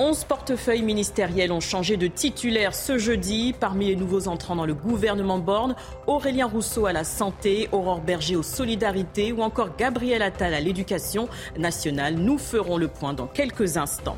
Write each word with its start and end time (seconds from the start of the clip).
11 0.00 0.24
portefeuilles 0.24 0.82
ministériels 0.82 1.50
ont 1.50 1.58
changé 1.58 1.96
de 1.96 2.06
titulaire 2.06 2.72
ce 2.72 2.98
jeudi. 2.98 3.52
Parmi 3.58 3.86
les 3.86 3.96
nouveaux 3.96 4.28
entrants 4.28 4.54
dans 4.54 4.64
le 4.64 4.74
gouvernement 4.74 5.40
Borne, 5.40 5.74
Aurélien 6.06 6.46
Rousseau 6.46 6.86
à 6.86 6.92
la 6.92 7.02
santé, 7.02 7.68
Aurore 7.72 8.00
Berger 8.00 8.36
aux 8.36 8.44
solidarités 8.44 9.32
ou 9.32 9.42
encore 9.42 9.70
Gabriel 9.76 10.22
Attal 10.22 10.54
à 10.54 10.60
l'éducation 10.60 11.28
nationale. 11.58 12.14
Nous 12.14 12.38
ferons 12.38 12.76
le 12.76 12.86
point 12.86 13.12
dans 13.12 13.26
quelques 13.26 13.76
instants. 13.76 14.16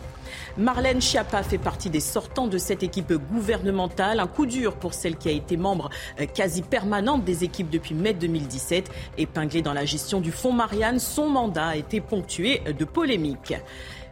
Marlène 0.59 1.01
Schiappa 1.01 1.43
fait 1.43 1.59
partie 1.59 1.91
des 1.91 2.01
sortants 2.01 2.47
de 2.47 2.59
cette 2.59 2.83
équipe 2.83 3.13
gouvernementale. 3.15 4.21
Un 4.21 4.27
coup 4.27 4.47
dur 4.47 4.75
pour 4.75 4.93
celle 4.93 5.17
qui 5.17 5.29
a 5.29 5.33
été 5.33 5.57
membre 5.57 5.89
euh, 6.21 6.27
quasi 6.27 6.63
permanente 6.63 7.25
des 7.25 7.43
équipes 7.43 7.71
depuis 7.71 7.95
mai 7.95 8.13
2017. 8.13 8.91
Épinglée 9.17 9.63
dans 9.63 9.73
la 9.73 9.87
gestion 9.87 10.21
du 10.21 10.31
fonds 10.31 10.53
Marianne, 10.53 10.99
son 10.99 11.29
mandat 11.31 11.69
a 11.69 11.77
été 11.77 12.01
ponctué 12.01 12.61
de 12.79 12.85
polémiques. 12.85 13.55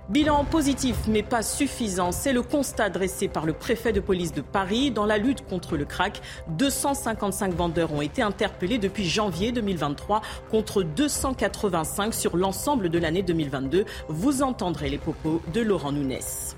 Bilan 0.09 0.47
positif 0.47 0.97
mais 1.07 1.23
pas 1.23 1.43
suffisant, 1.43 2.13
c'est 2.13 2.33
le 2.33 2.41
constat 2.41 2.89
dressé 2.89 3.29
par 3.29 3.45
le 3.45 3.53
préfet 3.53 3.93
de 3.93 4.01
police 4.01 4.33
de 4.33 4.41
Paris. 4.41 4.91
Dans 4.91 5.05
la 5.05 5.19
lutte 5.19 5.47
contre 5.47 5.77
le 5.77 5.85
crack, 5.85 6.23
255 6.49 7.53
vendeurs 7.53 7.93
ont 7.93 8.01
été 8.01 8.23
interpellés 8.23 8.79
depuis 8.79 9.07
janvier 9.07 9.53
2023 9.53 10.23
contre 10.51 10.83
285 10.83 12.15
sur 12.15 12.39
l'ensemble 12.39 12.89
de 12.89 12.99
l'année 12.99 13.21
2022. 13.21 13.85
Vous 14.09 14.43
entendrez 14.43 14.89
les 14.89 14.97
propos 14.97 15.43
de 15.53 15.61
Laurent 15.61 15.93
Nounès. 15.93 16.57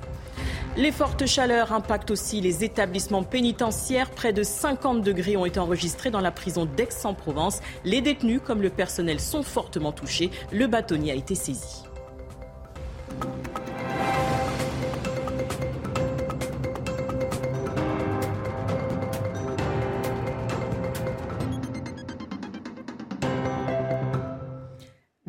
Les 0.77 0.93
fortes 0.93 1.27
chaleurs 1.27 1.73
impactent 1.73 2.13
aussi 2.13 2.41
les 2.41 2.63
établissements 2.63 3.25
pénitentiaires. 3.25 4.11
Près 4.11 4.33
de 4.33 4.45
50 4.45 5.03
degrés 5.03 5.37
ont 5.37 5.45
été 5.45 5.59
enregistrés 5.59 6.13
dans 6.13 6.21
la 6.21 6.31
prison 6.31 6.67
d'Aix-en-Provence. 6.67 7.63
Les 7.85 8.01
détenus 8.01 8.41
comme 8.47 8.63
le 8.63 8.71
personnel 8.71 9.19
sont 9.19 9.43
fortement 9.43 9.91
touchés. 9.91 10.31
Le 10.53 10.69
bâtonnier 10.69 11.11
a 11.11 11.17
été 11.17 11.35
saisi. 11.35 11.90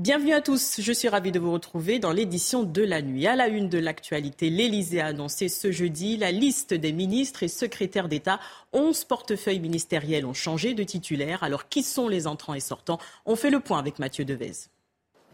Bienvenue 0.01 0.33
à 0.33 0.41
tous, 0.41 0.81
je 0.81 0.91
suis 0.91 1.07
ravie 1.07 1.31
de 1.31 1.39
vous 1.39 1.51
retrouver 1.53 1.99
dans 1.99 2.11
l'édition 2.11 2.63
de 2.63 2.81
la 2.81 3.03
nuit. 3.03 3.27
À 3.27 3.35
la 3.35 3.47
une 3.47 3.69
de 3.69 3.77
l'actualité, 3.77 4.49
l'Elysée 4.49 4.99
a 4.99 5.05
annoncé 5.05 5.47
ce 5.47 5.71
jeudi 5.71 6.17
la 6.17 6.31
liste 6.31 6.73
des 6.73 6.91
ministres 6.91 7.43
et 7.43 7.47
secrétaires 7.47 8.09
d'État. 8.09 8.39
11 8.73 9.05
portefeuilles 9.05 9.59
ministériels 9.59 10.25
ont 10.25 10.33
changé 10.33 10.73
de 10.73 10.81
titulaire. 10.83 11.43
Alors 11.43 11.69
qui 11.69 11.83
sont 11.83 12.07
les 12.07 12.25
entrants 12.25 12.55
et 12.55 12.59
sortants? 12.59 12.97
On 13.27 13.35
fait 13.35 13.51
le 13.51 13.59
point 13.59 13.77
avec 13.77 13.99
Mathieu 13.99 14.25
Devez. 14.25 14.53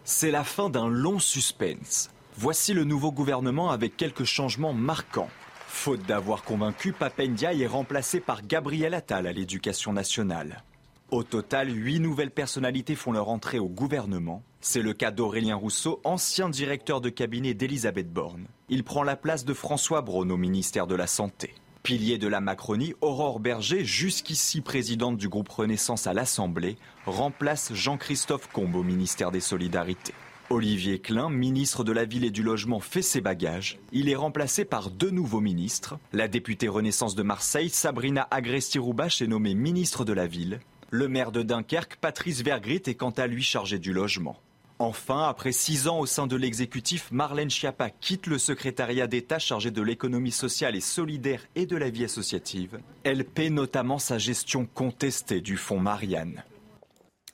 C'est 0.04 0.32
la 0.32 0.44
fin 0.44 0.70
d'un 0.70 0.90
long 0.90 1.18
suspense. 1.18 2.10
Voici 2.40 2.74
le 2.74 2.84
nouveau 2.84 3.12
gouvernement 3.12 3.72
avec 3.72 3.98
quelques 3.98 4.24
changements 4.24 4.72
marquants. 4.72 5.32
Faute 5.68 6.06
d'avoir 6.06 6.44
convaincu, 6.44 6.94
Papendia 6.94 7.52
est 7.52 7.66
remplacé 7.66 8.20
par 8.20 8.46
Gabriel 8.46 8.94
Attal 8.94 9.26
à 9.26 9.32
l'éducation 9.32 9.92
nationale. 9.92 10.64
Au 11.10 11.24
total, 11.24 11.76
huit 11.76 12.00
nouvelles 12.00 12.30
personnalités 12.30 12.94
font 12.94 13.12
leur 13.12 13.30
entrée 13.30 13.58
au 13.58 13.68
gouvernement. 13.68 14.44
C'est 14.62 14.84
le 14.84 14.94
cas 14.94 15.10
d'Aurélien 15.10 15.56
Rousseau, 15.56 16.00
ancien 16.04 16.48
directeur 16.48 17.02
de 17.02 17.10
cabinet 17.10 17.56
d'Elisabeth 17.56 18.14
Borne. 18.14 18.46
Il 18.70 18.84
prend 18.84 19.02
la 19.02 19.16
place 19.16 19.44
de 19.44 19.56
François 19.56 20.04
Braun 20.04 20.30
au 20.30 20.38
ministère 20.38 20.86
de 20.86 20.94
la 20.94 21.08
Santé. 21.08 21.56
Pilier 21.82 22.20
de 22.20 22.28
la 22.28 22.40
Macronie, 22.40 22.94
Aurore 23.02 23.40
Berger, 23.40 23.84
jusqu'ici 23.84 24.62
présidente 24.62 25.18
du 25.18 25.28
groupe 25.28 25.50
Renaissance 25.50 26.06
à 26.06 26.14
l'Assemblée, 26.14 26.78
remplace 27.08 27.74
Jean-Christophe 27.74 28.48
Combe 28.54 28.76
au 28.76 28.84
ministère 28.84 29.32
des 29.32 29.40
Solidarités. 29.40 30.14
Olivier 30.50 31.00
Klein, 31.00 31.30
ministre 31.30 31.84
de 31.84 31.92
la 31.92 32.06
Ville 32.06 32.24
et 32.24 32.32
du 32.32 32.42
Logement, 32.42 32.80
fait 32.80 33.02
ses 33.02 33.20
bagages. 33.20 33.80
Il 33.92 34.08
est 34.08 34.16
remplacé 34.16 34.64
par 34.64 34.90
deux 34.90 35.10
nouveaux 35.10 35.42
ministres. 35.42 36.00
La 36.14 36.30
députée 36.30 36.70
Renaissance 36.70 37.16
de 37.16 37.24
Marseille, 37.24 37.70
Sabrina 37.70 38.26
Agresti-Roubache, 38.32 39.22
est 39.22 39.28
nommée 39.28 39.56
ministre 39.56 40.06
de 40.06 40.14
la 40.14 40.26
Ville. 40.26 40.62
Le 40.90 41.10
maire 41.10 41.34
de 41.34 41.44
Dunkerque, 41.44 41.98
Patrice 41.98 42.44
Vergrit, 42.44 42.82
est 42.86 42.96
quant 42.96 43.10
à 43.10 43.28
lui 43.28 43.44
chargé 43.44 43.78
du 43.78 43.92
logement. 43.92 44.38
Enfin, 44.80 45.28
après 45.28 45.52
six 45.52 45.90
ans 45.90 46.00
au 46.00 46.06
sein 46.06 46.28
de 46.28 46.38
l'exécutif, 46.38 47.12
Marlène 47.12 47.50
Schiappa 47.50 47.90
quitte 47.90 48.28
le 48.28 48.38
secrétariat 48.38 49.08
d'État 49.08 49.40
chargé 49.40 49.70
de 49.70 49.82
l'économie 49.82 50.32
sociale 50.32 50.78
et 50.78 50.82
solidaire 50.82 51.42
et 51.56 51.66
de 51.66 51.76
la 51.76 51.90
vie 51.90 52.06
associative. 52.06 52.80
Elle 53.04 53.26
paie 53.26 53.50
notamment 53.50 54.00
sa 54.00 54.18
gestion 54.18 54.66
contestée 54.66 55.42
du 55.42 55.58
fonds 55.58 55.80
Marianne. 55.82 56.44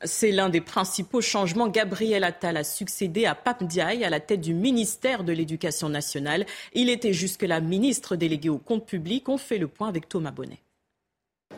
C'est 0.05 0.31
l'un 0.31 0.49
des 0.49 0.61
principaux 0.61 1.21
changements. 1.21 1.67
Gabriel 1.67 2.23
Attal 2.23 2.57
a 2.57 2.63
succédé 2.63 3.25
à 3.25 3.35
Pape 3.35 3.63
Diaye 3.63 4.03
à 4.03 4.09
la 4.09 4.19
tête 4.19 4.41
du 4.41 4.53
ministère 4.53 5.23
de 5.23 5.31
l'Éducation 5.31 5.89
nationale. 5.89 6.45
Il 6.73 6.89
était 6.89 7.13
jusque-là 7.13 7.61
ministre 7.61 8.15
délégué 8.15 8.49
au 8.49 8.57
compte 8.57 8.85
public. 8.85 9.29
On 9.29 9.37
fait 9.37 9.57
le 9.57 9.67
point 9.67 9.87
avec 9.87 10.09
Thomas 10.09 10.31
Bonnet. 10.31 10.62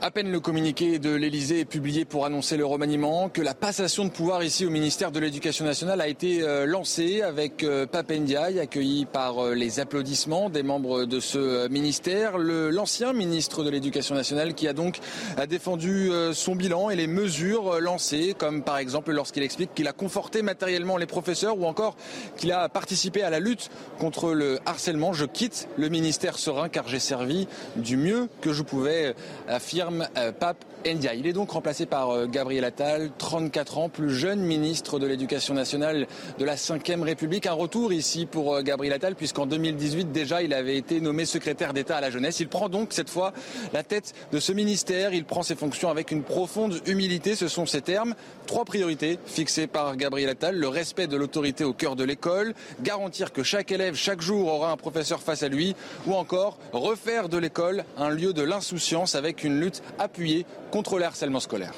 À 0.02 0.12
peine 0.12 0.30
le 0.30 0.42
communiqué 0.42 1.00
de 1.00 1.16
l'Elysée 1.16 1.62
est 1.62 1.66
publié 1.66 2.04
pour 2.04 2.26
annoncer 2.26 2.58
le 2.58 2.66
remaniement, 2.66 3.30
que 3.30 3.42
la 3.42 3.54
passation 3.54 4.04
de 4.04 4.10
pouvoir 4.10 4.44
ici 4.44 4.66
au 4.66 4.70
ministère 4.70 5.10
de 5.10 5.20
l'Éducation 5.20 5.64
nationale 5.64 6.02
a 6.02 6.10
été 6.10 6.42
euh, 6.42 6.66
lancée 6.66 7.22
avec 7.22 7.64
euh, 7.64 7.88
Papendiaï, 7.88 8.60
accueilli 8.60 9.06
par 9.06 9.40
euh, 9.40 9.56
les 9.56 9.80
applaudissements 9.80 10.50
des 10.50 10.64
membres 10.64 11.06
de 11.06 11.20
ce 11.22 11.70
ministère. 11.70 12.38
L'ancien 12.38 13.14
ministre 13.14 13.64
de 13.64 13.70
l'Éducation 13.70 14.16
nationale 14.16 14.54
qui 14.54 14.68
a 14.68 14.74
donc 14.74 15.00
défendu 15.48 16.12
son 16.34 16.56
bilan 16.56 16.90
et 16.90 16.96
les 16.96 17.08
mesures 17.08 17.80
lancées, 17.80 18.36
comme 18.38 18.64
par 18.64 18.78
exemple 18.78 19.12
lorsqu'il 19.12 19.44
explique 19.44 19.74
qu'il 19.74 19.88
a 19.88 19.94
conforté 19.94 20.42
matériellement 20.42 20.98
les 20.98 21.06
professeurs 21.06 21.58
ou 21.58 21.66
encore 21.66 21.96
qu'il 22.38 22.52
a 22.52 22.68
participé 22.70 23.24
à 23.24 23.30
la 23.30 23.40
lutte 23.40 23.70
contre 23.98 24.34
le 24.34 24.60
harcèlement. 24.66 25.14
Je 25.14 25.26
quitte 25.26 25.68
le 25.78 25.90
ministère 25.90 26.38
serein 26.38 26.70
car 26.70 26.88
j'ai 26.88 27.00
servi 27.00 27.48
du 27.78 27.98
mieux 27.98 28.28
que 28.42 28.52
je 28.52 28.62
pouvais, 28.62 29.16
affirmer 29.48 29.85
euh, 30.18 30.32
Pape 30.32 30.66
Ndia. 30.86 31.16
Il 31.16 31.28
est 31.28 31.34
donc 31.34 31.52
remplacé 31.52 31.86
par 31.86 32.12
euh, 32.12 32.28
Gabriel 32.28 32.64
Attal, 32.64 33.12
34 33.18 33.78
ans, 33.78 33.90
plus 33.90 34.12
jeune 34.12 34.42
ministre 34.42 35.00
de 35.00 35.08
l'Éducation 35.08 35.54
nationale 35.54 36.08
de 36.38 36.46
la 36.46 36.56
Ve 36.56 37.02
République. 37.02 37.48
Un 37.48 37.54
retour 37.54 37.94
ici 37.94 38.26
pour 38.26 38.56
euh, 38.56 38.62
Gabriel 38.62 38.94
Attal, 38.94 39.16
puisqu'en 39.16 39.46
2018 39.46 40.12
déjà 40.12 40.44
il 40.44 40.54
avait 40.54 40.78
été 40.78 41.02
nommé 41.02 41.26
secrétaire 41.26 41.74
d'État 41.74 41.98
à 41.98 42.02
la 42.02 42.12
jeunesse. 42.12 42.40
Il 42.40 42.48
prend 42.48 42.70
donc 42.70 42.94
cette 42.94 43.10
fois 43.10 43.34
la 43.74 43.84
tête 43.84 44.14
de 44.32 44.40
ce 44.40 44.52
ministère. 44.52 45.14
Il 45.14 45.26
prend 45.26 45.44
ses 45.44 45.56
fonctions 45.56 45.90
avec 45.90 46.12
une 46.12 46.24
profonde 46.24 46.80
humilité. 46.86 47.36
Ce 47.36 47.48
sont 47.48 47.66
ses 47.66 47.82
termes. 47.82 48.16
Trois 48.46 48.66
priorités 48.66 49.20
fixées 49.26 49.68
par 49.68 49.96
Gabriel 49.98 50.30
Attal. 50.30 50.56
Le 50.56 50.68
respect 50.68 51.08
de 51.08 51.18
l'autorité 51.18 51.64
au 51.64 51.74
cœur 51.74 51.96
de 51.96 52.04
l'école, 52.04 52.54
garantir 52.82 53.34
que 53.34 53.44
chaque 53.44 53.72
élève 53.72 53.96
chaque 53.96 54.22
jour 54.22 54.48
aura 54.48 54.72
un 54.72 54.78
professeur 54.78 55.22
face 55.22 55.44
à 55.44 55.48
lui, 55.48 55.76
ou 56.06 56.14
encore 56.14 56.58
refaire 56.74 57.30
de 57.30 57.38
l'école 57.38 57.86
un 57.98 58.10
lieu 58.10 58.34
de 58.34 58.42
l'insouciance 58.44 59.16
avec 59.16 59.44
une 59.44 59.60
lutte 59.60 59.75
appuyée 60.00 60.46
contre 60.72 60.98
le 60.98 61.06
harcèlement 61.06 61.40
scolaire. 61.40 61.74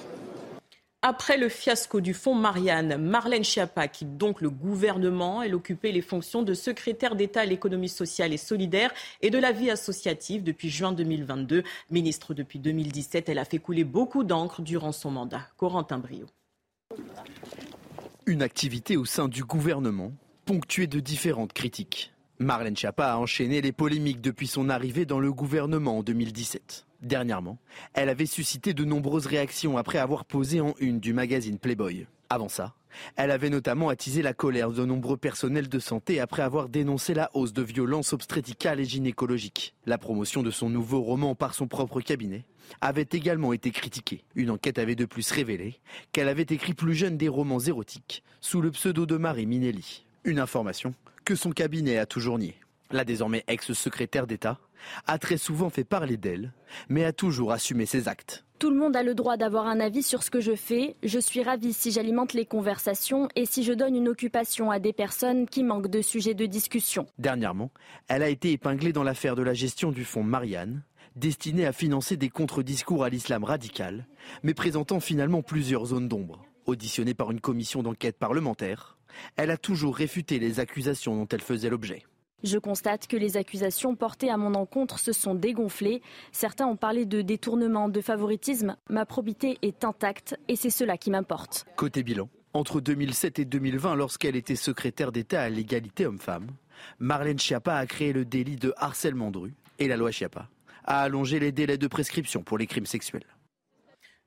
Après 1.04 1.38
le 1.38 1.48
fiasco 1.48 2.02
du 2.02 2.16
fonds 2.16 2.34
Marianne, 2.34 2.98
Marlène 2.98 3.44
Schiappa 3.44 3.88
quitte 3.88 4.18
donc 4.18 4.42
le 4.42 4.50
gouvernement. 4.50 5.44
Elle 5.44 5.54
occupait 5.54 5.92
les 5.92 6.02
fonctions 6.02 6.42
de 6.42 6.56
secrétaire 6.56 7.16
d'État 7.16 7.42
à 7.42 7.46
l'économie 7.46 7.88
sociale 7.88 8.34
et 8.34 8.38
solidaire 8.38 8.92
et 9.22 9.30
de 9.30 9.38
la 9.38 9.52
vie 9.52 9.70
associative 9.70 10.44
depuis 10.44 10.70
juin 10.70 10.94
2022. 10.94 11.64
Ministre 11.92 12.34
depuis 12.34 12.58
2017, 12.58 13.30
elle 13.30 13.38
a 13.38 13.46
fait 13.46 13.60
couler 13.60 13.84
beaucoup 13.84 14.24
d'encre 14.24 14.64
durant 14.64 14.92
son 14.92 15.12
mandat. 15.12 15.48
Corentin 15.56 16.00
Brio. 16.00 16.26
Une 18.26 18.42
activité 18.42 18.98
au 18.98 19.06
sein 19.06 19.28
du 19.28 19.44
gouvernement 19.44 20.12
ponctuée 20.46 20.88
de 20.88 21.00
différentes 21.00 21.54
critiques. 21.54 22.12
Marlène 22.40 22.76
Schiappa 22.76 23.14
a 23.14 23.18
enchaîné 23.18 23.62
les 23.62 23.72
polémiques 23.72 24.22
depuis 24.22 24.48
son 24.48 24.68
arrivée 24.68 25.06
dans 25.06 25.20
le 25.20 25.32
gouvernement 25.32 26.00
en 26.00 26.04
2017. 26.04 26.87
Dernièrement, 27.02 27.60
elle 27.94 28.10
avait 28.10 28.26
suscité 28.26 28.74
de 28.74 28.84
nombreuses 28.84 29.28
réactions 29.28 29.78
après 29.78 30.00
avoir 30.00 30.26
posé 30.26 30.62
en 30.62 30.74
une 30.80 31.00
du 31.00 31.14
magazine 31.14 31.60
Playboy. 31.60 32.08
Avant 32.30 32.50
ça, 32.50 32.74
elle 33.16 33.32
avait 33.32 33.50
notamment 33.50 33.90
attisé 33.90 34.22
la 34.22 34.34
colère 34.34 34.72
de 34.72 34.84
nombreux 34.84 35.18
personnels 35.18 35.70
de 35.70 35.80
santé 35.80 36.20
après 36.20 36.42
avoir 36.42 36.70
dénoncé 36.70 37.14
la 37.14 37.30
hausse 37.34 37.54
de 37.54 37.62
violences 37.62 38.14
obstétricales 38.14 38.80
et 38.80 38.86
gynécologiques. 38.86 39.76
La 39.86 39.98
promotion 39.98 40.44
de 40.44 40.52
son 40.52 40.70
nouveau 40.70 41.02
roman 41.02 41.36
par 41.36 41.54
son 41.54 41.68
propre 41.68 42.02
cabinet 42.02 42.46
avait 42.82 43.08
également 43.12 43.54
été 43.54 43.72
critiquée. 43.72 44.24
Une 44.36 44.50
enquête 44.50 44.80
avait 44.80 44.96
de 44.96 45.06
plus 45.06 45.32
révélé 45.32 45.80
qu'elle 46.12 46.28
avait 46.28 46.46
écrit 46.50 46.74
plus 46.74 46.96
jeune 46.96 47.18
des 47.18 47.30
romans 47.30 47.60
érotiques 47.60 48.24
sous 48.42 48.62
le 48.62 48.72
pseudo 48.72 49.06
de 49.06 49.18
Marie 49.18 49.46
Minelli. 49.46 50.06
Une 50.24 50.40
information 50.40 50.94
que 51.24 51.36
son 51.36 51.52
cabinet 51.52 51.98
a 51.98 52.06
toujours 52.06 52.40
niée. 52.40 52.60
La 52.92 53.04
désormais 53.04 53.44
ex-secrétaire 53.48 54.28
d'État 54.28 54.60
a 55.08 55.18
très 55.18 55.38
souvent 55.38 55.70
fait 55.70 55.84
parler 55.84 56.18
d'elle, 56.18 56.54
mais 56.88 57.04
a 57.04 57.12
toujours 57.12 57.52
assumé 57.52 57.86
ses 57.86 58.08
actes. 58.08 58.46
Tout 58.60 58.70
le 58.72 58.78
monde 58.78 58.96
a 58.96 59.04
le 59.04 59.14
droit 59.14 59.38
d'avoir 59.38 59.68
un 59.68 59.80
avis 59.80 60.02
sur 60.02 60.24
ce 60.24 60.32
que 60.32 60.40
je 60.40 60.56
fais. 60.56 60.96
Je 61.04 61.20
suis 61.20 61.44
ravie 61.44 61.74
si 61.74 61.92
j'alimente 61.92 62.34
les 62.34 62.46
conversations 62.46 63.28
et 63.36 63.46
si 63.46 63.64
je 63.64 63.74
donne 63.74 63.96
une 63.96 64.08
occupation 64.08 64.72
à 64.72 64.80
des 64.80 64.94
personnes 64.94 65.48
qui 65.48 65.64
manquent 65.64 65.90
de 65.90 66.02
sujets 66.02 66.34
de 66.34 66.46
discussion. 66.46 67.06
Dernièrement, 67.20 67.72
elle 68.08 68.24
a 68.24 68.30
été 68.30 68.52
épinglée 68.52 68.94
dans 68.94 69.04
l'affaire 69.04 69.36
de 69.36 69.44
la 69.44 69.54
gestion 69.54 69.92
du 69.92 70.06
fonds 70.06 70.24
Marianne, 70.24 70.84
destiné 71.16 71.66
à 71.68 71.74
financer 71.74 72.18
des 72.18 72.30
contre-discours 72.30 73.04
à 73.04 73.10
l'islam 73.10 73.44
radical, 73.44 74.08
mais 74.44 74.54
présentant 74.54 75.00
finalement 75.00 75.44
plusieurs 75.44 75.88
zones 75.88 76.08
d'ombre. 76.08 76.46
Auditionnée 76.66 77.14
par 77.14 77.32
une 77.32 77.42
commission 77.42 77.84
d'enquête 77.84 78.18
parlementaire, 78.18 78.98
elle 79.36 79.52
a 79.52 79.58
toujours 79.58 79.96
réfuté 79.96 80.40
les 80.40 80.60
accusations 80.60 81.16
dont 81.16 81.28
elle 81.28 81.42
faisait 81.42 81.70
l'objet. 81.70 82.04
Je 82.44 82.60
constate 82.60 83.08
que 83.08 83.18
les 83.18 83.36
accusations 83.36 83.96
portées 83.96 84.30
à 84.30 84.38
mon 84.38 84.54
encontre 84.54 85.00
se 85.00 85.12
sont 85.12 85.34
dégonflées. 85.34 86.04
Certains 86.32 86.68
ont 86.68 86.76
parlé 86.76 87.08
de 87.08 87.22
détournement, 87.22 87.90
de 87.90 88.00
favoritisme. 88.00 88.76
Ma 88.90 89.08
probité 89.08 89.58
est 89.64 89.84
intacte 89.84 90.38
et 90.48 90.56
c'est 90.56 90.70
cela 90.70 90.98
qui 90.98 91.10
m'importe. 91.10 91.66
Côté 91.76 92.04
bilan, 92.04 92.30
entre 92.54 92.80
2007 92.80 93.40
et 93.40 93.46
2020, 93.46 93.96
lorsqu'elle 93.96 94.36
était 94.36 94.56
secrétaire 94.56 95.12
d'État 95.12 95.42
à 95.42 95.50
l'égalité 95.50 96.06
homme-femme, 96.06 96.48
Marlène 97.00 97.40
Schiappa 97.40 97.76
a 97.76 97.88
créé 97.88 98.14
le 98.14 98.24
délit 98.24 98.58
de 98.58 98.72
harcèlement 98.78 99.32
de 99.32 99.40
rue 99.40 99.54
et 99.80 99.88
la 99.88 99.98
loi 99.98 100.12
Schiappa 100.12 100.48
a 100.88 101.02
allongé 101.02 101.40
les 101.40 101.52
délais 101.52 101.78
de 101.78 101.88
prescription 101.88 102.44
pour 102.44 102.58
les 102.58 102.66
crimes 102.66 102.86
sexuels. 102.86 103.26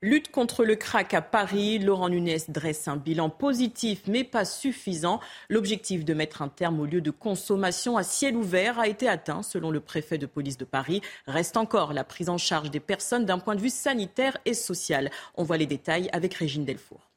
Lutte 0.03 0.31
contre 0.31 0.65
le 0.65 0.77
crack 0.77 1.13
à 1.13 1.21
Paris. 1.21 1.79
Laurent 1.79 2.09
Nunez 2.09 2.39
dresse 2.49 2.89
un 2.89 2.97
bilan 2.97 3.29
positif 3.29 4.01
mais 4.07 4.25
pas 4.25 4.47
suffisant. 4.47 5.21
L'objectif 5.51 6.07
de 6.07 6.15
mettre 6.15 6.41
un 6.41 6.49
terme 6.49 6.81
au 6.81 6.87
lieu 6.87 7.03
de 7.03 7.11
consommation 7.11 7.99
à 7.99 8.03
ciel 8.03 8.35
ouvert 8.35 8.79
a 8.79 8.89
été 8.89 9.07
atteint 9.11 9.43
selon 9.43 9.71
le 9.71 9.81
préfet 9.81 10.17
de 10.17 10.25
police 10.25 10.57
de 10.57 10.65
Paris. 10.65 11.03
Reste 11.27 11.59
encore 11.59 11.93
la 11.93 12.05
prise 12.05 12.31
en 12.31 12.39
charge 12.39 12.71
des 12.71 12.81
personnes 12.81 13.27
d'un 13.27 13.39
point 13.39 13.57
de 13.57 13.61
vue 13.61 13.69
sanitaire 13.69 14.39
et 14.47 14.55
social. 14.55 15.11
On 15.35 15.45
voit 15.45 15.59
les 15.59 15.67
détails 15.67 16.09
avec 16.15 16.33
Régine 16.33 16.65
Delfour 16.65 17.10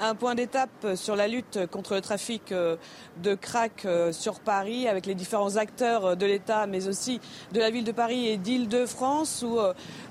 un 0.00 0.14
point 0.14 0.34
d'étape 0.34 0.94
sur 0.94 1.16
la 1.16 1.28
lutte 1.28 1.66
contre 1.70 1.94
le 1.94 2.00
trafic 2.00 2.52
euh, 2.52 2.76
de 3.22 3.34
crack 3.34 3.84
euh, 3.84 4.12
sur 4.12 4.40
Paris 4.40 4.88
avec 4.88 5.06
les 5.06 5.14
différents 5.14 5.56
acteurs 5.56 6.04
euh, 6.04 6.14
de 6.14 6.26
l'État 6.26 6.66
mais 6.66 6.88
aussi 6.88 7.20
de 7.52 7.60
la 7.60 7.70
ville 7.70 7.84
de 7.84 7.92
Paris 7.92 8.28
et 8.28 8.36
d'Île-de-France 8.36 9.44
où 9.46 9.58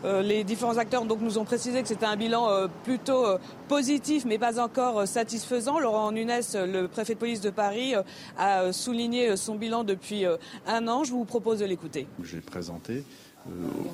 les 0.03 0.43
différents 0.43 0.77
acteurs 0.77 1.05
nous 1.05 1.37
ont 1.37 1.45
précisé 1.45 1.81
que 1.81 1.87
c'était 1.87 2.05
un 2.05 2.15
bilan 2.15 2.67
plutôt 2.83 3.25
positif 3.67 4.25
mais 4.25 4.37
pas 4.37 4.59
encore 4.59 5.07
satisfaisant. 5.07 5.79
Laurent 5.79 6.11
Nunes, 6.11 6.41
le 6.53 6.85
préfet 6.87 7.13
de 7.13 7.19
police 7.19 7.41
de 7.41 7.49
Paris, 7.49 7.93
a 8.37 8.71
souligné 8.71 9.35
son 9.37 9.55
bilan 9.55 9.83
depuis 9.83 10.25
un 10.67 10.87
an. 10.87 11.03
Je 11.03 11.11
vous 11.11 11.25
propose 11.25 11.59
de 11.59 11.65
l'écouter. 11.65 12.07
J'ai 12.23 12.41
présenté 12.41 13.03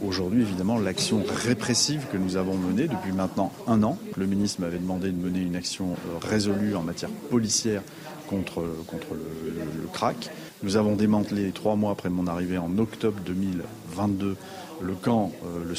aujourd'hui, 0.06 0.42
évidemment, 0.42 0.78
l'action 0.78 1.24
répressive 1.28 2.06
que 2.12 2.18
nous 2.18 2.38
avons 2.38 2.56
menée 2.56 2.88
depuis 2.88 3.12
maintenant 3.12 3.52
un 3.68 3.84
an. 3.84 3.98
Le 4.18 4.26
ministre 4.26 4.62
m'avait 4.62 4.78
demandé 4.78 5.12
de 5.12 5.18
mener 5.18 5.40
une 5.40 5.56
action 5.56 5.92
euh, 5.92 6.18
résolue 6.22 6.76
en 6.76 6.84
matière 6.84 7.10
policière 7.30 7.82
contre, 8.28 8.64
contre 8.88 9.14
le, 9.14 9.82
le 9.82 9.88
crack. 9.92 10.30
Nous 10.62 10.78
avons 10.78 10.96
démantelé 10.96 11.52
trois 11.52 11.76
mois 11.76 11.92
après 11.92 12.10
mon 12.10 12.28
arrivée 12.28 12.58
en 12.58 12.78
octobre 12.78 13.20
2022 13.26 14.36
le 14.82 14.94
camp, 14.94 15.32
euh, 15.46 15.74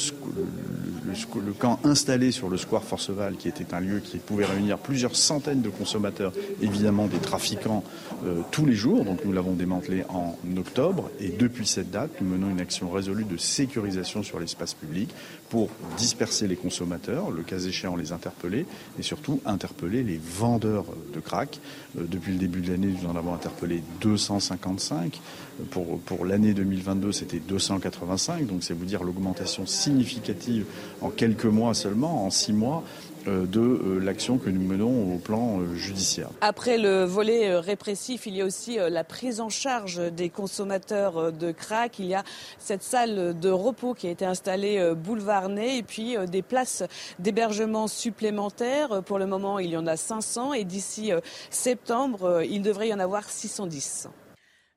le, 1.45 1.53
camp 1.53 1.79
installé 1.83 2.31
sur 2.31 2.49
le 2.49 2.57
square 2.57 2.83
Forceval, 2.83 3.35
qui 3.35 3.47
était 3.47 3.73
un 3.73 3.79
lieu 3.79 3.99
qui 3.99 4.17
pouvait 4.17 4.45
réunir 4.45 4.77
plusieurs 4.77 5.15
centaines 5.15 5.61
de 5.61 5.69
consommateurs, 5.69 6.33
évidemment 6.61 7.07
des 7.07 7.17
trafiquants, 7.17 7.83
euh, 8.25 8.41
tous 8.51 8.65
les 8.65 8.75
jours. 8.75 9.03
Donc 9.05 9.25
nous 9.25 9.31
l'avons 9.31 9.53
démantelé 9.53 10.03
en 10.09 10.35
octobre. 10.57 11.09
Et 11.19 11.29
depuis 11.29 11.67
cette 11.67 11.91
date, 11.91 12.11
nous 12.21 12.27
menons 12.27 12.49
une 12.49 12.61
action 12.61 12.89
résolue 12.91 13.23
de 13.23 13.37
sécurisation 13.37 14.23
sur 14.23 14.39
l'espace 14.39 14.73
public 14.73 15.09
pour 15.49 15.69
disperser 15.97 16.47
les 16.47 16.55
consommateurs, 16.55 17.31
le 17.31 17.43
cas 17.43 17.59
échéant 17.59 17.95
les 17.95 18.11
interpeller, 18.11 18.65
et 18.99 19.01
surtout 19.01 19.41
interpeller 19.45 20.03
les 20.03 20.19
vendeurs 20.23 20.85
de 21.13 21.19
crack. 21.19 21.59
Euh, 21.97 22.03
depuis 22.09 22.33
le 22.33 22.37
début 22.37 22.61
de 22.61 22.71
l'année, 22.71 22.93
nous 23.01 23.09
en 23.09 23.15
avons 23.15 23.33
interpellé 23.33 23.83
255. 24.01 25.19
Pour, 25.69 25.99
pour 25.99 26.25
l'année 26.25 26.53
2022, 26.53 27.11
c'était 27.11 27.39
285. 27.39 28.47
Donc 28.47 28.63
c'est 28.63 28.73
vous 28.73 28.85
dire 28.91 29.03
l'augmentation 29.03 29.65
significative 29.65 30.65
en 31.01 31.09
quelques 31.09 31.45
mois 31.45 31.73
seulement, 31.73 32.25
en 32.25 32.29
six 32.29 32.51
mois, 32.51 32.83
euh, 33.27 33.45
de 33.45 33.59
euh, 33.59 33.99
l'action 33.99 34.37
que 34.37 34.49
nous 34.49 34.61
menons 34.61 35.15
au 35.15 35.17
plan 35.17 35.59
euh, 35.59 35.75
judiciaire. 35.75 36.29
Après 36.41 36.77
le 36.77 37.03
volet 37.03 37.55
répressif, 37.57 38.25
il 38.25 38.35
y 38.35 38.41
a 38.41 38.45
aussi 38.45 38.77
la 38.77 39.03
prise 39.03 39.39
en 39.39 39.49
charge 39.49 40.01
des 40.11 40.29
consommateurs 40.29 41.31
de 41.31 41.51
crack. 41.51 41.99
Il 41.99 42.07
y 42.07 42.15
a 42.15 42.23
cette 42.57 42.83
salle 42.83 43.39
de 43.39 43.49
repos 43.49 43.93
qui 43.93 44.07
a 44.07 44.09
été 44.09 44.25
installée 44.25 44.93
boulevard 44.95 45.49
Ney 45.49 45.77
et 45.77 45.83
puis 45.83 46.15
des 46.27 46.41
places 46.41 46.83
d'hébergement 47.19 47.87
supplémentaires. 47.87 49.03
Pour 49.03 49.19
le 49.19 49.27
moment, 49.27 49.59
il 49.59 49.69
y 49.69 49.77
en 49.77 49.87
a 49.87 49.95
500 49.95 50.53
et 50.53 50.63
d'ici 50.63 51.11
septembre, 51.49 52.41
il 52.43 52.61
devrait 52.61 52.89
y 52.89 52.93
en 52.93 52.99
avoir 52.99 53.29
610. 53.29 54.09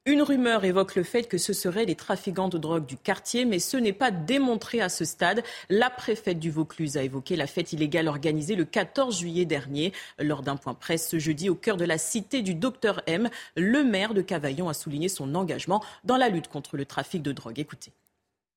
Une 0.07 0.21
rumeur 0.21 0.67
évoque 0.67 0.97
le 0.97 1.03
fait 1.03 1.23
que 1.23 1.39
ce 1.39 1.55
seraient 1.55 1.87
les 1.87 1.95
trafiquants 1.95 2.51
de 2.51 2.59
drogue 2.59 2.85
du 2.85 2.99
quartier, 2.99 3.47
mais 3.47 3.59
ce 3.59 3.79
n'est 3.79 3.95
pas 3.95 4.11
démontré 4.11 4.83
à 4.83 4.91
ce 4.91 5.07
stade. 5.07 5.43
La 5.71 5.89
préfète 5.89 6.39
du 6.39 6.51
Vaucluse 6.51 6.99
a 6.99 7.03
évoqué 7.03 7.37
la 7.37 7.47
fête 7.47 7.73
illégale 7.73 8.09
organisée 8.09 8.55
le 8.55 8.67
14 8.67 9.19
juillet 9.19 9.47
dernier. 9.47 9.95
Lors 10.19 10.43
d'un 10.43 10.57
point 10.57 10.75
presse 10.75 11.09
ce 11.09 11.19
jeudi 11.19 11.49
au 11.49 11.55
cœur 11.55 11.79
de 11.79 11.87
la 11.87 11.97
cité 11.97 12.43
du 12.43 12.55
docteur 12.55 13.01
M, 13.07 13.31
le 13.57 13.83
maire 13.83 14.13
de 14.13 14.21
Cavaillon 14.21 14.69
a 14.69 14.75
souligné 14.75 15.09
son 15.09 15.35
engagement 15.35 15.83
dans 16.05 16.19
la 16.19 16.29
lutte 16.29 16.49
contre 16.49 16.77
le 16.77 16.85
trafic 16.85 17.23
de 17.23 17.33
drogue. 17.33 17.59
Écoutez. 17.59 17.91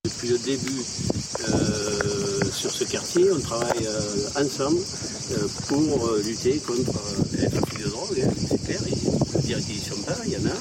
Depuis 0.04 0.28
le 0.28 0.40
début 0.40 0.82
euh, 1.48 2.52
sur 2.52 2.72
ce 2.72 2.84
quartier, 2.84 3.32
on 3.32 3.40
travaille 3.40 3.88
euh, 3.88 4.42
ensemble 4.44 4.82
euh, 5.32 5.48
pour 5.70 6.12
lutter 6.26 6.60
contre 6.60 6.92
le 7.32 7.50
trafic 7.50 7.80
de 7.86 7.90
drogue. 7.90 8.20
Hein, 8.20 9.27
il 9.50 10.34
y 10.34 10.38
en 10.38 10.46
a. 10.46 10.58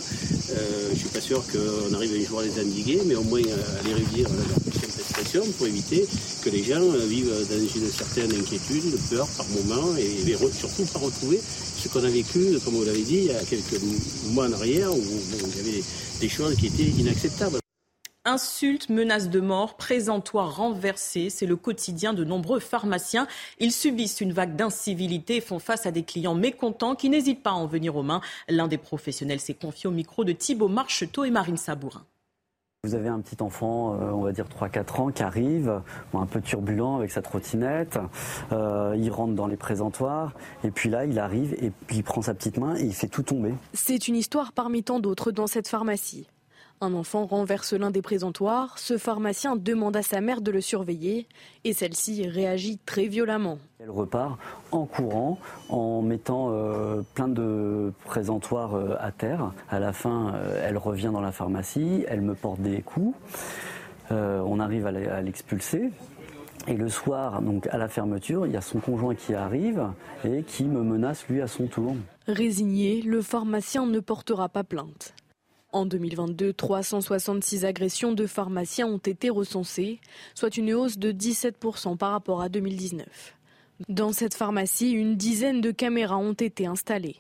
je 0.49 0.93
ne 0.93 0.97
suis 0.97 1.09
pas 1.09 1.21
sûr 1.21 1.43
qu'on 1.51 1.95
arrive 1.95 2.13
un 2.15 2.29
jour 2.29 2.41
à 2.41 2.45
les 2.45 2.61
endiguer, 2.61 3.01
mais 3.05 3.17
au 3.17 3.23
moins 3.23 3.41
à 3.41 3.89
les 3.89 3.95
réduire 3.95 4.29
leur 4.29 4.61
pression 5.13 5.43
pour 5.59 5.67
éviter 5.67 6.07
que 6.43 6.51
les 6.51 6.63
gens 6.63 6.81
vivent 7.09 7.33
dans 7.51 7.59
une 7.59 7.91
certaine 7.91 8.31
inquiétude, 8.33 8.93
de 8.93 8.97
peur 9.11 9.27
par 9.37 9.47
moment, 9.49 9.97
et, 9.99 10.37
surtout 10.53 10.85
pas 10.93 11.01
retrouver 11.01 11.41
ce 11.83 11.89
qu'on 11.89 12.05
a 12.05 12.11
vécu, 12.11 12.59
comme 12.65 12.75
vous 12.75 12.85
l'avez 12.85 13.03
dit, 13.03 13.19
il 13.19 13.27
y 13.27 13.31
a 13.31 13.43
quelques 13.43 13.81
mois 14.31 14.47
en 14.47 14.53
arrière, 14.53 14.95
où 14.95 15.03
il 15.03 15.57
y 15.57 15.69
avait 15.69 15.83
des 16.21 16.29
choses 16.29 16.55
qui 16.57 16.67
étaient 16.67 16.85
inacceptables. 16.85 17.59
Insultes, 18.29 18.89
menaces 18.89 19.31
de 19.31 19.39
mort, 19.39 19.77
présentoirs 19.77 20.57
renversés, 20.57 21.31
c'est 21.31 21.47
le 21.47 21.55
quotidien 21.55 22.13
de 22.13 22.25
nombreux 22.25 22.59
pharmaciens. 22.59 23.29
Ils 23.61 23.71
subissent 23.71 24.21
une 24.21 24.33
vague 24.33 24.57
d'incivilité 24.57 25.37
et 25.37 25.41
font 25.41 25.61
face 25.61 25.87
à 25.87 25.93
des 25.93 26.03
clients 26.03 26.35
mécontents 26.35 26.97
qui 26.97 27.09
n'hésitent 27.09 27.45
pas 27.45 27.51
à 27.51 27.55
en 27.55 27.69
venir 27.69 27.95
aux 27.95 28.03
mains. 28.03 28.21
L'un 28.49 28.67
des 28.67 28.79
professionnels 28.79 29.39
s'est 29.39 29.55
confié 29.55 29.89
au 29.89 29.93
micro 29.93 30.25
de 30.25 30.33
Thibault 30.33 30.67
Marcheteau 30.67 31.25
et 31.25 31.31
Marine 31.31 31.57
Sabourin. 31.57 32.05
Vous 32.83 32.97
avez 32.97 33.09
un 33.09 33.21
petit 33.21 33.41
enfant, 33.45 33.95
euh, 33.95 34.11
on 34.11 34.23
va 34.23 34.33
dire 34.33 34.47
3-4 34.49 35.01
ans, 35.01 35.11
qui 35.13 35.23
arrive, 35.23 35.81
un 36.13 36.27
peu 36.27 36.41
turbulent 36.41 36.97
avec 36.97 37.13
sa 37.13 37.23
trottinette. 37.23 37.97
Euh, 38.51 38.97
il 38.99 39.11
rentre 39.11 39.35
dans 39.35 39.47
les 39.47 39.57
présentoirs 39.57 40.33
et 40.65 40.73
puis 40.73 40.91
là, 40.91 41.05
il 41.05 41.21
arrive 41.21 41.55
et 41.63 41.71
puis 41.87 41.99
il 41.99 42.03
prend 42.03 42.23
sa 42.23 42.35
petite 42.35 42.59
main 42.59 42.75
et 42.75 42.83
il 42.83 42.95
fait 42.95 43.07
tout 43.07 43.23
tomber. 43.23 43.55
C'est 43.73 44.09
une 44.09 44.17
histoire 44.17 44.53
parmi 44.53 44.83
tant 44.83 44.99
d'autres 44.99 45.31
dans 45.31 45.47
cette 45.47 45.69
pharmacie. 45.69 46.27
Un 46.83 46.93
enfant 46.93 47.25
renverse 47.25 47.73
l'un 47.73 47.91
des 47.91 48.03
présentoirs, 48.03 48.79
ce 48.79 48.99
pharmacien 48.99 49.57
demande 49.57 49.97
à 49.97 50.03
sa 50.03 50.21
mère 50.21 50.43
de 50.43 50.51
le 50.51 50.61
surveiller 50.61 51.27
et 51.65 51.73
celle-ci 51.73 52.29
réagit 52.29 52.79
très 52.85 53.07
violemment. 53.07 53.59
Elle 53.81 53.89
repart 53.89 54.39
en 54.73 54.85
courant, 54.85 55.39
en 55.71 56.03
mettant 56.03 56.51
euh, 56.51 57.01
plein 57.15 57.29
de 57.29 57.95
présentoirs 58.05 58.75
euh, 58.75 58.95
à 59.01 59.11
terre. 59.11 59.53
À 59.71 59.81
la 59.81 59.95
fin, 59.95 60.35
euh, 60.35 60.63
elle 60.69 60.77
revient 60.77 61.11
dans 61.11 61.23
la 61.23 61.33
pharmacie, 61.33 62.05
elle 62.09 62.21
me 62.21 62.35
porte 62.35 62.61
des 62.61 62.83
coups. 62.83 63.17
on 64.11 64.61
arrive 64.61 64.87
à 64.87 65.23
l'expulser. 65.23 65.91
Et 66.69 66.75
le 66.75 66.91
soir, 66.91 67.41
donc 67.41 67.69
à 67.69 67.79
la 67.79 67.89
fermeture, 67.89 68.47
il 68.47 68.53
y 68.53 68.57
a 68.57 68.61
son 68.61 68.81
conjoint 68.81 69.15
qui 69.15 69.35
arrive 69.35 69.83
et 70.25 70.43
qui 70.43 70.65
me 70.65 70.83
menace 70.83 71.27
lui 71.29 71.41
à 71.41 71.47
son 71.47 71.69
tour. 71.69 71.97
Résigné, 72.27 73.01
le 73.03 73.23
pharmacien 73.23 73.87
ne 73.87 74.01
portera 74.01 74.49
pas 74.49 74.65
plainte. 74.65 75.15
En 75.73 75.85
2022, 75.85 76.53
366 76.53 77.65
agressions 77.65 78.13
de 78.13 78.27
pharmaciens 78.27 78.87
ont 78.87 78.99
été 78.99 79.31
recensées, 79.31 80.01
soit 80.35 80.57
une 80.57 80.73
hausse 80.73 80.99
de 80.99 81.13
17% 81.13 81.97
par 81.97 82.13
rapport 82.13 82.41
à 82.41 82.49
2019. 82.49 83.37
Dans 83.89 84.13
cette 84.13 84.35
pharmacie, 84.35 84.93
une 84.93 85.17
dizaine 85.17 85.61
de 85.61 85.71
caméras 85.71 86.17
ont 86.17 86.33
été 86.33 86.67
installées. 86.67 87.17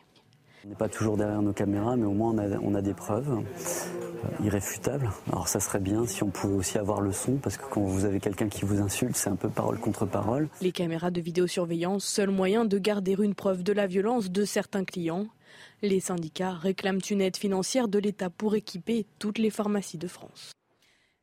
On 0.64 0.70
n'est 0.70 0.74
pas 0.74 0.88
toujours 0.88 1.16
derrière 1.16 1.42
nos 1.42 1.52
caméras, 1.52 1.96
mais 1.96 2.06
au 2.06 2.12
moins 2.12 2.34
on 2.62 2.74
a, 2.74 2.82
des 2.82 2.94
preuves 2.94 3.30
euh, 3.30 4.44
irréfutables. 4.44 5.10
Alors 5.30 5.46
ça 5.46 5.60
serait 5.60 5.78
bien 5.78 6.06
si 6.06 6.24
on 6.24 6.30
pouvait 6.30 6.54
aussi 6.54 6.76
avoir 6.78 7.00
le 7.00 7.12
son, 7.12 7.36
parce 7.36 7.56
que 7.56 7.64
quand 7.70 7.82
vous 7.82 8.04
avez 8.04 8.18
quelqu'un 8.18 8.48
qui 8.48 8.64
vous 8.64 8.80
insulte, 8.80 9.16
c'est 9.16 9.30
un 9.30 9.36
peu 9.36 9.48
parole 9.48 9.78
contre 9.78 10.06
parole. 10.06 10.48
Les 10.62 10.72
caméras 10.72 11.12
de 11.12 11.20
vidéosurveillance, 11.20 12.04
seul 12.04 12.30
moyen 12.30 12.64
de 12.64 12.78
garder 12.78 13.14
une 13.16 13.34
preuve 13.34 13.62
de 13.62 13.72
la 13.72 13.86
violence 13.86 14.30
de 14.30 14.44
certains 14.44 14.84
clients. 14.84 15.26
Les 15.82 16.00
syndicats 16.00 16.54
réclament 16.54 17.00
une 17.10 17.20
aide 17.20 17.36
financière 17.36 17.88
de 17.88 17.98
l'État 17.98 18.30
pour 18.30 18.54
équiper 18.54 19.06
toutes 19.18 19.38
les 19.38 19.50
pharmacies 19.50 19.98
de 19.98 20.08
France. 20.08 20.52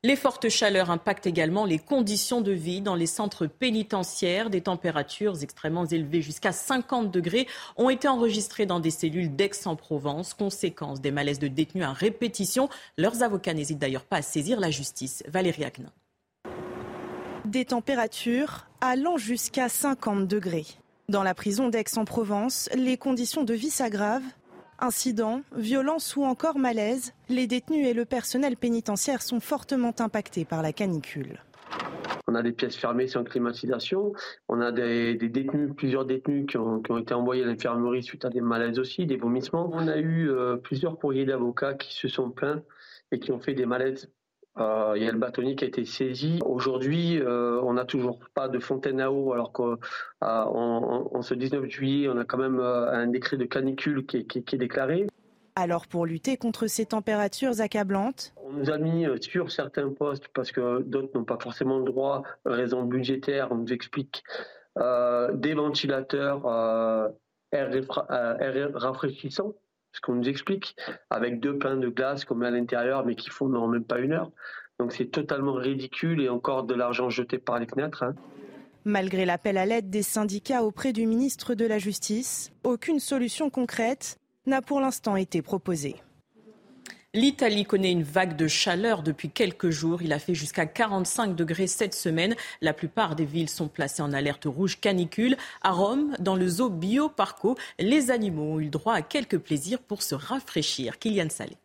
Les 0.06 0.18
fortes 0.18 0.50
chaleurs 0.50 0.92
impactent 0.92 1.28
également 1.28 1.64
les 1.64 1.80
conditions 1.80 2.42
de 2.42 2.52
vie 2.52 2.82
dans 2.82 2.96
les 2.96 3.06
centres 3.08 3.48
pénitentiaires. 3.48 4.50
Des 4.50 4.60
températures 4.60 5.42
extrêmement 5.42 5.86
élevées, 5.86 6.22
jusqu'à 6.22 6.52
50 6.52 7.10
degrés, 7.10 7.48
ont 7.78 7.90
été 7.90 8.10
enregistrées 8.10 8.66
dans 8.66 8.82
des 8.82 8.92
cellules 8.92 9.34
d'Aix-en-Provence, 9.34 10.34
conséquence 10.34 11.00
des 11.00 11.12
malaises 11.12 11.40
de 11.40 11.48
détenus 11.48 11.86
à 11.86 11.94
répétition. 11.94 12.68
Leurs 12.98 13.24
avocats 13.24 13.54
n'hésitent 13.54 13.80
d'ailleurs 13.80 14.04
pas 14.04 14.18
à 14.18 14.22
saisir 14.22 14.60
la 14.60 14.72
justice. 14.72 15.24
Valérie 15.30 15.64
Agnin. 15.64 15.92
Des 17.46 17.64
températures 17.64 18.68
allant 18.82 19.16
jusqu'à 19.16 19.70
50 19.70 20.28
degrés. 20.28 20.66
Dans 21.10 21.24
la 21.24 21.34
prison 21.34 21.68
d'Aix-en-Provence, 21.68 22.70
les 22.76 22.98
conditions 22.98 23.44
de 23.44 23.54
vie 23.54 23.70
s'aggravent 23.70 24.24
Incidents, 24.80 25.42
violences 25.56 26.16
ou 26.16 26.24
encore 26.24 26.58
malaise, 26.58 27.14
les 27.30 27.46
détenus 27.48 27.88
et 27.88 27.94
le 27.94 28.06
personnel 28.06 28.58
pénitentiaire 28.58 29.22
sont 29.22 29.40
fortement 29.40 29.94
impactés 30.00 30.46
par 30.46 30.62
la 30.62 30.74
canicule. 30.74 31.42
On 32.28 32.36
a 32.36 32.42
des 32.42 32.52
pièces 32.52 32.76
fermées 32.76 33.08
sans 33.08 33.24
climatisation. 33.24 34.14
On 34.50 34.62
a 34.62 34.72
des, 34.72 35.16
détenus, 35.16 35.72
plusieurs 35.76 36.06
détenus 36.06 36.48
qui 36.48 36.58
ont, 36.58 36.82
été 36.98 37.14
envoyés 37.14 37.44
à 37.44 37.48
l'infirmerie 37.48 38.04
suite 38.04 38.26
à 38.26 38.30
des 38.30 38.42
malaises 38.42 38.80
aussi, 38.80 39.06
des 39.06 39.18
vomissements. 39.18 39.70
On 39.74 39.88
a 39.88 39.98
eu 39.98 40.30
euh, 40.30 40.58
plusieurs 40.58 40.98
courriers 40.98 41.26
d'avocats 41.26 41.74
qui 41.74 41.94
se 41.96 42.08
sont 42.08 42.32
plaints 42.32 42.64
et 43.12 43.20
qui 43.20 43.32
ont 43.32 43.40
fait 43.40 43.54
des 43.54 43.66
malaises. 43.66 44.10
Euh, 44.60 44.94
il 44.96 45.04
y 45.04 45.08
a 45.08 45.12
le 45.12 45.18
bâtonnier 45.18 45.56
qui 45.56 45.66
a 45.66 45.68
été 45.68 45.84
saisi. 45.86 46.40
Aujourd'hui, 46.46 47.20
euh, 47.20 47.60
on 47.64 47.74
n'a 47.74 47.86
toujours 47.86 48.20
pas 48.34 48.48
de 48.48 48.60
fontaine 48.60 49.02
à 49.02 49.12
eau, 49.12 49.34
alors 49.34 49.52
qu'en 49.52 49.78
ce 51.22 51.34
19 51.34 51.66
juillet, 51.70 52.08
on 52.10 52.18
a 52.18 52.26
quand 52.26 52.38
même 52.38 52.60
un 52.60 53.08
décret 53.08 53.38
de 53.38 53.46
canicule 53.46 54.06
qui 54.06 54.18
est 54.18 54.58
déclaré. 54.58 55.08
Alors 55.56 55.86
pour 55.86 56.08
lutter 56.08 56.36
contre 56.36 56.66
ces 56.66 56.88
températures 56.88 57.62
accablantes? 57.62 58.34
On 58.44 58.54
nous 58.54 58.72
a 58.72 58.78
mis 58.80 59.06
euh, 59.06 59.18
sur 59.22 59.52
certains 59.52 59.90
postes 59.90 60.28
parce 60.34 60.52
que 60.52 60.82
d'autres 60.82 61.12
n'ont 61.14 61.26
pas 61.26 61.38
forcément 61.40 61.78
le 61.78 61.86
droit, 61.86 62.24
raison 62.46 62.84
budgétaire, 62.84 63.50
on 63.52 63.58
nous 63.58 63.72
explique, 63.72 64.24
euh, 64.80 65.32
des 65.34 65.54
ventilateurs 65.54 66.48
euh, 66.48 67.08
air, 67.52 67.70
rafraîchissants, 68.74 69.54
ce 69.94 70.02
qu'on 70.02 70.16
nous 70.16 70.28
explique, 70.28 70.76
avec 71.10 71.40
deux 71.40 71.58
pains 71.58 71.78
de 71.78 71.88
glace 71.88 72.26
qu'on 72.26 72.36
met 72.36 72.48
à 72.48 72.52
l'intérieur 72.52 73.06
mais 73.06 73.16
qui 73.16 73.30
font 73.30 73.48
dans 73.48 73.68
même 73.68 73.86
pas 73.86 74.00
une 74.00 74.12
heure. 74.12 74.32
Donc 74.80 74.92
c'est 74.92 75.06
totalement 75.06 75.54
ridicule 75.54 76.22
et 76.22 76.30
encore 76.30 76.64
de 76.64 76.74
l'argent 76.74 77.10
jeté 77.10 77.38
par 77.38 77.60
les 77.60 77.68
fenêtres. 77.68 78.04
Hein. 78.04 78.16
Malgré 78.86 79.26
l'appel 79.26 79.58
à 79.58 79.66
l'aide 79.66 79.90
des 79.90 80.04
syndicats 80.04 80.64
auprès 80.64 80.92
du 80.92 81.06
ministre 81.06 81.56
de 81.56 81.66
la 81.66 81.78
Justice, 81.78 82.52
aucune 82.64 83.00
solution 83.00 83.50
concrète 83.50 84.18
n'a 84.46 84.62
pour 84.62 84.82
l'instant 84.82 85.16
été 85.16 85.42
proposé. 85.42 85.96
L'Italie 87.16 87.64
connaît 87.64 87.92
une 87.92 88.02
vague 88.02 88.36
de 88.36 88.48
chaleur 88.48 89.04
depuis 89.04 89.30
quelques 89.30 89.70
jours. 89.70 90.02
Il 90.02 90.14
a 90.14 90.18
fait 90.18 90.34
jusqu'à 90.34 90.66
45 90.66 91.36
degrés 91.36 91.68
cette 91.68 91.94
semaine. 91.94 92.36
La 92.60 92.74
plupart 92.74 93.16
des 93.16 93.24
villes 93.24 93.52
sont 93.52 93.68
placées 93.68 94.02
en 94.02 94.14
alerte 94.14 94.46
rouge 94.46 94.80
canicule. 94.80 95.38
À 95.62 95.70
Rome, 95.70 96.16
dans 96.18 96.36
le 96.36 96.48
zoo 96.48 96.72
Bioparco, 96.72 97.56
les 97.78 98.10
animaux 98.10 98.54
ont 98.54 98.60
eu 98.60 98.64
le 98.64 98.70
droit 98.72 98.96
à 98.96 99.04
quelques 99.04 99.38
plaisirs 99.38 99.78
pour 99.78 100.02
se 100.02 100.16
rafraîchir. 100.16 100.98
Kylian 100.98 101.30
Salé. 101.30 101.56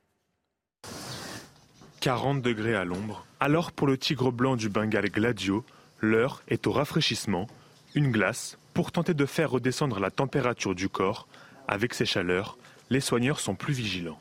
40 2.00 2.42
degrés 2.42 2.74
à 2.74 2.84
l'ombre. 2.84 3.24
Alors 3.40 3.72
pour 3.72 3.86
le 3.86 3.96
tigre 3.96 4.30
blanc 4.30 4.54
du 4.54 4.68
Bengale 4.68 5.08
Gladio, 5.08 5.64
l'heure 6.02 6.42
est 6.48 6.66
au 6.66 6.72
rafraîchissement, 6.72 7.46
une 7.94 8.12
glace 8.12 8.58
pour 8.74 8.92
tenter 8.92 9.14
de 9.14 9.24
faire 9.24 9.52
redescendre 9.52 9.98
la 9.98 10.10
température 10.10 10.74
du 10.74 10.90
corps. 10.90 11.26
Avec 11.68 11.94
ces 11.94 12.04
chaleurs, 12.04 12.58
les 12.90 13.00
soigneurs 13.00 13.40
sont 13.40 13.54
plus 13.54 13.72
vigilants. 13.72 14.20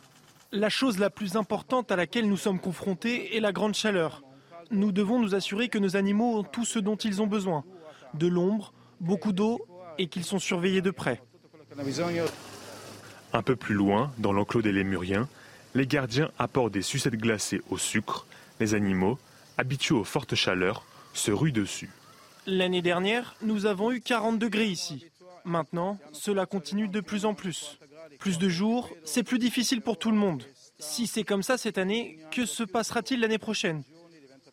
La 0.52 0.70
chose 0.70 0.98
la 0.98 1.10
plus 1.10 1.36
importante 1.36 1.92
à 1.92 1.98
laquelle 1.98 2.28
nous 2.30 2.38
sommes 2.38 2.60
confrontés 2.60 3.36
est 3.36 3.42
la 3.42 3.52
grande 3.52 3.74
chaleur. 3.74 4.24
Nous 4.72 4.92
devons 4.92 5.20
nous 5.20 5.36
assurer 5.36 5.68
que 5.68 5.78
nos 5.78 5.98
animaux 5.98 6.38
ont 6.40 6.44
tout 6.44 6.66
ce 6.66 6.80
dont 6.80 6.96
ils 6.96 7.22
ont 7.22 7.28
besoin. 7.28 7.66
De 8.14 8.28
l'ombre, 8.28 8.74
beaucoup 9.02 9.34
d'eau 9.34 9.66
et 9.98 10.08
qu'ils 10.08 10.24
sont 10.24 10.40
surveillés 10.40 10.82
de 10.82 10.92
près. 10.92 11.22
Un 13.34 13.42
peu 13.42 13.56
plus 13.56 13.76
loin, 13.76 14.12
dans 14.18 14.32
l'enclos 14.32 14.62
des 14.62 14.72
lémuriens, 14.72 15.28
les 15.76 15.86
gardiens 15.86 16.32
apportent 16.40 16.74
des 16.74 16.82
sucettes 16.82 17.16
glacées 17.16 17.62
au 17.70 17.78
sucre. 17.78 18.26
Les 18.60 18.74
animaux, 18.74 19.20
habitués 19.58 19.96
aux 19.96 20.06
fortes 20.06 20.36
chaleurs, 20.36 20.84
se 21.14 21.32
ruent 21.32 21.52
dessus. 21.52 21.90
L'année 22.46 22.82
dernière, 22.82 23.36
nous 23.42 23.66
avons 23.66 23.92
eu 23.92 24.00
40 24.00 24.40
degrés 24.40 24.68
ici. 24.68 25.06
Maintenant, 25.44 25.98
cela 26.14 26.46
continue 26.46 26.88
de 26.88 27.02
plus 27.02 27.26
en 27.26 27.34
plus. 27.34 27.80
Plus 28.20 28.38
de 28.38 28.50
jours, 28.50 28.90
c'est 29.04 29.24
plus 29.24 29.40
difficile 29.40 29.82
pour 29.82 29.98
tout 29.98 30.12
le 30.12 30.18
monde. 30.18 30.44
Si 30.80 31.08
c'est 31.08 31.24
comme 31.24 31.44
ça 31.44 31.58
cette 31.58 31.78
année, 31.78 32.20
que 32.32 32.46
se 32.46 32.64
passera-t-il 32.64 33.20
l'année 33.20 33.38
prochaine? 33.38 33.84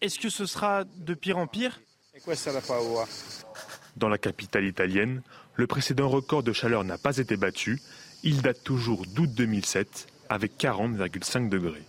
Est-ce 0.01 0.19
que 0.19 0.29
ce 0.29 0.47
sera 0.47 0.85
de 0.85 1.15
pire 1.15 1.39
en 1.39 1.47
pire? 1.47 1.81
Dans 3.97 4.09
la 4.09 4.19
capitale 4.19 4.65
italienne, 4.65 5.23
le 5.55 5.67
précédent 5.67 6.09
record 6.09 6.43
de 6.43 6.53
chaleur 6.53 6.85
n'a 6.85 6.99
pas 6.99 7.19
été 7.19 7.37
battu. 7.37 7.81
Il 8.23 8.43
date 8.43 8.63
toujours 8.65 9.05
d'août 9.07 9.31
2007 9.33 10.07
avec 10.29 10.59
40,5 10.59 11.49
degrés. 11.49 11.85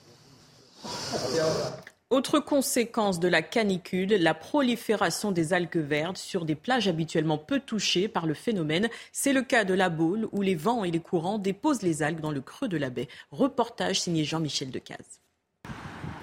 Autre 2.12 2.40
conséquence 2.40 3.20
de 3.20 3.28
la 3.28 3.42
canicule, 3.42 4.10
la 4.10 4.36
prolifération 4.36 5.32
des 5.32 5.54
algues 5.54 5.78
vertes 5.78 6.18
sur 6.18 6.46
des 6.46 6.54
plages 6.54 6.88
habituellement 6.88 7.40
peu 7.40 7.60
touchées 7.60 8.08
par 8.08 8.28
le 8.28 8.36
phénomène. 8.36 8.90
C'est 9.12 9.34
le 9.34 9.42
cas 9.42 9.64
de 9.64 9.74
la 9.74 9.90
Baule 9.90 10.30
où 10.32 10.44
les 10.44 10.54
vents 10.54 10.84
et 10.84 10.92
les 10.92 11.00
courants 11.00 11.40
déposent 11.40 11.82
les 11.82 12.04
algues 12.04 12.22
dans 12.22 12.30
le 12.30 12.42
creux 12.42 12.68
de 12.68 12.78
la 12.78 12.92
baie. 12.92 13.08
Reportage 13.32 14.02
signé 14.02 14.24
Jean-Michel 14.24 14.70
Decaze. 14.70 15.20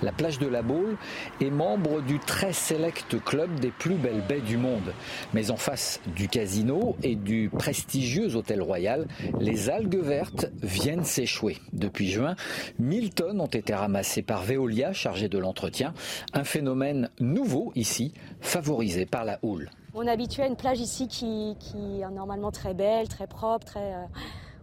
La 0.03 0.11
plage 0.11 0.41
de 0.41 0.49
la 0.49 0.63
Baule 0.63 0.97
est 1.41 1.51
membre 1.51 2.03
du 2.03 2.19
très 2.19 2.53
select 2.53 3.23
club 3.25 3.61
des 3.61 3.71
plus 3.71 3.95
belles 3.95 4.25
baies 4.29 4.41
du 4.41 4.57
monde. 4.57 4.93
Mais 5.33 5.53
en 5.53 5.57
face 5.57 6.01
du 6.17 6.29
casino 6.29 6.97
et 7.05 7.15
du 7.15 7.51
prestigieux 7.57 8.35
hôtel 8.35 8.63
royal, 8.63 9.07
les 9.39 9.71
algues 9.71 10.03
vertes 10.03 10.51
viennent 10.61 11.05
s'échouer. 11.05 11.59
Depuis 11.73 12.09
juin, 12.11 12.35
1000 12.81 13.15
tonnes 13.15 13.41
ont 13.41 13.47
été 13.47 13.75
ramassées 13.75 14.23
par 14.23 14.43
Veolia, 14.43 14.93
chargée 14.93 15.29
de 15.29 15.39
l'entretien. 15.39 15.95
Un 16.33 16.45
phénomène 16.45 17.09
nouveau 17.21 17.73
ici, 17.77 18.13
favorisé 18.41 19.07
par 19.07 19.25
la 19.25 19.39
houle. 19.43 19.71
On 19.95 20.03
est 20.07 20.41
à 20.41 20.47
une 20.47 20.57
plage 20.57 20.81
ici 20.81 21.07
qui, 21.07 21.57
est 22.01 22.11
normalement 22.11 22.51
très 22.51 22.75
belle, 22.75 23.09
très 23.09 23.27
propre, 23.27 23.67
très... 23.67 23.95
Euh, 23.95 24.05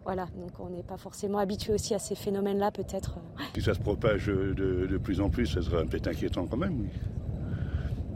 voilà, 0.09 0.25
donc 0.35 0.49
on 0.59 0.71
n'est 0.71 0.81
pas 0.81 0.97
forcément 0.97 1.37
habitué 1.37 1.71
aussi 1.71 1.93
à 1.93 1.99
ces 1.99 2.15
phénomènes-là 2.15 2.71
peut-être. 2.71 3.19
Si 3.53 3.61
ça 3.61 3.75
se 3.75 3.79
propage 3.79 4.25
de, 4.25 4.97
plus 4.97 5.21
en 5.21 5.29
plus, 5.29 5.45
ça 5.45 5.61
serait 5.61 5.83
un 5.83 5.85
peu 5.85 5.99
inquiétant 6.03 6.47
quand 6.47 6.57
même, 6.57 6.81
oui. 6.81 6.87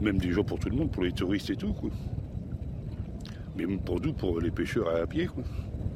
Même 0.00 0.18
des 0.18 0.32
jours 0.32 0.44
pour 0.44 0.58
tout 0.58 0.68
le 0.68 0.74
monde, 0.74 0.90
pour 0.90 1.04
les 1.04 1.12
touristes 1.12 1.50
et 1.50 1.54
tout, 1.54 1.72
quoi. 1.72 1.90
Mais 3.54 3.64
pour 3.76 4.00
nous, 4.00 4.12
pour 4.12 4.40
les 4.40 4.50
pêcheurs 4.50 4.88
à 4.88 5.06
pied, 5.06 5.26
quoi. 5.26 5.44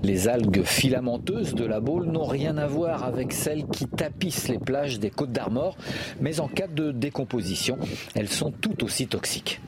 Les 0.05 0.28
algues 0.28 0.62
filamenteuses 0.62 1.57
de 1.57 1.64
la 1.64 1.81
Baule 1.81 2.07
n'ont 2.07 2.26
rien 2.26 2.59
à 2.59 2.69
voir 2.69 3.02
avec 3.02 3.33
celles 3.33 3.67
qui 3.67 3.88
tapissent 3.88 4.47
les 4.47 4.61
plages 4.61 5.00
des 5.00 5.11
Côtes 5.11 5.33
d'Armor, 5.33 5.76
mais 6.21 6.38
en 6.38 6.47
cas 6.47 6.69
de 6.69 6.93
décomposition, 6.93 7.76
elles 8.14 8.28
sont 8.28 8.52
tout 8.52 8.85
aussi 8.85 9.09
toxiques. 9.09 9.61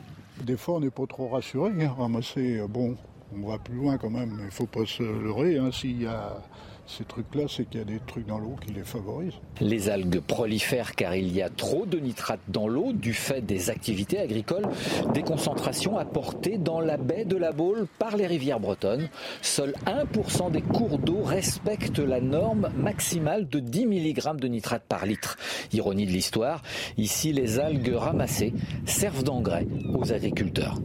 Des 0.44 0.56
fois, 0.56 0.76
on 0.76 0.80
n'est 0.80 0.90
pas 0.90 1.06
trop 1.08 1.26
rassuré. 1.26 1.72
Hein. 1.80 1.92
Ramasser, 1.98 2.60
euh, 2.60 2.68
bon, 2.68 2.94
on 3.34 3.48
va 3.48 3.58
plus 3.58 3.74
loin 3.74 3.98
quand 3.98 4.10
même. 4.10 4.36
Il 4.38 4.46
ne 4.46 4.50
faut 4.50 4.66
pas 4.66 4.86
se 4.86 5.02
leurrer. 5.02 5.58
Hein. 5.58 5.70
S'il 5.72 6.02
y 6.02 6.06
a 6.06 6.42
ces 6.86 7.04
trucs-là, 7.04 7.44
c'est 7.48 7.68
qu'il 7.68 7.78
y 7.78 7.82
a 7.82 7.86
des 7.86 8.00
trucs 8.04 8.26
dans 8.26 8.38
l'eau 8.38 8.56
qui 8.60 8.72
les 8.72 8.82
favorisent. 8.82 9.38
Les 9.60 9.88
algues 9.88 10.20
prolifèrent 10.20 10.96
car 10.96 11.14
il 11.14 11.32
y 11.32 11.40
a 11.40 11.48
trop 11.48 11.86
de 11.86 11.98
nitrates 11.98 12.40
dans 12.48 12.66
l'eau 12.66 12.92
du 12.92 13.12
fait 13.12 13.42
des 13.42 13.70
activités 13.70 14.18
agricoles, 14.18 14.66
des 15.14 15.22
concentrations 15.22 15.98
apportées 15.98 16.58
dans 16.58 16.80
la 16.80 16.96
baie 16.96 17.24
de 17.24 17.36
la 17.36 17.52
Baule 17.52 17.86
par 17.98 18.16
les 18.16 18.26
rivières 18.26 18.58
bretonnes. 18.58 19.08
Seul 19.40 19.74
1% 19.86 20.50
des 20.50 20.62
cours 20.62 20.98
d'eau 20.98 21.22
respectent 21.22 22.00
la 22.00 22.20
norme 22.20 22.70
maximale 22.76 23.48
de 23.48 23.60
10 23.60 23.86
mg 23.86 24.36
de 24.40 24.48
nitrate 24.48 24.82
par 24.88 25.06
litre. 25.06 25.36
Ironie 25.72 26.06
de 26.06 26.12
l'histoire, 26.12 26.62
ici 26.96 27.32
les 27.32 27.60
algues 27.60 27.94
ramassées 27.94 28.52
servent 28.84 29.22
d'engrais 29.22 29.66
aux 29.94 30.12
agriculteurs. 30.12 30.80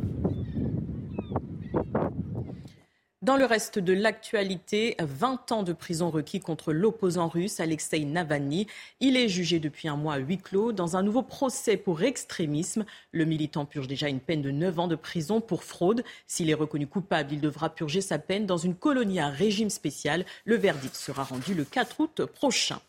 Dans 3.25 3.37
le 3.37 3.45
reste 3.45 3.79
de 3.79 3.91
l'actualité, 3.91 4.95
20 4.99 5.51
ans 5.51 5.63
de 5.63 5.73
prison 5.73 6.11
requis 6.11 6.39
contre 6.39 6.71
l'opposant 6.71 7.27
russe 7.27 7.59
Alexei 7.59 8.05
Navalny. 8.05 8.67
Il 8.99 9.17
est 9.17 9.29
jugé 9.29 9.57
depuis 9.57 9.87
un 9.87 9.95
mois 9.95 10.13
à 10.13 10.17
huis 10.19 10.37
clos 10.37 10.73
dans 10.73 10.95
un 10.95 11.01
nouveau 11.01 11.23
procès 11.23 11.75
pour 11.75 12.03
extrémisme. 12.03 12.85
Le 13.11 13.25
militant 13.25 13.65
purge 13.65 13.87
déjà 13.87 14.09
une 14.09 14.19
peine 14.19 14.43
de 14.43 14.51
9 14.51 14.77
ans 14.77 14.87
de 14.87 14.95
prison 14.95 15.41
pour 15.41 15.63
fraude. 15.63 16.03
S'il 16.27 16.51
est 16.51 16.53
reconnu 16.53 16.85
coupable, 16.85 17.33
il 17.33 17.41
devra 17.41 17.73
purger 17.73 18.01
sa 18.01 18.19
peine 18.19 18.45
dans 18.45 18.57
une 18.57 18.75
colonie 18.75 19.19
à 19.19 19.29
régime 19.29 19.71
spécial. 19.71 20.23
Le 20.43 20.57
verdict 20.57 20.93
sera 20.93 21.23
rendu 21.23 21.55
le 21.55 21.63
4 21.63 21.99
août 22.01 22.25
prochain. 22.27 22.79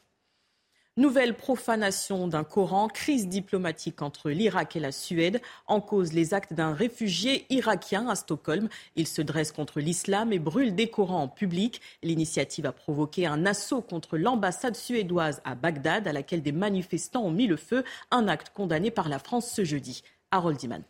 Nouvelle 0.99 1.37
profanation 1.37 2.27
d'un 2.27 2.43
Coran, 2.43 2.89
crise 2.89 3.29
diplomatique 3.29 4.01
entre 4.01 4.31
l'Irak 4.31 4.77
et 4.77 4.81
la 4.81 4.93
Suède, 4.93 5.43
en 5.67 5.83
cause 5.83 6.15
les 6.15 6.33
actes 6.33 6.55
d'un 6.55 6.73
réfugié 6.73 7.45
irakien 7.51 8.09
à 8.09 8.15
Stockholm. 8.15 8.71
Il 8.95 9.07
se 9.07 9.21
dresse 9.21 9.53
contre 9.53 9.81
l'islam 9.81 10.33
et 10.33 10.39
brûle 10.39 10.75
des 10.75 10.89
Corans 10.89 11.25
en 11.25 11.29
public. 11.29 11.83
L'initiative 12.03 12.65
a 12.65 12.73
provoqué 12.73 13.27
un 13.27 13.45
assaut 13.45 13.83
contre 13.83 14.17
l'ambassade 14.17 14.75
suédoise 14.75 15.43
à 15.45 15.55
Bagdad, 15.55 16.09
à 16.09 16.15
laquelle 16.15 16.41
des 16.41 16.53
manifestants 16.53 17.25
ont 17.25 17.31
mis 17.31 17.47
le 17.47 17.59
feu, 17.59 17.85
un 18.11 18.27
acte 18.27 18.53
condamné 18.55 18.91
par 18.91 19.11
la 19.11 19.19
France 19.19 19.51
ce 19.51 19.65
jeudi. 19.65 20.03
Harold 20.31 20.63
Iman. 20.63 20.83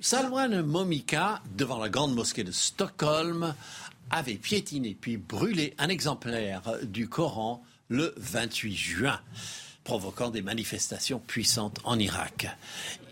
Salwan 0.00 0.62
Momika, 0.62 1.42
devant 1.54 1.78
la 1.78 1.90
grande 1.90 2.14
mosquée 2.14 2.44
de 2.44 2.52
Stockholm, 2.52 3.54
avait 4.10 4.36
piétiné 4.36 4.96
puis 4.98 5.18
brûlé 5.18 5.74
un 5.76 5.90
exemplaire 5.90 6.62
du 6.82 7.10
Coran 7.10 7.62
le 7.88 8.14
28 8.16 8.74
juin. 8.74 9.20
provoquant 9.84 10.28
des 10.28 10.42
manifestations 10.42 11.18
puissantes 11.18 11.78
en 11.84 11.98
Irak. 11.98 12.46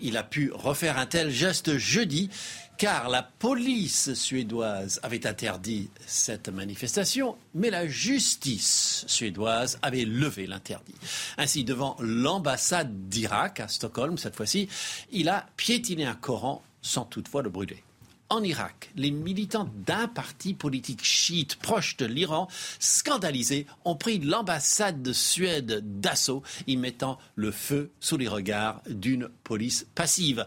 Il 0.03 0.19
a 0.19 0.23
pu 0.23 0.53
refaire 0.53 0.99
un 0.99 1.07
tel 1.07 1.31
geste 1.31 1.79
jeudi 1.79 2.29
car 2.77 3.09
la 3.09 3.23
police 3.23 4.13
suédoise 4.13 5.01
avait 5.03 5.27
interdit 5.27 5.89
cette 6.07 6.51
manifestation, 6.51 7.39
mais 7.55 7.71
la 7.71 7.87
justice 7.87 9.05
suédoise 9.07 9.79
avait 9.81 10.05
levé 10.05 10.47
l'interdit. 10.47 10.95
Ainsi, 11.39 11.65
devant 11.65 11.97
l'ambassade 11.99 13.09
d'Irak 13.09 13.61
à 13.61 13.69
Stockholm, 13.69 14.19
cette 14.19 14.37
fois-ci, 14.37 14.69
il 15.11 15.31
a 15.31 15.47
piétiné 15.57 16.05
un 16.05 16.15
Coran 16.15 16.63
sans 16.83 17.07
toutefois 17.07 17.43
le 17.43 17.49
brûler. 17.49 17.83
En 18.29 18.43
Irak, 18.43 18.91
les 18.97 19.13
militants 19.13 19.71
d'un 19.87 20.09
parti 20.09 20.53
politique 20.53 21.05
chiite 21.05 21.57
proche 21.57 21.97
de 21.97 22.07
l'Iran, 22.07 22.49
scandalisés, 22.81 23.67
ont 23.85 23.95
pris 23.95 24.19
l'ambassade 24.19 25.01
de 25.01 25.13
Suède 25.13 26.01
d'assaut, 26.01 26.43
y 26.67 26.77
mettant 26.77 27.19
le 27.37 27.53
feu 27.53 27.91
sous 28.01 28.17
les 28.17 28.27
regards 28.27 28.83
d'une 28.89 29.29
police 29.45 29.87
passive. 29.95 30.45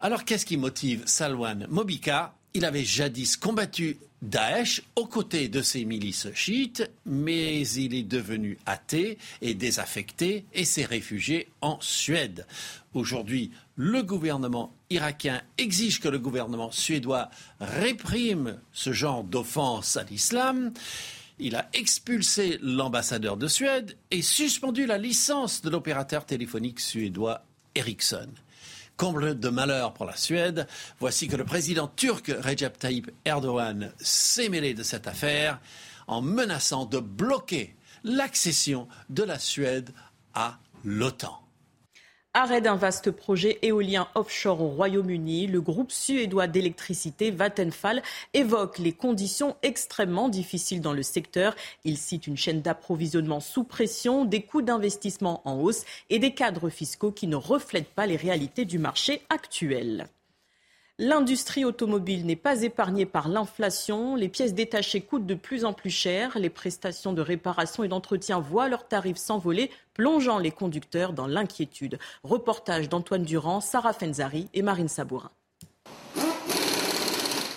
Alors 0.00 0.24
qu'est-ce 0.24 0.46
qui 0.46 0.56
motive 0.56 1.02
Salwan 1.06 1.66
Mobika 1.68 2.36
Il 2.54 2.64
avait 2.64 2.84
jadis 2.84 3.36
combattu 3.36 3.98
Daesh 4.22 4.82
aux 4.94 5.06
côtés 5.06 5.48
de 5.48 5.62
ses 5.62 5.84
milices 5.84 6.28
chiites, 6.34 6.88
mais 7.06 7.66
il 7.68 7.94
est 7.94 8.02
devenu 8.04 8.58
athée 8.66 9.18
et 9.42 9.54
désaffecté 9.54 10.44
et 10.54 10.64
s'est 10.64 10.84
réfugié 10.84 11.48
en 11.60 11.78
Suède. 11.80 12.46
Aujourd'hui, 12.94 13.50
le 13.78 14.02
gouvernement 14.02 14.74
irakien 14.90 15.40
exige 15.56 16.00
que 16.00 16.08
le 16.08 16.18
gouvernement 16.18 16.72
suédois 16.72 17.30
réprime 17.60 18.58
ce 18.72 18.92
genre 18.92 19.22
d'offense 19.22 19.96
à 19.96 20.02
l'islam. 20.02 20.72
Il 21.38 21.54
a 21.54 21.68
expulsé 21.72 22.58
l'ambassadeur 22.60 23.36
de 23.36 23.46
Suède 23.46 23.96
et 24.10 24.20
suspendu 24.20 24.84
la 24.84 24.98
licence 24.98 25.62
de 25.62 25.70
l'opérateur 25.70 26.26
téléphonique 26.26 26.80
suédois 26.80 27.44
Ericsson. 27.76 28.28
Comble 28.96 29.38
de 29.38 29.48
malheur 29.48 29.94
pour 29.94 30.06
la 30.06 30.16
Suède, 30.16 30.66
voici 30.98 31.28
que 31.28 31.36
le 31.36 31.44
président 31.44 31.86
turc 31.86 32.34
Recep 32.40 32.76
Tayyip 32.80 33.12
Erdogan 33.24 33.92
s'est 34.00 34.48
mêlé 34.48 34.74
de 34.74 34.82
cette 34.82 35.06
affaire 35.06 35.60
en 36.08 36.20
menaçant 36.20 36.84
de 36.84 36.98
bloquer 36.98 37.76
l'accession 38.02 38.88
de 39.08 39.22
la 39.22 39.38
Suède 39.38 39.90
à 40.34 40.58
l'OTAN. 40.82 41.47
Arrêt 42.40 42.60
d'un 42.60 42.76
vaste 42.76 43.10
projet 43.10 43.58
éolien 43.62 44.06
offshore 44.14 44.60
au 44.62 44.68
Royaume-Uni, 44.68 45.48
le 45.48 45.60
groupe 45.60 45.90
suédois 45.90 46.46
d'électricité 46.46 47.32
Vattenfall 47.32 48.00
évoque 48.32 48.78
les 48.78 48.92
conditions 48.92 49.56
extrêmement 49.64 50.28
difficiles 50.28 50.80
dans 50.80 50.92
le 50.92 51.02
secteur. 51.02 51.56
Il 51.82 51.98
cite 51.98 52.28
une 52.28 52.36
chaîne 52.36 52.62
d'approvisionnement 52.62 53.40
sous 53.40 53.64
pression, 53.64 54.24
des 54.24 54.42
coûts 54.42 54.62
d'investissement 54.62 55.42
en 55.46 55.58
hausse 55.60 55.84
et 56.10 56.20
des 56.20 56.32
cadres 56.32 56.68
fiscaux 56.68 57.10
qui 57.10 57.26
ne 57.26 57.34
reflètent 57.34 57.92
pas 57.92 58.06
les 58.06 58.14
réalités 58.14 58.64
du 58.64 58.78
marché 58.78 59.22
actuel. 59.30 60.06
L'industrie 61.00 61.64
automobile 61.64 62.26
n'est 62.26 62.34
pas 62.34 62.62
épargnée 62.62 63.06
par 63.06 63.28
l'inflation. 63.28 64.16
Les 64.16 64.28
pièces 64.28 64.52
détachées 64.52 65.00
coûtent 65.00 65.26
de 65.26 65.36
plus 65.36 65.64
en 65.64 65.72
plus 65.72 65.90
cher. 65.90 66.36
Les 66.40 66.50
prestations 66.50 67.12
de 67.12 67.22
réparation 67.22 67.84
et 67.84 67.88
d'entretien 67.88 68.40
voient 68.40 68.68
leurs 68.68 68.88
tarifs 68.88 69.16
s'envoler, 69.16 69.70
plongeant 69.94 70.38
les 70.38 70.50
conducteurs 70.50 71.12
dans 71.12 71.28
l'inquiétude. 71.28 72.00
Reportage 72.24 72.88
d'Antoine 72.88 73.22
Durand, 73.22 73.60
Sarah 73.60 73.92
Fenzari 73.92 74.48
et 74.54 74.62
Marine 74.62 74.88
Sabourin. 74.88 75.30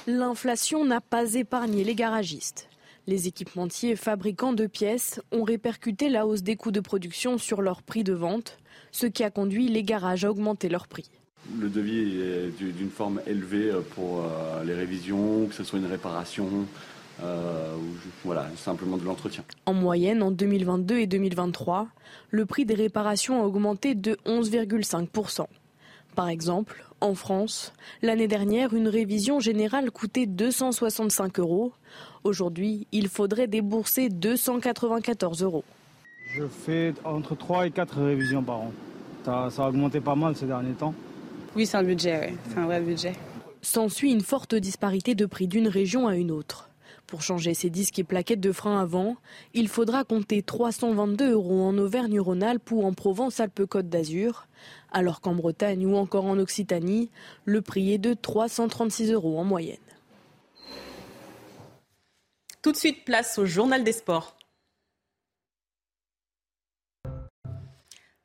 L'inflation 0.05 0.86
n'a 0.86 1.01
pas 1.01 1.33
épargné 1.33 1.83
les 1.83 1.95
garagistes. 1.95 2.69
Les 3.07 3.27
équipementiers 3.27 3.95
fabricants 3.95 4.53
de 4.53 4.67
pièces 4.67 5.19
ont 5.31 5.43
répercuté 5.43 6.10
la 6.10 6.27
hausse 6.27 6.43
des 6.43 6.57
coûts 6.57 6.69
de 6.69 6.79
production 6.79 7.39
sur 7.39 7.63
leur 7.63 7.81
prix 7.81 8.03
de 8.03 8.13
vente, 8.13 8.60
ce 8.91 9.07
qui 9.07 9.24
a 9.24 9.31
conduit 9.31 9.67
les 9.67 9.81
garages 9.81 10.25
à 10.25 10.29
augmenter 10.29 10.69
leur 10.69 10.88
prix 10.88 11.10
le 11.60 11.69
devis 11.69 12.21
est 12.21 12.63
d'une 12.63 12.89
forme 12.89 13.21
élevée 13.25 13.71
pour 13.95 14.19
euh, 14.19 14.63
les 14.63 14.74
révisions, 14.74 15.48
que 15.48 15.53
ce 15.53 15.63
soit 15.63 15.79
une 15.79 15.86
réparation, 15.86 16.48
euh, 17.24 17.75
ou 17.75 17.95
voilà, 18.24 18.48
simplement 18.55 18.98
de 18.98 19.03
l'entretien. 19.03 19.43
En 19.65 19.74
moyenne, 19.74 20.21
en 20.24 20.31
2022 20.31 21.00
et 21.00 21.07
2023, 21.07 21.88
le 22.29 22.45
prix 22.45 22.65
des 22.65 22.75
réparations 22.75 23.41
a 23.41 23.45
augmenté 23.45 23.95
de 23.95 24.17
11,5%. 24.25 25.45
Par 26.15 26.29
exemple, 26.29 26.83
en 27.00 27.15
France, 27.15 27.74
l'année 28.01 28.27
dernière, 28.27 28.74
une 28.74 28.87
révision 28.87 29.39
générale 29.39 29.92
coûtait 29.92 30.25
265 30.25 31.39
euros. 31.39 31.74
Aujourd'hui, 32.24 32.85
il 32.92 33.07
faudrait 33.07 33.48
débourser 33.48 34.09
294 34.09 35.42
euros. 35.42 35.63
Je 36.33 36.44
fais 36.46 36.94
entre 37.03 37.35
3 37.35 37.68
et 37.68 37.72
4 37.72 38.01
révisions 38.03 38.44
par 38.44 38.57
an. 38.57 38.72
Ça, 39.25 39.50
ça 39.51 39.65
a 39.65 39.70
augmenté 39.70 40.00
pas 40.00 40.15
mal 40.15 40.35
ces 40.35 40.46
derniers 40.46 40.74
temps. 40.74 40.94
Oui, 41.55 41.66
c'est 41.66 41.77
un 41.77 41.83
budget, 41.83 42.33
c'est 42.50 42.57
un 42.57 42.66
vrai 42.66 42.79
budget. 42.79 43.14
S'ensuit 43.61 44.11
une 44.11 44.22
forte 44.22 44.55
disparité 44.55 45.16
de 45.16 45.25
prix 45.25 45.48
d'une 45.48 45.68
région 45.68 46.07
à 46.07 46.16
une 46.16 46.31
autre. 46.31 46.70
Pour 47.07 47.22
changer 47.22 47.53
ces 47.53 47.70
disques 47.70 48.00
et 48.00 48.05
plaquettes 48.05 48.40
de 48.40 48.53
frein 48.53 48.79
avant, 48.79 49.18
il 49.53 49.68
faudra 49.68 50.05
compter 50.05 50.44
322 50.44 51.33
euros 51.33 51.64
en 51.64 51.77
Auvergne-Rhône-Alpes 51.77 52.72
ou 52.72 52.83
en 52.85 52.94
Provence-Alpes-Côte 52.94 53.90
d'Azur, 53.90 54.48
alors 54.94 55.20
qu'en 55.20 55.35
Bretagne 55.35 55.85
ou 55.85 55.98
encore 55.98 56.24
en 56.24 56.40
Occitanie, 56.40 57.11
le 57.44 57.61
prix 57.61 57.92
est 57.92 57.98
de 57.98 58.14
336 58.14 59.11
euros 59.11 59.37
en 59.37 59.44
moyenne. 59.44 59.77
Tout 62.61 62.72
de 62.72 62.77
suite, 62.77 63.03
place 63.03 63.37
au 63.37 63.46
journal 63.46 63.83
des 63.83 63.92
sports. 63.92 64.37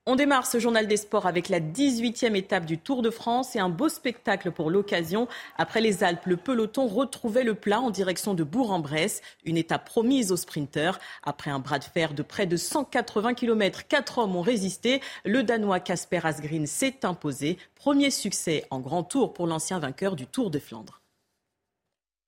On 0.08 0.14
démarre 0.14 0.46
ce 0.46 0.60
journal 0.60 0.86
des 0.86 0.98
sports 0.98 1.26
avec 1.26 1.48
la 1.48 1.58
18e 1.58 2.36
étape 2.36 2.64
du 2.64 2.78
Tour 2.78 3.02
de 3.02 3.10
France 3.10 3.56
et 3.56 3.58
un 3.58 3.68
beau 3.68 3.88
spectacle 3.88 4.52
pour 4.52 4.70
l'occasion. 4.70 5.26
Après 5.58 5.80
les 5.80 6.04
Alpes, 6.04 6.26
le 6.26 6.36
peloton 6.36 6.86
retrouvait 6.86 7.42
le 7.42 7.56
plat 7.56 7.80
en 7.80 7.90
direction 7.90 8.32
de 8.32 8.44
Bourg-en-Bresse, 8.44 9.20
une 9.44 9.56
étape 9.56 9.84
promise 9.84 10.30
aux 10.30 10.36
sprinteurs. 10.36 11.00
Après 11.24 11.50
un 11.50 11.58
bras 11.58 11.80
de 11.80 11.84
fer 11.84 12.14
de 12.14 12.22
près 12.22 12.46
de 12.46 12.56
180 12.56 13.34
km, 13.34 13.88
quatre 13.88 14.18
hommes 14.18 14.36
ont 14.36 14.42
résisté. 14.42 15.00
Le 15.24 15.42
Danois 15.42 15.80
Casper 15.80 16.20
Asgreen 16.22 16.68
s'est 16.68 17.04
imposé. 17.04 17.58
Premier 17.74 18.12
succès 18.12 18.64
en 18.70 18.78
grand 18.78 19.02
tour 19.02 19.34
pour 19.34 19.48
l'ancien 19.48 19.80
vainqueur 19.80 20.14
du 20.14 20.28
Tour 20.28 20.52
de 20.52 20.60
Flandre. 20.60 21.00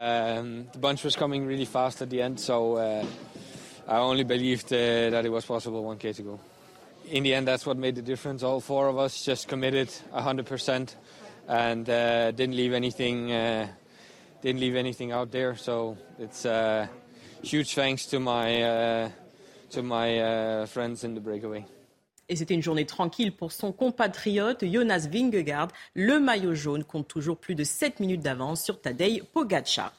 Um, 0.01 0.65
the 0.73 0.79
bunch 0.79 1.05
was 1.05 1.17
coming 1.17 1.47
really 1.47 1.65
fast 1.65 2.03
at 2.03 2.07
the 2.07 2.21
end, 2.21 2.39
so 2.39 2.77
uh, 2.77 3.05
I 3.87 3.99
only 3.99 4.25
uh, 4.25 5.41
possible 5.47 5.85
1k 5.85 6.17
to 6.17 6.23
go. 6.25 6.41
In 7.11 7.23
the 7.23 7.35
end, 7.35 7.47
that's 7.47 7.67
what 7.67 7.77
made 7.77 7.95
the 7.95 8.03
difference. 8.03 8.43
All 8.43 8.61
four 8.61 8.89
of 8.89 8.99
us 8.99 9.25
just 9.25 9.49
committed 9.49 9.89
100% 10.13 10.95
and 11.49 11.89
uh, 11.89 12.31
didn't 12.33 12.57
leave 12.57 12.73
anything 12.73 13.33
uh, 13.33 13.69
didn't 14.43 14.61
leave 14.61 14.77
anything 14.77 15.13
out 15.13 15.31
there. 15.31 15.57
So 15.57 15.97
it's 16.19 16.45
uh, 16.45 16.87
huge 17.43 17.75
thanks 17.75 18.07
to 18.07 18.21
my 18.21 18.63
uh, 18.63 19.11
to 19.71 19.83
my 19.83 20.19
uh, 20.19 20.67
friends 20.67 21.05
in 21.05 21.15
the 21.15 21.21
breakaway. 21.21 21.65
Et 22.31 22.37
c'était 22.37 22.55
une 22.55 22.63
journée 22.63 22.85
tranquille 22.85 23.33
pour 23.35 23.53
son 23.53 23.73
compatriote 23.73 24.63
Jonas 24.63 25.09
Vingegaard. 25.11 25.69
Le 25.95 26.21
maillot 26.21 26.55
jaune 26.55 26.85
compte 26.85 27.09
toujours 27.09 27.39
plus 27.39 27.55
de 27.55 27.65
7 27.65 28.01
minutes 28.01 28.21
d'avance 28.21 28.63
sur 28.63 28.83
Tadej 28.83 29.23
Pogacar. 29.33 29.95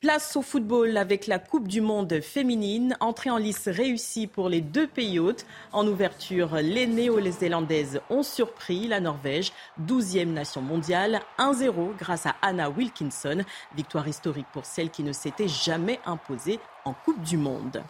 Place 0.00 0.34
au 0.34 0.40
football 0.40 0.96
avec 0.96 1.26
la 1.26 1.38
Coupe 1.38 1.68
du 1.68 1.82
Monde 1.82 2.22
féminine. 2.22 2.96
Entrée 3.00 3.28
en 3.28 3.36
lice 3.36 3.68
réussie 3.68 4.26
pour 4.26 4.48
les 4.48 4.62
deux 4.62 4.86
pays 4.86 5.18
hôtes. 5.18 5.44
En 5.72 5.86
ouverture, 5.86 6.54
les 6.54 6.86
néo-zélandaises 6.86 8.00
ont 8.08 8.22
surpris 8.22 8.88
la 8.88 9.00
Norvège, 9.00 9.52
12e 9.86 10.32
nation 10.32 10.62
mondiale, 10.62 11.20
1-0 11.38 11.98
grâce 11.98 12.24
à 12.24 12.34
Anna 12.40 12.70
Wilkinson. 12.70 13.44
Victoire 13.76 14.08
historique 14.08 14.46
pour 14.54 14.64
celle 14.64 14.88
qui 14.88 15.02
ne 15.02 15.12
s'était 15.12 15.48
jamais 15.48 16.00
imposée 16.06 16.60
en 16.86 16.94
Coupe 16.94 17.20
du 17.22 17.36
Monde. 17.36 17.82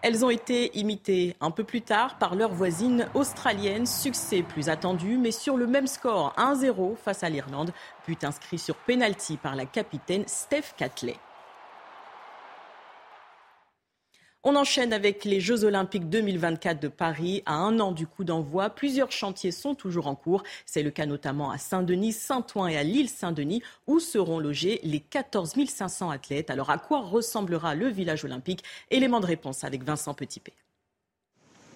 Elles 0.00 0.24
ont 0.24 0.30
été 0.30 0.74
imitées 0.78 1.36
un 1.42 1.50
peu 1.50 1.64
plus 1.64 1.82
tard 1.82 2.16
par 2.16 2.34
leurs 2.34 2.52
voisines 2.52 3.08
australiennes. 3.12 3.84
Succès 3.84 4.42
plus 4.42 4.70
attendu, 4.70 5.18
mais 5.18 5.32
sur 5.32 5.58
le 5.58 5.66
même 5.66 5.86
score, 5.86 6.32
1-0 6.38 6.96
face 6.96 7.22
à 7.22 7.28
l'Irlande. 7.28 7.72
But 8.06 8.24
inscrit 8.24 8.58
sur 8.58 8.76
penalty 8.76 9.36
par 9.36 9.54
la 9.54 9.66
capitaine 9.66 10.24
Steph 10.26 10.72
Catley. 10.78 11.16
On 14.48 14.54
enchaîne 14.54 14.92
avec 14.92 15.24
les 15.24 15.40
Jeux 15.40 15.64
Olympiques 15.64 16.08
2024 16.08 16.80
de 16.80 16.86
Paris. 16.86 17.42
À 17.46 17.54
un 17.54 17.80
an 17.80 17.90
du 17.90 18.06
coup 18.06 18.22
d'envoi, 18.22 18.70
plusieurs 18.70 19.10
chantiers 19.10 19.50
sont 19.50 19.74
toujours 19.74 20.06
en 20.06 20.14
cours. 20.14 20.44
C'est 20.66 20.84
le 20.84 20.92
cas 20.92 21.04
notamment 21.04 21.50
à 21.50 21.58
Saint-Denis, 21.58 22.12
Saint-Ouen 22.12 22.68
et 22.68 22.76
à 22.76 22.84
l'île 22.84 23.08
Saint-Denis, 23.08 23.60
où 23.88 23.98
seront 23.98 24.38
logés 24.38 24.78
les 24.84 25.00
14 25.00 25.52
500 25.66 26.10
athlètes. 26.10 26.48
Alors 26.48 26.70
à 26.70 26.78
quoi 26.78 27.00
ressemblera 27.00 27.74
le 27.74 27.88
village 27.88 28.24
olympique? 28.24 28.62
Élément 28.92 29.18
de 29.18 29.26
réponse 29.26 29.64
avec 29.64 29.82
Vincent 29.82 30.14
Petitpé. 30.14 30.52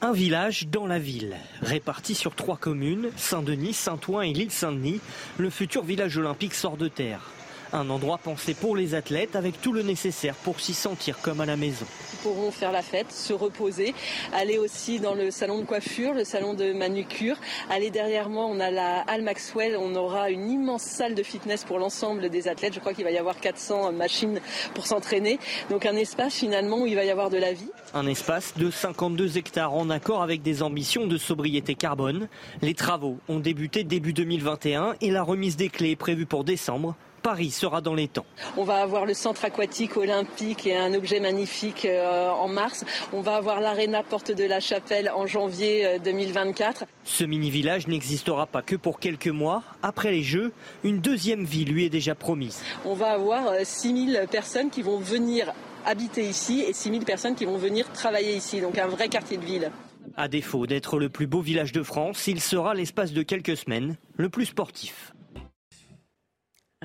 Un 0.01 0.13
village 0.13 0.69
dans 0.69 0.87
la 0.87 1.01
ville, 1.01 1.35
réparti 1.63 2.15
sur 2.15 2.37
trois 2.37 2.57
communes, 2.57 3.11
Saint-Denis, 3.17 3.73
Saint-Ouen 3.73 4.23
et 4.23 4.33
l'île 4.33 4.53
Saint-Denis, 4.53 5.01
le 5.39 5.51
futur 5.51 5.83
village 5.83 6.17
olympique 6.17 6.55
sort 6.55 6.77
de 6.77 6.87
terre. 6.87 7.33
Un 7.73 7.89
endroit 7.89 8.19
pensé 8.19 8.55
pour 8.55 8.75
les 8.75 8.95
athlètes 8.95 9.37
avec 9.37 9.61
tout 9.61 9.73
le 9.73 9.83
nécessaire 9.83 10.35
pour 10.35 10.59
s'y 10.59 10.75
sentir 10.75 11.21
comme 11.21 11.41
à 11.41 11.47
la 11.47 11.57
maison. 11.57 11.87
Ils 12.13 12.19
pourront 12.19 12.51
faire 12.51 12.73
la 12.73 12.83
fête, 12.83 13.13
se 13.13 13.33
reposer, 13.33 13.95
aller 14.35 14.59
aussi 14.59 14.99
dans 14.99 15.15
le 15.15 15.31
salon 15.31 15.61
de 15.61 15.65
coiffure, 15.65 16.13
le 16.13 16.25
salon 16.25 16.55
de 16.55 16.73
manucure. 16.73 17.37
Aller 17.71 17.91
derrière 17.91 18.29
moi, 18.29 18.47
on 18.47 18.59
a 18.59 18.71
la 18.71 19.05
Hall 19.09 19.23
Maxwell, 19.23 19.77
on 19.79 19.95
aura 19.95 20.31
une 20.31 20.51
immense 20.51 20.83
salle 20.83 21.15
de 21.15 21.23
fitness 21.23 21.65
pour 21.65 21.79
l'ensemble 21.79 22.29
des 22.29 22.49
athlètes. 22.49 22.75
Je 22.75 22.81
crois 22.81 22.93
qu'il 22.93 23.05
va 23.05 23.13
y 23.13 23.19
avoir 23.19 23.39
400 23.39 23.93
machines 23.93 24.41
pour 24.75 24.87
s'entraîner. 24.87 25.39
Donc 25.71 25.87
un 25.87 25.95
espace 25.95 26.35
finalement 26.35 26.81
où 26.81 26.87
il 26.87 26.97
va 26.97 27.05
y 27.05 27.11
avoir 27.11 27.31
de 27.31 27.39
la 27.39 27.53
vie. 27.53 27.71
Un 27.95 28.07
espace 28.07 28.55
de 28.57 28.71
52 28.71 29.39
hectares 29.39 29.75
en 29.75 29.91
accord 29.91 30.23
avec 30.23 30.43
des 30.43 30.63
ambitions 30.63 31.07
de 31.07 31.17
sobriété 31.17 31.77
carbone. 31.77 32.29
Les 32.63 32.75
travaux 32.75 33.19
ont 33.29 33.39
débuté 33.39 33.85
début 33.85 34.13
2021 34.13 34.97
et 35.01 35.11
la 35.11 35.23
remise 35.23 35.57
des 35.57 35.69
clés 35.69 35.93
est 35.93 35.97
prévue 35.97 36.27
pour 36.27 36.43
décembre. 36.43 36.97
Paris 37.21 37.51
sera 37.51 37.81
dans 37.81 37.95
les 37.95 38.09
temps. 38.09 38.27
On 38.57 38.65
va 38.65 38.77
avoir 38.77 39.07
le 39.07 39.15
centre 39.15 39.45
aquatique 39.45 39.97
olympique 39.97 40.67
et 40.67 40.77
un 40.77 40.95
objet 40.95 41.21
magnifique 41.21 41.85
euh, 41.85 42.31
en 42.31 42.49
mars. 42.49 42.85
On 43.13 43.21
va 43.21 43.37
avoir 43.37 43.61
l'aréna 43.61 44.03
Porte 44.03 44.33
de 44.33 44.45
la 44.45 44.61
Chapelle 44.61 45.11
en 45.15 45.27
janvier 45.27 45.99
2024. 46.03 46.83
Euh, 46.83 46.87
Ce 47.05 47.25
mini-village 47.25 47.87
n'existera 47.87 48.47
pas 48.47 48.63
que 48.63 48.77
pour 48.77 49.01
quelques 49.01 49.29
mois. 49.29 49.63
Après 49.83 50.11
les 50.11 50.23
Jeux, 50.23 50.53
une 50.85 51.01
deuxième 51.01 51.45
vie 51.45 51.65
lui 51.65 51.85
est 51.85 51.91
déjà 51.91 52.15
promise. 52.15 52.63
On 52.85 52.95
va 52.95 53.13
avoir 53.13 53.53
6000 53.63 54.17
euh, 54.17 54.27
personnes 54.27 54.71
qui 54.71 54.83
vont 54.83 54.99
venir 54.99 55.53
habiter 55.87 56.29
ici 56.29 56.65
et 56.67 56.73
6000 56.73 57.05
personnes 57.05 57.35
qui 57.35 57.45
vont 57.45 57.57
venir 57.57 57.91
travailler 57.93 58.35
ici. 58.35 58.61
Donc 58.61 58.79
un 58.79 58.87
vrai 58.87 59.09
quartier 59.09 59.37
de 59.37 59.45
ville. 59.45 59.71
À 60.17 60.29
défaut 60.29 60.67
d'être 60.67 60.99
le 60.99 61.09
plus 61.09 61.27
beau 61.27 61.41
village 61.41 61.73
de 61.73 61.83
France, 61.83 62.27
il 62.27 62.41
sera 62.41 62.75
l'espace 62.75 63.13
de 63.13 63.23
quelques 63.23 63.57
semaines 63.57 63.97
le 64.17 64.29
plus 64.29 64.47
sportif. 64.47 65.13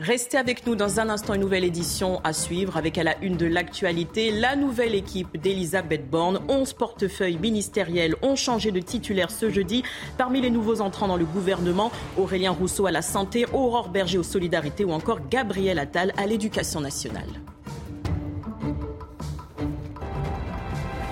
Restez 0.01 0.37
avec 0.37 0.67
nous 0.67 0.75
dans 0.75 0.99
un 0.99 1.07
instant, 1.07 1.35
une 1.35 1.39
nouvelle 1.39 1.63
édition 1.63 2.19
à 2.25 2.33
suivre 2.33 2.75
avec 2.75 2.97
à 2.97 3.03
la 3.03 3.17
une 3.23 3.37
de 3.37 3.45
l'actualité 3.45 4.29
la 4.29 4.57
nouvelle 4.57 4.93
équipe 4.93 5.37
d'Elisabeth 5.41 6.09
Borne. 6.09 6.41
11 6.49 6.73
portefeuilles 6.73 7.37
ministériels 7.37 8.13
ont 8.21 8.35
changé 8.35 8.73
de 8.73 8.81
titulaire 8.81 9.31
ce 9.31 9.49
jeudi. 9.49 9.83
Parmi 10.17 10.41
les 10.41 10.49
nouveaux 10.49 10.81
entrants 10.81 11.07
dans 11.07 11.15
le 11.15 11.23
gouvernement, 11.23 11.93
Aurélien 12.17 12.51
Rousseau 12.51 12.87
à 12.87 12.91
la 12.91 13.01
santé, 13.01 13.45
Aurore 13.53 13.87
Berger 13.87 14.17
aux 14.17 14.23
solidarités 14.23 14.83
ou 14.83 14.91
encore 14.91 15.29
Gabriel 15.29 15.79
Attal 15.79 16.11
à 16.17 16.25
l'éducation 16.25 16.81
nationale. 16.81 17.29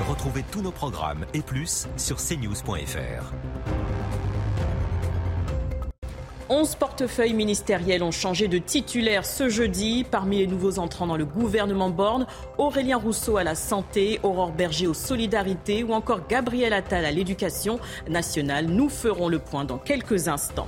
Retrouvez 0.09 0.43
tous 0.51 0.61
nos 0.61 0.71
programmes 0.71 1.25
et 1.33 1.41
plus 1.41 1.87
sur 1.95 2.17
cnews.fr. 2.17 3.31
11 6.53 6.75
portefeuilles 6.75 7.33
ministériels 7.33 8.03
ont 8.03 8.11
changé 8.11 8.47
de 8.47 8.59
titulaire 8.59 9.25
ce 9.25 9.49
jeudi. 9.49 10.03
Parmi 10.03 10.37
les 10.37 10.45
nouveaux 10.45 10.77
entrants 10.77 11.07
dans 11.07 11.17
le 11.17 11.25
gouvernement 11.25 11.89
Borne, 11.89 12.27
Aurélien 12.59 12.97
Rousseau 12.97 13.37
à 13.37 13.43
la 13.43 13.55
santé, 13.55 14.19
Aurore 14.21 14.51
Berger 14.51 14.85
aux 14.85 14.93
solidarités 14.93 15.83
ou 15.83 15.93
encore 15.93 16.27
Gabriel 16.27 16.73
Attal 16.73 17.05
à 17.05 17.11
l'éducation 17.11 17.79
nationale. 18.07 18.67
Nous 18.67 18.89
ferons 18.89 19.29
le 19.29 19.39
point 19.39 19.65
dans 19.65 19.79
quelques 19.79 20.27
instants. 20.27 20.67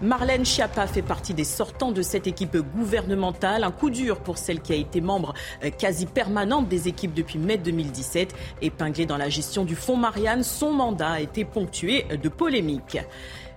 Marlène 0.00 0.46
Schiappa 0.46 0.86
fait 0.86 1.02
partie 1.02 1.34
des 1.34 1.44
sortants 1.44 1.92
de 1.92 2.00
cette 2.00 2.26
équipe 2.26 2.56
gouvernementale. 2.56 3.64
Un 3.64 3.70
coup 3.70 3.90
dur 3.90 4.20
pour 4.20 4.38
celle 4.38 4.62
qui 4.62 4.72
a 4.72 4.76
été 4.76 5.02
membre 5.02 5.34
euh, 5.62 5.68
quasi 5.70 6.06
permanente 6.06 6.68
des 6.68 6.88
équipes 6.88 7.12
depuis 7.12 7.38
mai 7.38 7.58
2017. 7.58 8.34
Épinglée 8.62 9.04
dans 9.04 9.18
la 9.18 9.28
gestion 9.28 9.66
du 9.66 9.76
fonds 9.76 9.96
Marianne, 9.98 10.42
son 10.42 10.72
mandat 10.72 11.10
a 11.10 11.20
été 11.20 11.44
ponctué 11.44 12.04
de 12.04 12.28
polémiques. 12.30 12.98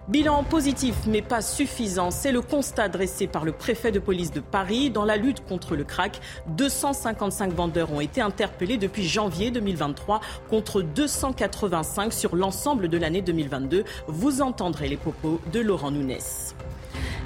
Bilan 0.08 0.44
positif 0.44 0.96
mais 1.08 1.22
pas 1.22 1.42
suffisant, 1.42 2.10
c'est 2.10 2.32
le 2.32 2.42
constat 2.42 2.90
dressé 2.90 3.28
par 3.28 3.46
le 3.46 3.52
préfet 3.52 3.92
de 3.92 4.00
police 4.00 4.32
de 4.32 4.40
Paris. 4.40 4.90
Dans 4.90 5.06
la 5.06 5.16
lutte 5.16 5.46
contre 5.46 5.76
le 5.76 5.84
crack, 5.84 6.20
255 6.48 7.54
vendeurs 7.54 7.94
ont 7.94 8.02
été 8.02 8.20
interpellés 8.20 8.78
depuis 8.78 9.08
janvier 9.08 9.52
2023 9.52 10.20
contre 10.50 10.82
285 10.82 12.14
sur 12.14 12.36
l'ensemble 12.36 12.90
de 12.90 12.98
l'année 12.98 13.22
2022. 13.22 13.86
Vous 14.08 14.42
entendrez 14.42 14.90
les 14.90 14.98
propos 14.98 15.40
de 15.54 15.60
Laurent 15.60 15.92
Nounès. 15.92 16.56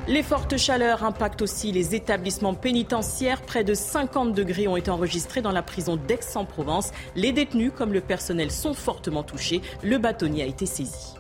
Les 0.10 0.22
fortes 0.22 0.58
chaleurs 0.58 1.06
impactent 1.06 1.42
aussi 1.42 1.72
les 1.72 1.96
établissements 1.96 2.54
pénitentiaires. 2.54 3.42
Près 3.42 3.64
de 3.64 3.74
50 3.74 4.34
degrés 4.34 4.68
ont 4.68 4.76
été 4.76 4.92
enregistrés 4.92 5.42
dans 5.42 5.54
la 5.54 5.64
prison 5.64 5.96
d'Aix-en-Provence. 5.96 6.92
Les 7.16 7.32
détenus 7.32 7.72
comme 7.76 7.94
le 7.94 8.02
personnel 8.02 8.52
sont 8.52 8.74
fortement 8.74 9.24
touchés. 9.24 9.62
Le 9.82 9.98
bâtonnier 9.98 10.44
a 10.44 10.46
été 10.46 10.66
saisi. 10.66 11.15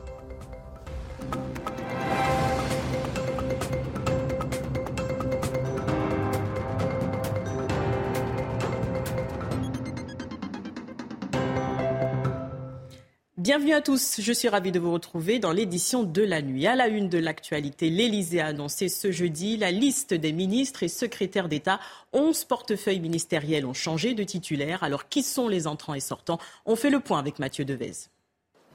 Bienvenue 13.45 13.73
à 13.73 13.81
tous, 13.81 14.21
je 14.21 14.33
suis 14.33 14.49
ravie 14.49 14.71
de 14.71 14.79
vous 14.79 14.91
retrouver 14.91 15.37
dans 15.37 15.51
l'édition 15.51 16.01
de 16.01 16.23
la 16.23 16.41
nuit. 16.41 16.65
À 16.65 16.75
la 16.75 16.87
une 16.87 17.09
de 17.09 17.19
l'actualité, 17.19 17.91
l'Elysée 17.91 18.41
a 18.41 18.47
annoncé 18.47 18.89
ce 18.89 19.11
jeudi 19.11 19.55
la 19.55 19.69
liste 19.69 20.15
des 20.15 20.31
ministres 20.31 20.81
et 20.81 20.87
secrétaires 20.87 21.47
d'État. 21.47 21.79
11 22.13 22.43
portefeuilles 22.45 22.99
ministériels 22.99 23.67
ont 23.67 23.73
changé 23.73 24.15
de 24.15 24.23
titulaire. 24.23 24.83
Alors 24.83 25.09
qui 25.09 25.21
sont 25.21 25.47
les 25.47 25.67
entrants 25.67 25.93
et 25.93 25.99
sortants? 25.99 26.39
On 26.65 26.75
fait 26.75 26.89
le 26.89 26.99
point 26.99 27.19
avec 27.19 27.37
Mathieu 27.37 27.65
Devez. 27.65 28.09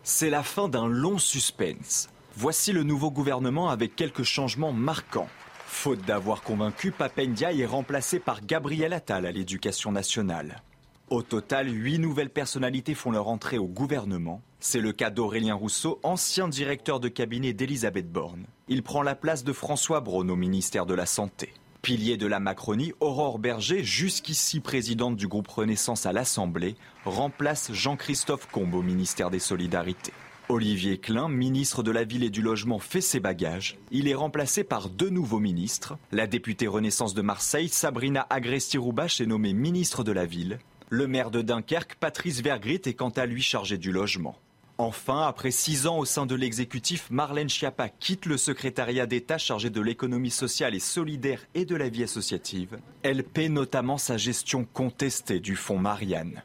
C'est 0.05 0.31
la 0.31 0.45
fin 0.45 0.69
d'un 0.69 0.87
long 0.87 1.19
suspense. 1.19 2.09
Voici 2.37 2.73
le 2.73 2.85
nouveau 2.85 3.11
gouvernement 3.11 3.71
avec 3.71 3.97
quelques 3.97 4.23
changements 4.23 4.73
marquants. 4.73 5.29
Faute 5.67 6.03
d'avoir 6.03 6.43
convaincu, 6.43 6.93
Papendia 6.93 7.53
est 7.53 7.67
remplacé 7.67 8.19
par 8.19 8.45
Gabriel 8.45 8.93
Attal 8.93 9.27
à 9.27 9.33
l'éducation 9.33 9.93
nationale. 9.93 10.63
Au 11.11 11.23
total, 11.23 11.69
huit 11.69 11.99
nouvelles 11.99 12.31
personnalités 12.31 12.95
font 12.95 13.11
leur 13.11 13.29
entrée 13.29 13.59
au 13.59 13.67
gouvernement. 13.67 14.43
C'est 14.61 14.81
le 14.81 14.93
cas 14.93 15.11
d'Aurélien 15.11 15.55
Rousseau, 15.55 15.99
ancien 16.05 16.47
directeur 16.47 17.01
de 17.01 17.09
cabinet 17.09 17.53
d'Elisabeth 17.53 18.11
Borne. 18.11 18.47
Il 18.69 18.85
prend 18.85 19.03
la 19.03 19.17
place 19.17 19.43
de 19.43 19.53
François 19.53 20.01
Braun 20.01 20.29
au 20.29 20.37
ministère 20.37 20.87
de 20.87 20.95
la 20.95 21.07
Santé. 21.07 21.53
Pilier 21.83 22.17
de 22.17 22.27
la 22.27 22.39
Macronie, 22.39 22.93
Aurore 23.01 23.41
Berger, 23.41 23.83
jusqu'ici 23.83 24.61
présidente 24.61 25.17
du 25.17 25.27
groupe 25.27 25.49
Renaissance 25.49 26.07
à 26.07 26.13
l'Assemblée, 26.13 26.77
remplace 27.05 27.73
Jean-Christophe 27.73 28.47
Combe 28.53 28.75
au 28.75 28.83
ministère 28.83 29.31
des 29.31 29.39
Solidarités. 29.41 30.13
Olivier 30.51 30.99
Klein, 30.99 31.29
ministre 31.29 31.85
de 31.85 31.93
la 31.93 32.03
Ville 32.03 32.25
et 32.25 32.31
du 32.31 32.43
Logement, 32.43 32.81
fait 32.81 33.01
ses 33.01 33.21
bagages. 33.21 33.79
Il 33.93 34.09
est 34.09 34.15
remplacé 34.15 34.65
par 34.65 34.89
deux 34.89 35.09
nouveaux 35.09 35.39
ministres. 35.39 35.97
La 36.11 36.27
députée 36.27 36.67
Renaissance 36.67 37.15
de 37.15 37.23
Marseille, 37.23 37.69
Sabrina 37.69 38.27
Agresti-Roubache, 38.31 39.21
est 39.21 39.27
nommée 39.27 39.53
ministre 39.53 40.03
de 40.03 40.11
la 40.11 40.27
Ville. 40.27 40.59
Le 40.89 41.07
maire 41.07 41.31
de 41.31 41.41
Dunkerque, 41.41 41.95
Patrice 42.01 42.43
Vergrit, 42.43 42.83
est 42.85 42.95
quant 42.95 43.11
à 43.11 43.27
lui 43.27 43.43
chargé 43.43 43.79
du 43.79 43.93
logement. 43.93 44.37
Enfin, 44.77 45.23
après 45.23 45.53
six 45.53 45.87
ans 45.87 45.99
au 45.99 46.05
sein 46.05 46.27
de 46.27 46.35
l'exécutif, 46.35 47.09
Marlène 47.11 47.49
Schiappa 47.49 47.89
quitte 47.89 48.27
le 48.27 48.37
secrétariat 48.37 49.07
d'État 49.07 49.39
chargé 49.39 49.71
de 49.71 49.81
l'économie 49.81 50.31
sociale 50.31 50.75
et 50.75 50.81
solidaire 50.81 51.47
et 51.55 51.65
de 51.65 51.77
la 51.77 51.89
vie 51.89 52.03
associative. 52.03 52.79
Elle 53.05 53.23
paie 53.23 53.51
notamment 53.51 53.99
sa 53.99 54.17
gestion 54.17 54.67
contestée 54.73 55.39
du 55.39 55.55
fonds 55.55 55.79
Marianne. 55.79 56.43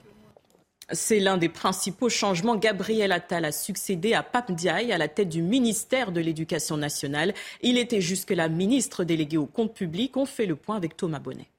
C'est 0.91 1.19
l'un 1.19 1.37
des 1.37 1.49
principaux 1.49 2.09
changements. 2.09 2.55
Gabriel 2.55 3.11
Attal 3.11 3.45
a 3.45 3.51
succédé 3.51 4.13
à 4.13 4.21
Pape 4.21 4.51
Diaye 4.51 4.91
à 4.91 4.99
la 4.99 5.07
tête 5.07 5.29
du 5.29 5.41
ministère 5.41 6.11
de 6.11 6.21
l'Éducation 6.21 6.77
nationale. 6.77 7.33
Il 7.61 7.77
était 7.77 8.01
jusque-là 8.01 8.49
ministre 8.49 9.03
délégué 9.03 9.37
au 9.37 9.47
compte 9.47 9.73
public. 9.73 10.15
On 10.15 10.25
fait 10.25 10.45
le 10.45 10.55
point 10.55 10.75
avec 10.75 10.95
Thomas 10.95 11.19
Bonnet. 11.19 11.49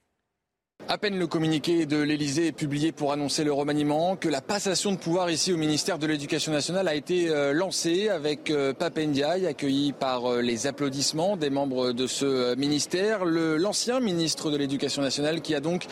À 0.88 0.99
peine 0.99 1.18
le 1.18 1.27
communiqué 1.27 1.85
de 1.85 1.96
l'Elysée 1.96 2.46
est 2.46 2.53
publié 2.53 2.92
pour 2.92 3.12
annoncer 3.12 3.42
le 3.42 3.53
remaniement, 3.53 4.14
que 4.14 4.29
la 4.29 4.40
passation 4.40 4.92
de 4.92 4.96
pouvoir 4.96 5.29
ici 5.33 5.53
au 5.53 5.57
ministère 5.57 5.99
de 5.99 6.07
l'Éducation 6.07 6.53
nationale 6.53 6.87
a 6.87 6.94
été 6.94 7.29
euh, 7.29 7.53
lancée 7.53 8.09
avec 8.09 8.51
euh, 8.51 8.72
Pape 8.72 8.99
Ndiaye, 8.99 9.49
accueilli 9.49 9.92
par 9.92 10.31
euh, 10.31 10.40
les 10.42 10.68
applaudissements 10.68 11.37
des 11.37 11.51
membres 11.51 11.90
de 11.90 12.07
ce 12.07 12.55
ministère. 12.55 13.25
L'ancien 13.25 13.99
ministre 13.99 14.53
de 14.53 14.57
l'Éducation 14.57 15.03
nationale 15.03 15.40
qui 15.40 15.57
a 15.57 15.61
donc 15.61 15.87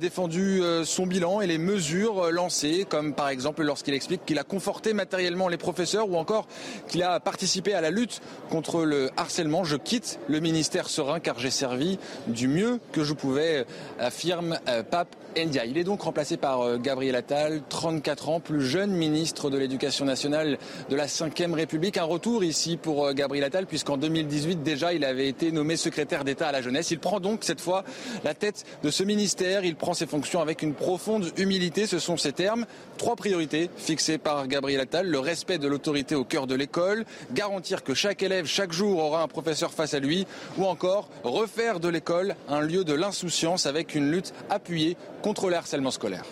défendu 0.00 0.60
son 0.84 1.06
bilan 1.06 1.40
et 1.40 1.46
les 1.46 1.58
mesures 1.58 2.32
lancées, 2.32 2.86
comme 2.88 3.14
par 3.14 3.28
exemple 3.28 3.62
lorsqu'il 3.62 3.94
explique 3.94 4.24
qu'il 4.26 4.38
a 4.40 4.42
conforté 4.44 4.94
matériellement 4.94 5.46
les 5.46 5.58
professeurs 5.58 6.10
ou 6.10 6.16
encore 6.16 6.48
qu'il 6.88 7.04
a 7.04 7.20
participé 7.20 7.72
à 7.74 7.80
la 7.80 7.90
lutte 7.90 8.20
contre 8.50 8.84
le 8.84 9.10
harcèlement. 9.16 9.62
Je 9.62 9.76
quitte 9.76 10.18
le 10.28 10.40
ministère 10.40 10.88
serein 10.88 11.20
car 11.20 11.38
j'ai 11.38 11.50
servi 11.50 11.98
du 12.26 12.48
mieux 12.48 12.80
que 12.92 13.04
je 13.04 13.14
pouvais, 13.14 13.64
affirmer 14.00 14.39
euh, 14.68 14.82
Pape 14.82 15.16
Ndia. 15.36 15.64
Il 15.64 15.78
est 15.78 15.84
donc 15.84 16.02
remplacé 16.02 16.36
par 16.36 16.62
euh, 16.62 16.78
Gabriel 16.78 17.14
Attal, 17.14 17.62
34 17.68 18.28
ans, 18.28 18.40
plus 18.40 18.62
jeune 18.62 18.90
ministre 18.90 19.50
de 19.50 19.58
l'Éducation 19.58 20.04
nationale 20.04 20.58
de 20.88 20.96
la 20.96 21.06
Ve 21.06 21.54
République. 21.54 21.96
Un 21.96 22.04
retour 22.04 22.42
ici 22.42 22.76
pour 22.76 23.06
euh, 23.06 23.12
Gabriel 23.12 23.44
Attal, 23.44 23.66
puisqu'en 23.66 23.96
2018 23.96 24.62
déjà 24.62 24.92
il 24.92 25.04
avait 25.04 25.28
été 25.28 25.52
nommé 25.52 25.76
secrétaire 25.76 26.24
d'État 26.24 26.48
à 26.48 26.52
la 26.52 26.62
jeunesse. 26.62 26.90
Il 26.90 26.98
prend 26.98 27.20
donc 27.20 27.40
cette 27.42 27.60
fois 27.60 27.84
la 28.24 28.34
tête 28.34 28.64
de 28.82 28.90
ce 28.90 29.02
ministère. 29.02 29.64
Il 29.64 29.76
prend 29.76 29.94
ses 29.94 30.06
fonctions 30.06 30.40
avec 30.40 30.62
une 30.62 30.74
profonde 30.74 31.30
humilité. 31.36 31.86
Ce 31.86 31.98
sont 31.98 32.16
ses 32.16 32.32
termes. 32.32 32.66
Trois 32.98 33.16
priorités 33.16 33.70
fixées 33.76 34.18
par 34.18 34.46
Gabriel 34.48 34.80
Attal. 34.80 35.06
Le 35.06 35.18
respect 35.18 35.58
de 35.58 35.68
l'autorité 35.68 36.14
au 36.14 36.24
cœur 36.24 36.46
de 36.46 36.54
l'école, 36.54 37.04
garantir 37.32 37.84
que 37.84 37.94
chaque 37.94 38.22
élève 38.22 38.46
chaque 38.46 38.72
jour 38.72 38.98
aura 38.98 39.22
un 39.22 39.28
professeur 39.28 39.72
face 39.72 39.94
à 39.94 40.00
lui, 40.00 40.26
ou 40.58 40.64
encore 40.64 41.08
refaire 41.24 41.80
de 41.80 41.88
l'école 41.88 42.34
un 42.48 42.60
lieu 42.60 42.84
de 42.84 42.94
l'insouciance 42.94 43.66
avec 43.66 43.94
une 43.94 44.10
lutte 44.10 44.29
appuyée 44.48 44.96
contre 45.22 45.48
le 45.48 45.56
harcèlement 45.56 45.90
scolaire. 45.90 46.24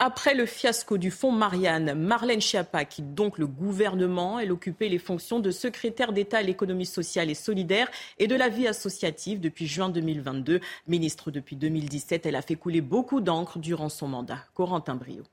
Après 0.00 0.34
le 0.34 0.46
fiasco 0.46 0.96
du 0.96 1.10
fonds 1.10 1.32
Marianne, 1.32 1.94
Marlène 1.94 2.40
Schiappa 2.40 2.84
quitte 2.84 3.14
donc 3.14 3.36
le 3.36 3.48
gouvernement. 3.48 4.38
Elle 4.38 4.52
occupait 4.52 4.88
les 4.88 5.00
fonctions 5.00 5.40
de 5.40 5.50
secrétaire 5.50 6.12
d'État 6.12 6.38
à 6.38 6.42
l'économie 6.42 6.86
sociale 6.86 7.30
et 7.30 7.34
solidaire 7.34 7.90
et 8.20 8.28
de 8.28 8.36
la 8.36 8.48
vie 8.48 8.68
associative 8.68 9.40
depuis 9.40 9.66
juin 9.66 9.88
2022. 9.88 10.60
Ministre 10.86 11.32
depuis 11.32 11.56
2017, 11.56 12.26
elle 12.26 12.36
a 12.36 12.42
fait 12.42 12.54
couler 12.54 12.80
beaucoup 12.80 13.20
d'encre 13.20 13.58
durant 13.58 13.88
son 13.88 14.06
mandat. 14.06 14.38
Corentin 14.54 14.94
Brio. 14.94 15.24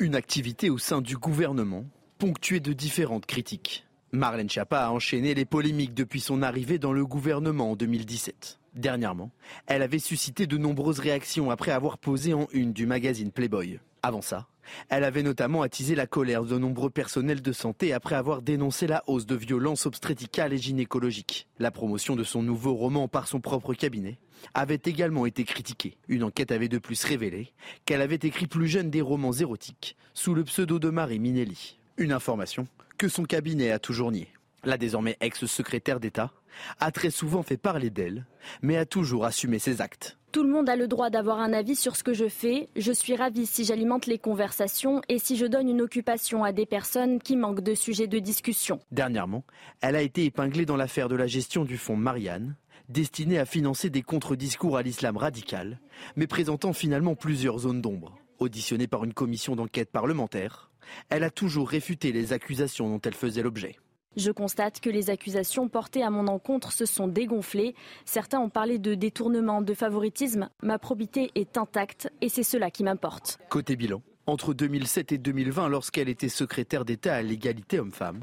Une 0.00 0.16
activité 0.16 0.68
au 0.68 0.78
sein 0.78 1.00
du 1.00 1.16
gouvernement, 1.16 1.84
ponctuée 2.18 2.58
de 2.58 2.72
différentes 2.72 3.26
critiques. 3.26 3.86
Marlène 4.10 4.50
Schiappa 4.50 4.86
a 4.86 4.90
enchaîné 4.90 5.34
les 5.34 5.44
polémiques 5.44 5.94
depuis 5.94 6.20
son 6.20 6.42
arrivée 6.42 6.78
dans 6.78 6.92
le 6.92 7.06
gouvernement 7.06 7.70
en 7.70 7.76
2017. 7.76 8.58
Dernièrement, 8.74 9.30
elle 9.66 9.82
avait 9.82 9.98
suscité 9.98 10.46
de 10.46 10.56
nombreuses 10.56 10.98
réactions 10.98 11.50
après 11.50 11.70
avoir 11.70 11.98
posé 11.98 12.34
en 12.34 12.48
une 12.52 12.72
du 12.72 12.86
magazine 12.86 13.30
Playboy. 13.30 13.78
Avant 14.02 14.20
ça, 14.20 14.48
elle 14.88 15.04
avait 15.04 15.22
notamment 15.22 15.62
attisé 15.62 15.94
la 15.94 16.06
colère 16.06 16.44
de 16.44 16.58
nombreux 16.58 16.90
personnels 16.90 17.40
de 17.40 17.52
santé 17.52 17.92
après 17.92 18.16
avoir 18.16 18.42
dénoncé 18.42 18.86
la 18.86 19.02
hausse 19.06 19.26
de 19.26 19.36
violences 19.36 19.86
obstétricales 19.86 20.52
et 20.52 20.58
gynécologiques. 20.58 21.48
La 21.58 21.70
promotion 21.70 22.16
de 22.16 22.24
son 22.24 22.42
nouveau 22.42 22.74
roman 22.74 23.08
par 23.08 23.28
son 23.28 23.40
propre 23.40 23.74
cabinet 23.74 24.18
avait 24.52 24.80
également 24.84 25.26
été 25.26 25.44
critiquée. 25.44 25.96
Une 26.08 26.24
enquête 26.24 26.52
avait 26.52 26.68
de 26.68 26.78
plus 26.78 27.04
révélé 27.04 27.52
qu'elle 27.84 28.02
avait 28.02 28.16
écrit 28.16 28.46
plus 28.46 28.68
jeune 28.68 28.90
des 28.90 29.00
romans 29.00 29.32
érotiques 29.32 29.96
sous 30.12 30.34
le 30.34 30.44
pseudo 30.44 30.78
de 30.78 30.90
Marie 30.90 31.18
Minelli. 31.20 31.78
Une 31.96 32.12
information 32.12 32.66
que 32.98 33.08
son 33.08 33.24
cabinet 33.24 33.70
a 33.70 33.78
toujours 33.78 34.12
niée. 34.12 34.28
La 34.64 34.78
désormais 34.78 35.16
ex-secrétaire 35.20 36.00
d'État 36.00 36.32
a 36.80 36.90
très 36.90 37.10
souvent 37.10 37.42
fait 37.42 37.56
parler 37.56 37.90
d'elle, 37.90 38.24
mais 38.62 38.76
a 38.76 38.86
toujours 38.86 39.26
assumé 39.26 39.58
ses 39.58 39.82
actes. 39.82 40.16
Tout 40.32 40.42
le 40.42 40.50
monde 40.50 40.68
a 40.68 40.76
le 40.76 40.88
droit 40.88 41.10
d'avoir 41.10 41.38
un 41.38 41.52
avis 41.52 41.76
sur 41.76 41.96
ce 41.96 42.02
que 42.02 42.14
je 42.14 42.28
fais. 42.28 42.68
Je 42.74 42.90
suis 42.90 43.14
ravie 43.14 43.46
si 43.46 43.64
j'alimente 43.64 44.06
les 44.06 44.18
conversations 44.18 45.02
et 45.08 45.18
si 45.18 45.36
je 45.36 45.46
donne 45.46 45.68
une 45.68 45.82
occupation 45.82 46.42
à 46.42 46.52
des 46.52 46.66
personnes 46.66 47.20
qui 47.20 47.36
manquent 47.36 47.60
de 47.60 47.74
sujets 47.74 48.06
de 48.06 48.18
discussion. 48.18 48.80
Dernièrement, 48.90 49.44
elle 49.80 49.96
a 49.96 50.02
été 50.02 50.24
épinglée 50.24 50.66
dans 50.66 50.76
l'affaire 50.76 51.08
de 51.08 51.16
la 51.16 51.26
gestion 51.26 51.64
du 51.64 51.76
fonds 51.76 51.96
Marianne, 51.96 52.56
destiné 52.88 53.38
à 53.38 53.44
financer 53.44 53.90
des 53.90 54.02
contre-discours 54.02 54.76
à 54.76 54.82
l'islam 54.82 55.16
radical, 55.16 55.78
mais 56.16 56.26
présentant 56.26 56.72
finalement 56.72 57.14
plusieurs 57.14 57.58
zones 57.58 57.82
d'ombre. 57.82 58.18
Auditionnée 58.38 58.88
par 58.88 59.04
une 59.04 59.14
commission 59.14 59.54
d'enquête 59.54 59.92
parlementaire, 59.92 60.72
elle 61.10 61.22
a 61.22 61.30
toujours 61.30 61.68
réfuté 61.68 62.12
les 62.12 62.32
accusations 62.32 62.88
dont 62.88 63.00
elle 63.00 63.14
faisait 63.14 63.42
l'objet. 63.42 63.76
Je 64.16 64.30
constate 64.30 64.80
que 64.80 64.90
les 64.90 65.10
accusations 65.10 65.68
portées 65.68 66.02
à 66.02 66.10
mon 66.10 66.26
encontre 66.28 66.72
se 66.72 66.86
sont 66.86 67.08
dégonflées. 67.08 67.74
Certains 68.04 68.38
ont 68.38 68.48
parlé 68.48 68.78
de 68.78 68.94
détournement, 68.94 69.62
de 69.62 69.74
favoritisme. 69.74 70.48
Ma 70.62 70.78
probité 70.78 71.30
est 71.34 71.56
intacte 71.56 72.10
et 72.20 72.28
c'est 72.28 72.42
cela 72.42 72.70
qui 72.70 72.84
m'importe. 72.84 73.38
Côté 73.48 73.76
bilan, 73.76 74.02
entre 74.26 74.54
2007 74.54 75.12
et 75.12 75.18
2020, 75.18 75.68
lorsqu'elle 75.68 76.08
était 76.08 76.28
secrétaire 76.28 76.84
d'État 76.84 77.14
à 77.14 77.22
l'égalité 77.22 77.78
homme-femme, 77.80 78.20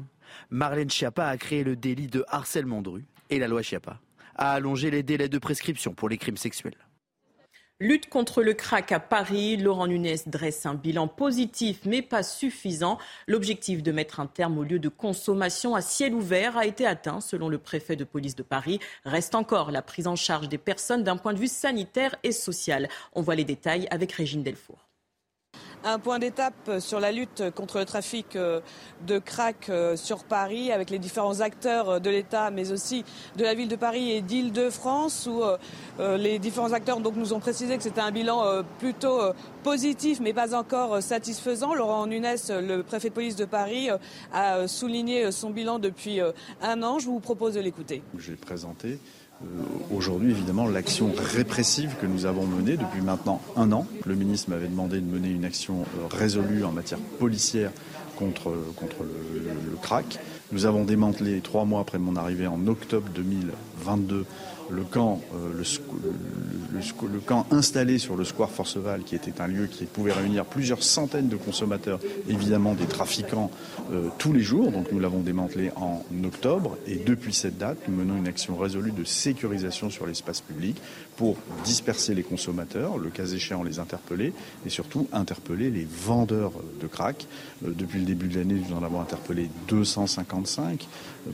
Marlène 0.50 0.90
Schiappa 0.90 1.26
a 1.26 1.36
créé 1.36 1.64
le 1.64 1.76
délit 1.76 2.06
de 2.06 2.24
harcèlement 2.28 2.82
de 2.82 2.88
rue 2.88 3.04
et 3.30 3.38
la 3.38 3.48
loi 3.48 3.62
Schiappa 3.62 4.00
a 4.34 4.52
allongé 4.52 4.90
les 4.90 5.02
délais 5.02 5.28
de 5.28 5.38
prescription 5.38 5.94
pour 5.94 6.08
les 6.08 6.18
crimes 6.18 6.36
sexuels. 6.36 6.76
Lutte 7.80 8.08
contre 8.08 8.42
le 8.42 8.54
crack 8.54 8.92
à 8.92 9.00
Paris. 9.00 9.56
Laurent 9.56 9.88
Nunez 9.88 10.20
dresse 10.26 10.66
un 10.66 10.74
bilan 10.74 11.08
positif 11.08 11.80
mais 11.84 12.00
pas 12.00 12.22
suffisant. 12.22 12.96
L'objectif 13.26 13.82
de 13.82 13.90
mettre 13.90 14.20
un 14.20 14.28
terme 14.28 14.58
au 14.58 14.62
lieu 14.62 14.78
de 14.78 14.88
consommation 14.88 15.74
à 15.74 15.80
ciel 15.80 16.14
ouvert 16.14 16.56
a 16.56 16.64
été 16.64 16.86
atteint 16.86 17.20
selon 17.20 17.48
le 17.48 17.58
préfet 17.58 17.96
de 17.96 18.04
police 18.04 18.36
de 18.36 18.44
Paris. 18.44 18.78
Reste 19.04 19.34
encore 19.34 19.72
la 19.72 19.82
prise 19.82 20.06
en 20.06 20.14
charge 20.14 20.48
des 20.48 20.58
personnes 20.58 21.02
d'un 21.02 21.16
point 21.16 21.34
de 21.34 21.40
vue 21.40 21.48
sanitaire 21.48 22.14
et 22.22 22.30
social. 22.30 22.88
On 23.14 23.20
voit 23.20 23.34
les 23.34 23.44
détails 23.44 23.88
avec 23.90 24.12
Régine 24.12 24.44
Delfour 24.44 24.91
un 25.84 25.98
point 25.98 26.18
d'étape 26.18 26.78
sur 26.78 27.00
la 27.00 27.12
lutte 27.12 27.50
contre 27.54 27.78
le 27.78 27.84
trafic 27.84 28.36
euh, 28.36 28.60
de 29.06 29.18
crack 29.18 29.68
euh, 29.68 29.96
sur 29.96 30.24
Paris 30.24 30.70
avec 30.72 30.90
les 30.90 30.98
différents 30.98 31.40
acteurs 31.40 32.00
de 32.00 32.10
l'État 32.10 32.50
mais 32.50 32.72
aussi 32.72 33.04
de 33.36 33.44
la 33.44 33.54
ville 33.54 33.68
de 33.68 33.76
Paris 33.76 34.12
et 34.12 34.20
d'Île-de-France 34.20 35.28
où 35.30 35.42
euh, 35.42 36.16
les 36.16 36.38
différents 36.38 36.72
acteurs 36.72 37.00
nous 37.00 37.32
ont 37.32 37.40
précisé 37.40 37.76
que 37.76 37.82
c'était 37.82 38.00
un 38.00 38.10
bilan 38.10 38.62
plutôt 38.78 39.20
positif 39.62 40.20
mais 40.20 40.32
pas 40.32 40.54
encore 40.54 41.02
satisfaisant. 41.02 41.74
Laurent 41.74 42.06
Nunes, 42.06 42.36
le 42.48 42.82
préfet 42.82 43.08
de 43.08 43.14
police 43.14 43.36
de 43.36 43.44
Paris, 43.44 43.88
a 44.32 44.66
souligné 44.68 45.30
son 45.32 45.50
bilan 45.50 45.78
depuis 45.78 46.20
un 46.60 46.82
an. 46.82 46.98
Je 46.98 47.06
vous 47.06 47.20
propose 47.20 47.54
de 47.54 47.60
l'écouter. 47.60 48.02
Présenté 48.40 48.92
euh, 48.92 48.96
aujourd'hui, 49.94 50.30
évidemment, 50.30 50.68
l'action 50.68 51.12
répressive 51.16 51.94
que 52.00 52.06
nous 52.06 52.26
avons 52.26 52.46
menée 52.46 52.76
depuis 52.76 53.00
maintenant 53.00 53.40
un 53.56 53.72
an. 53.72 53.86
Le 54.06 54.14
ministre 54.14 54.50
m'avait 54.50 54.68
demandé 54.68 55.00
de 55.00 55.06
mener 55.06 55.28
une 55.28 55.44
action 55.44 55.82
euh, 55.82 56.06
résolue 56.10 56.64
en 56.64 56.72
matière 56.72 56.98
policière 57.18 57.70
contre, 58.16 58.52
contre 58.76 59.02
le, 59.02 59.70
le 59.70 59.76
crack. 59.80 60.18
Nous 60.52 60.66
avons 60.66 60.84
démantelé 60.84 61.40
trois 61.40 61.64
mois 61.64 61.80
après 61.80 61.98
mon 61.98 62.16
arrivée 62.16 62.46
en 62.46 62.66
octobre 62.66 63.08
2022 63.14 64.26
le 64.72 64.84
camp, 64.84 65.20
euh, 65.34 65.62
le, 66.72 67.20
camp 67.20 67.46
installé 67.50 67.98
sur 67.98 68.16
le 68.16 68.24
square 68.24 68.50
Forceval, 68.50 69.02
qui 69.02 69.14
était 69.14 69.40
un 69.40 69.46
lieu 69.46 69.66
qui 69.66 69.84
pouvait 69.84 70.12
réunir 70.12 70.44
plusieurs 70.44 70.82
centaines 70.82 71.28
de 71.28 71.36
consommateurs, 71.36 72.00
évidemment 72.28 72.74
des 72.74 72.86
trafiquants, 72.86 73.50
euh, 73.92 74.08
tous 74.18 74.32
les 74.32 74.40
jours. 74.40 74.72
Donc 74.72 74.90
nous 74.90 74.98
l'avons 74.98 75.20
démantelé 75.20 75.70
en 75.76 76.02
octobre. 76.24 76.78
Et 76.86 76.96
depuis 76.96 77.34
cette 77.34 77.58
date, 77.58 77.78
nous 77.88 77.96
menons 77.96 78.16
une 78.16 78.28
action 78.28 78.56
résolue 78.56 78.92
de 78.92 79.04
sécurisation 79.04 79.90
sur 79.90 80.06
l'espace 80.06 80.40
public 80.40 80.76
pour 81.16 81.36
disperser 81.64 82.14
les 82.14 82.22
consommateurs, 82.22 82.98
le 82.98 83.10
cas 83.10 83.26
échéant 83.26 83.62
les 83.62 83.78
interpeller, 83.78 84.32
et 84.66 84.70
surtout 84.70 85.06
interpeller 85.12 85.70
les 85.70 85.86
vendeurs 85.86 86.52
de 86.80 86.86
crack. 86.86 87.26
Euh, 87.64 87.72
depuis 87.76 88.00
le 88.00 88.06
début 88.06 88.28
de 88.28 88.38
l'année, 88.38 88.54
nous 88.68 88.76
en 88.76 88.82
avons 88.82 89.00
interpellé 89.00 89.50
255. 89.68 90.88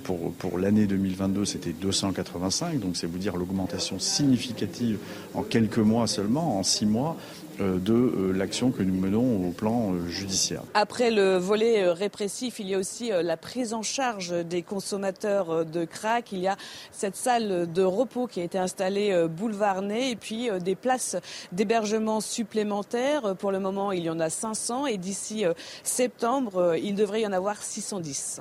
Pour, 0.04 0.32
pour 0.32 0.58
l'année 0.58 0.86
2022, 0.86 1.44
c'était 1.44 1.72
285. 1.72 2.78
Donc 2.80 2.96
c'est 2.96 3.06
vous 3.06 3.18
dire 3.18 3.27
l'augmentation 3.36 3.98
significative 3.98 4.98
en 5.34 5.42
quelques 5.42 5.78
mois 5.78 6.06
seulement, 6.06 6.58
en 6.58 6.62
six 6.62 6.86
mois, 6.86 7.16
euh, 7.60 7.78
de 7.78 7.92
euh, 7.92 8.32
l'action 8.32 8.70
que 8.70 8.84
nous 8.84 8.94
menons 8.94 9.48
au 9.48 9.50
plan 9.50 9.92
euh, 9.92 10.06
judiciaire. 10.06 10.62
Après 10.74 11.10
le 11.10 11.38
volet 11.38 11.90
répressif, 11.90 12.60
il 12.60 12.68
y 12.68 12.74
a 12.74 12.78
aussi 12.78 13.10
la 13.10 13.36
prise 13.36 13.74
en 13.74 13.82
charge 13.82 14.32
des 14.44 14.62
consommateurs 14.62 15.64
de 15.64 15.84
crack. 15.84 16.30
Il 16.30 16.38
y 16.38 16.46
a 16.46 16.56
cette 16.92 17.16
salle 17.16 17.72
de 17.72 17.82
repos 17.82 18.28
qui 18.28 18.40
a 18.40 18.44
été 18.44 18.58
installée 18.58 19.26
boulevard 19.28 19.82
et 19.90 20.16
puis 20.16 20.48
des 20.60 20.74
places 20.74 21.16
d'hébergement 21.52 22.20
supplémentaires. 22.20 23.36
Pour 23.36 23.52
le 23.52 23.60
moment, 23.60 23.92
il 23.92 24.04
y 24.04 24.10
en 24.10 24.20
a 24.20 24.30
500 24.30 24.86
et 24.86 24.96
d'ici 24.96 25.44
septembre, 25.82 26.76
il 26.82 26.94
devrait 26.94 27.22
y 27.22 27.26
en 27.26 27.32
avoir 27.32 27.62
610. 27.62 28.40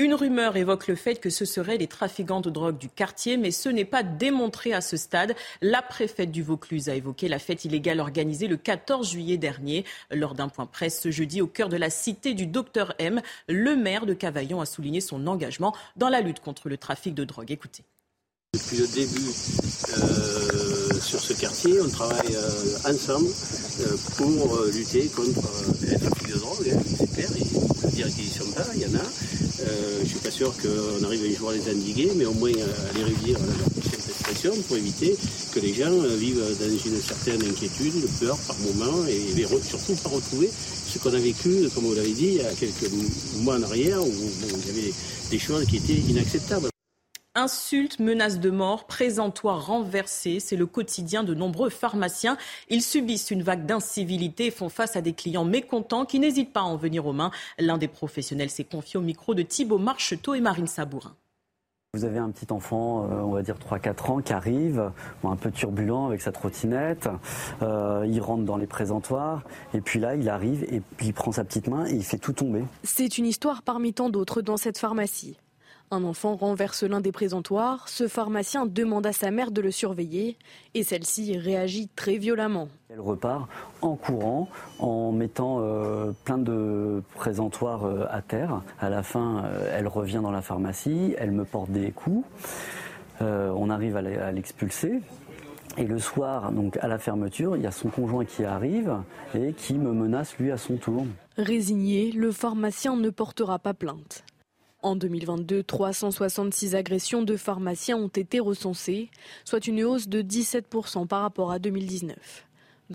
Une 0.00 0.14
rumeur 0.14 0.56
évoque 0.56 0.86
le 0.86 0.94
fait 0.94 1.16
que 1.16 1.28
ce 1.28 1.44
seraient 1.44 1.76
les 1.76 1.86
trafiquants 1.86 2.40
de 2.40 2.48
drogue 2.48 2.78
du 2.78 2.88
quartier, 2.88 3.36
mais 3.36 3.50
ce 3.50 3.68
n'est 3.68 3.84
pas 3.84 4.02
démontré 4.02 4.72
à 4.72 4.80
ce 4.80 4.96
stade. 4.96 5.34
La 5.60 5.82
préfète 5.82 6.32
du 6.32 6.42
Vaucluse 6.42 6.88
a 6.88 6.94
évoqué 6.94 7.28
la 7.28 7.38
fête 7.38 7.66
illégale 7.66 8.00
organisée 8.00 8.48
le 8.48 8.56
14 8.56 9.10
juillet 9.10 9.36
dernier. 9.36 9.84
Lors 10.10 10.34
d'un 10.34 10.48
point 10.48 10.64
presse 10.64 11.02
ce 11.02 11.10
jeudi 11.10 11.42
au 11.42 11.46
cœur 11.46 11.68
de 11.68 11.76
la 11.76 11.90
cité 11.90 12.32
du 12.32 12.46
docteur 12.46 12.94
M, 12.98 13.20
le 13.46 13.76
maire 13.76 14.06
de 14.06 14.14
Cavaillon 14.14 14.62
a 14.62 14.64
souligné 14.64 15.02
son 15.02 15.26
engagement 15.26 15.76
dans 15.96 16.08
la 16.08 16.22
lutte 16.22 16.40
contre 16.40 16.70
le 16.70 16.78
trafic 16.78 17.14
de 17.14 17.24
drogue. 17.24 17.50
Écoutez. 17.50 17.84
Depuis 18.54 18.78
le 18.78 18.86
début 18.86 19.28
euh, 19.98 20.98
sur 20.98 21.20
ce 21.20 21.34
quartier, 21.34 21.78
on 21.78 21.88
travaille 21.90 22.36
euh, 22.36 22.90
ensemble 22.90 23.28
euh, 23.80 23.96
pour 24.16 24.64
lutter 24.72 25.08
contre 25.08 25.46
le 25.82 25.98
trafic 25.98 26.28
de 26.32 26.38
drogue, 26.38 26.68
hein, 26.70 27.79
ne 28.06 28.44
sont 28.44 28.52
pas, 28.52 28.66
il 28.74 28.82
y 28.82 28.86
en 28.86 28.94
a. 28.98 29.02
Euh, 29.62 29.96
je 29.98 30.02
ne 30.02 30.08
suis 30.08 30.18
pas 30.18 30.30
sûr 30.30 30.54
qu'on 30.56 31.04
arrive 31.04 31.24
un 31.24 31.38
jour 31.38 31.50
à 31.50 31.54
les 31.54 31.68
endiguer, 31.70 32.10
mais 32.16 32.24
au 32.24 32.32
moins 32.32 32.50
à 32.50 32.98
les 32.98 33.04
réduire 33.04 33.36
à 33.36 33.46
leur 33.46 33.70
prochaine 33.70 34.00
prestation 34.00 34.52
pour 34.68 34.76
éviter 34.76 35.16
que 35.52 35.60
les 35.60 35.74
gens 35.74 35.92
euh, 35.92 36.16
vivent 36.16 36.42
dans 36.58 36.68
une 36.68 37.00
certaine 37.00 37.42
inquiétude, 37.42 37.94
une 37.94 38.26
peur 38.26 38.38
par 38.46 38.56
moment, 38.60 39.06
et, 39.06 39.44
surtout 39.62 39.94
pas 40.02 40.08
retrouver 40.08 40.50
ce 40.50 40.98
qu'on 40.98 41.12
a 41.12 41.18
vécu, 41.18 41.68
comme 41.74 41.84
vous 41.84 41.94
l'avez 41.94 42.12
dit, 42.12 42.26
il 42.26 42.34
y 42.34 42.40
a 42.40 42.52
quelques 42.52 42.90
mois 43.36 43.56
en 43.56 43.62
arrière, 43.62 44.02
où 44.02 44.12
il 44.42 44.66
y 44.66 44.70
avait 44.70 44.92
des 45.30 45.38
choses 45.38 45.64
qui 45.66 45.76
étaient 45.76 45.92
inacceptables. 45.94 46.70
Insultes, 47.36 48.00
menaces 48.00 48.40
de 48.40 48.50
mort, 48.50 48.88
présentoirs 48.88 49.66
renversés, 49.66 50.40
c'est 50.40 50.56
le 50.56 50.66
quotidien 50.66 51.22
de 51.22 51.32
nombreux 51.32 51.70
pharmaciens. 51.70 52.36
Ils 52.68 52.82
subissent 52.82 53.30
une 53.30 53.44
vague 53.44 53.66
d'incivilité 53.66 54.46
et 54.46 54.50
font 54.50 54.68
face 54.68 54.96
à 54.96 55.00
des 55.00 55.12
clients 55.12 55.44
mécontents 55.44 56.04
qui 56.04 56.18
n'hésitent 56.18 56.52
pas 56.52 56.62
à 56.62 56.64
en 56.64 56.76
venir 56.76 57.06
aux 57.06 57.12
mains. 57.12 57.30
L'un 57.60 57.78
des 57.78 57.86
professionnels 57.86 58.50
s'est 58.50 58.64
confié 58.64 58.98
au 58.98 59.02
micro 59.02 59.36
de 59.36 59.42
Thibault 59.42 59.78
Marcheteau 59.78 60.34
et 60.34 60.40
Marine 60.40 60.66
Sabourin. 60.66 61.14
Vous 61.94 62.04
avez 62.04 62.18
un 62.18 62.30
petit 62.30 62.52
enfant, 62.52 63.04
euh, 63.04 63.20
on 63.20 63.30
va 63.30 63.42
dire 63.42 63.58
3-4 63.58 64.10
ans, 64.10 64.20
qui 64.20 64.32
arrive, 64.32 64.90
un 65.22 65.36
peu 65.36 65.52
turbulent 65.52 66.06
avec 66.06 66.22
sa 66.22 66.32
trottinette. 66.32 67.08
Euh, 67.62 68.04
il 68.08 68.20
rentre 68.20 68.42
dans 68.42 68.56
les 68.56 68.66
présentoirs. 68.66 69.44
Et 69.72 69.80
puis 69.80 70.00
là, 70.00 70.16
il 70.16 70.28
arrive 70.28 70.64
et 70.64 70.80
puis 70.96 71.06
il 71.06 71.14
prend 71.14 71.30
sa 71.30 71.44
petite 71.44 71.68
main 71.68 71.86
et 71.86 71.94
il 71.94 72.04
fait 72.04 72.18
tout 72.18 72.32
tomber. 72.32 72.64
C'est 72.82 73.18
une 73.18 73.26
histoire 73.26 73.62
parmi 73.62 73.92
tant 73.92 74.10
d'autres 74.10 74.42
dans 74.42 74.56
cette 74.56 74.78
pharmacie. 74.78 75.36
Un 75.92 76.04
enfant 76.04 76.36
renverse 76.36 76.84
l'un 76.84 77.00
des 77.00 77.10
présentoirs, 77.10 77.88
ce 77.88 78.06
pharmacien 78.06 78.64
demande 78.64 79.06
à 79.06 79.12
sa 79.12 79.32
mère 79.32 79.50
de 79.50 79.60
le 79.60 79.72
surveiller 79.72 80.38
et 80.74 80.84
celle-ci 80.84 81.36
réagit 81.36 81.88
très 81.96 82.16
violemment. 82.16 82.68
Elle 82.90 83.00
repart 83.00 83.48
en 83.82 83.96
courant, 83.96 84.48
en 84.78 85.10
mettant 85.10 85.56
euh, 85.58 86.12
plein 86.24 86.38
de 86.38 87.02
présentoirs 87.16 87.86
euh, 87.86 88.06
à 88.08 88.22
terre. 88.22 88.62
À 88.78 88.88
la 88.88 89.02
fin, 89.02 89.42
euh, 89.44 89.68
elle 89.76 89.88
revient 89.88 90.20
dans 90.22 90.30
la 90.30 90.42
pharmacie, 90.42 91.16
elle 91.18 91.32
me 91.32 91.44
porte 91.44 91.70
des 91.70 91.90
coups. 91.90 92.24
on 93.20 93.68
arrive 93.68 93.96
à 93.96 94.30
l'expulser. 94.30 95.00
Et 95.76 95.84
le 95.84 95.98
soir, 95.98 96.52
donc 96.52 96.76
à 96.80 96.86
la 96.86 96.98
fermeture, 96.98 97.56
il 97.56 97.62
y 97.62 97.66
a 97.66 97.72
son 97.72 97.88
conjoint 97.88 98.24
qui 98.24 98.44
arrive 98.44 98.96
et 99.34 99.52
qui 99.54 99.74
me 99.74 99.92
menace 99.92 100.36
lui 100.38 100.52
à 100.52 100.56
son 100.56 100.76
tour. 100.76 101.04
Résigné, 101.36 102.12
le 102.12 102.30
pharmacien 102.30 102.94
ne 102.96 103.10
portera 103.10 103.58
pas 103.58 103.74
plainte. 103.74 104.24
En 104.82 104.96
2022, 104.96 105.62
366 105.62 106.74
agressions 106.74 107.22
de 107.22 107.36
pharmaciens 107.36 107.98
ont 107.98 108.08
été 108.08 108.40
recensées, 108.40 109.10
soit 109.44 109.66
une 109.66 109.84
hausse 109.84 110.08
de 110.08 110.22
17% 110.22 111.06
par 111.06 111.20
rapport 111.20 111.52
à 111.52 111.58
2019. 111.58 112.16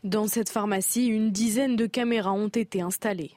Dans 0.04 0.28
cette 0.28 0.50
pharmacie, 0.50 1.06
une 1.06 1.32
dizaine 1.32 1.76
de 1.76 1.86
caméras 1.86 2.34
ont 2.34 2.48
été 2.48 2.82
installées. 2.82 3.32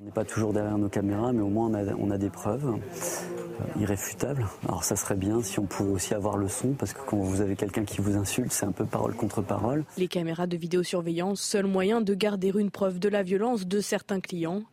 On 0.00 0.04
n'est 0.04 0.10
pas 0.10 0.24
toujours 0.24 0.52
derrière 0.52 0.76
nos 0.76 0.88
caméras, 0.88 1.32
mais 1.32 1.40
au 1.40 1.48
moins 1.48 1.70
on 1.98 2.10
a, 2.10 2.18
des 2.18 2.28
preuves 2.28 2.66
euh, 2.66 3.80
irréfutables. 3.80 4.46
Alors 4.64 4.84
ça 4.84 4.94
serait 4.94 5.14
bien 5.14 5.40
si 5.40 5.58
on 5.58 5.64
pouvait 5.64 5.92
aussi 5.92 6.12
avoir 6.12 6.36
le 6.36 6.48
son, 6.48 6.72
parce 6.72 6.92
que 6.92 7.00
quand 7.06 7.16
vous 7.16 7.40
avez 7.40 7.56
quelqu'un 7.56 7.84
qui 7.84 8.02
vous 8.02 8.16
insulte, 8.16 8.52
c'est 8.52 8.66
un 8.66 8.72
peu 8.72 8.84
parole 8.84 9.14
contre 9.14 9.40
parole. 9.40 9.84
Les 9.96 10.08
caméras 10.08 10.46
de 10.46 10.56
vidéosurveillance, 10.58 11.40
seul 11.40 11.66
moyen 11.66 12.02
de 12.02 12.12
garder 12.12 12.52
une 12.58 12.70
preuve 12.70 12.98
de 12.98 13.08
la 13.08 13.22
violence 13.22 13.66
de 13.66 13.80
certains 13.80 14.20
clients. 14.20 14.64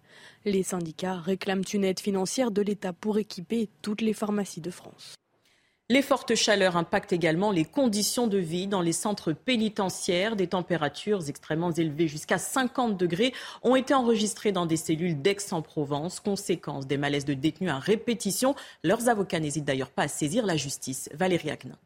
Les 0.46 0.64
syndicats 0.64 1.20
réclament 1.20 1.64
une 1.74 1.84
aide 1.84 2.00
financière 2.00 2.52
de 2.52 2.62
l'État 2.62 2.94
pour 2.94 3.18
équiper 3.18 3.70
toutes 3.82 4.02
les 4.02 4.14
pharmacies 4.14 4.62
de 4.62 4.72
France. 4.72 5.16
Les 5.90 6.02
fortes 6.02 6.34
chaleurs 6.34 6.78
impactent 6.78 7.12
également 7.12 7.52
les 7.52 7.66
conditions 7.66 8.28
de 8.28 8.38
vie 8.38 8.68
dans 8.68 8.82
les 8.82 8.94
centres 8.94 9.34
pénitentiaires. 9.34 10.38
Des 10.38 10.48
températures 10.48 11.28
extrêmement 11.28 11.72
élevées 11.72 12.08
jusqu'à 12.08 12.38
50 12.38 12.98
degrés 12.98 13.34
ont 13.64 13.76
été 13.76 13.94
enregistrées 13.94 14.54
dans 14.54 14.66
des 14.66 14.78
cellules 14.78 15.22
d'Aix-en-Provence, 15.22 16.22
conséquence 16.22 16.88
des 16.88 16.98
malaises 16.98 17.26
de 17.26 17.34
détenus 17.34 17.70
à 17.70 17.80
répétition. 17.80 18.56
Leurs 18.84 19.10
avocats 19.10 19.42
n'hésitent 19.42 19.66
d'ailleurs 19.66 19.92
pas 19.92 20.04
à 20.04 20.08
saisir 20.08 20.46
la 20.46 20.56
justice. 20.56 21.10
Valérie 21.14 21.52
Agnin. 21.52 21.78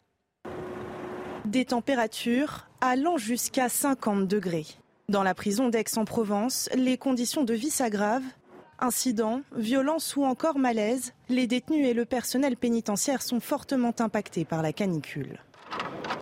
Des 1.46 1.66
températures 1.66 2.68
allant 2.82 3.18
jusqu'à 3.18 3.68
50 3.68 4.28
degrés. 4.28 4.68
Dans 5.10 5.24
la 5.24 5.34
prison 5.34 5.70
d'Aix-en-Provence, 5.70 6.70
les 6.76 6.98
conditions 6.98 7.46
de 7.46 7.54
vie 7.54 7.70
s'aggravent 7.70 8.28
Incidents, 8.80 9.42
violences 9.56 10.18
ou 10.18 10.26
encore 10.26 10.60
malaise, 10.60 11.14
les 11.30 11.48
détenus 11.48 11.88
et 11.88 11.94
le 11.94 12.04
personnel 12.04 12.58
pénitentiaire 12.58 13.22
sont 13.22 13.40
fortement 13.40 13.96
impactés 14.00 14.44
par 14.44 14.62
la 14.62 14.74
canicule. 14.74 15.40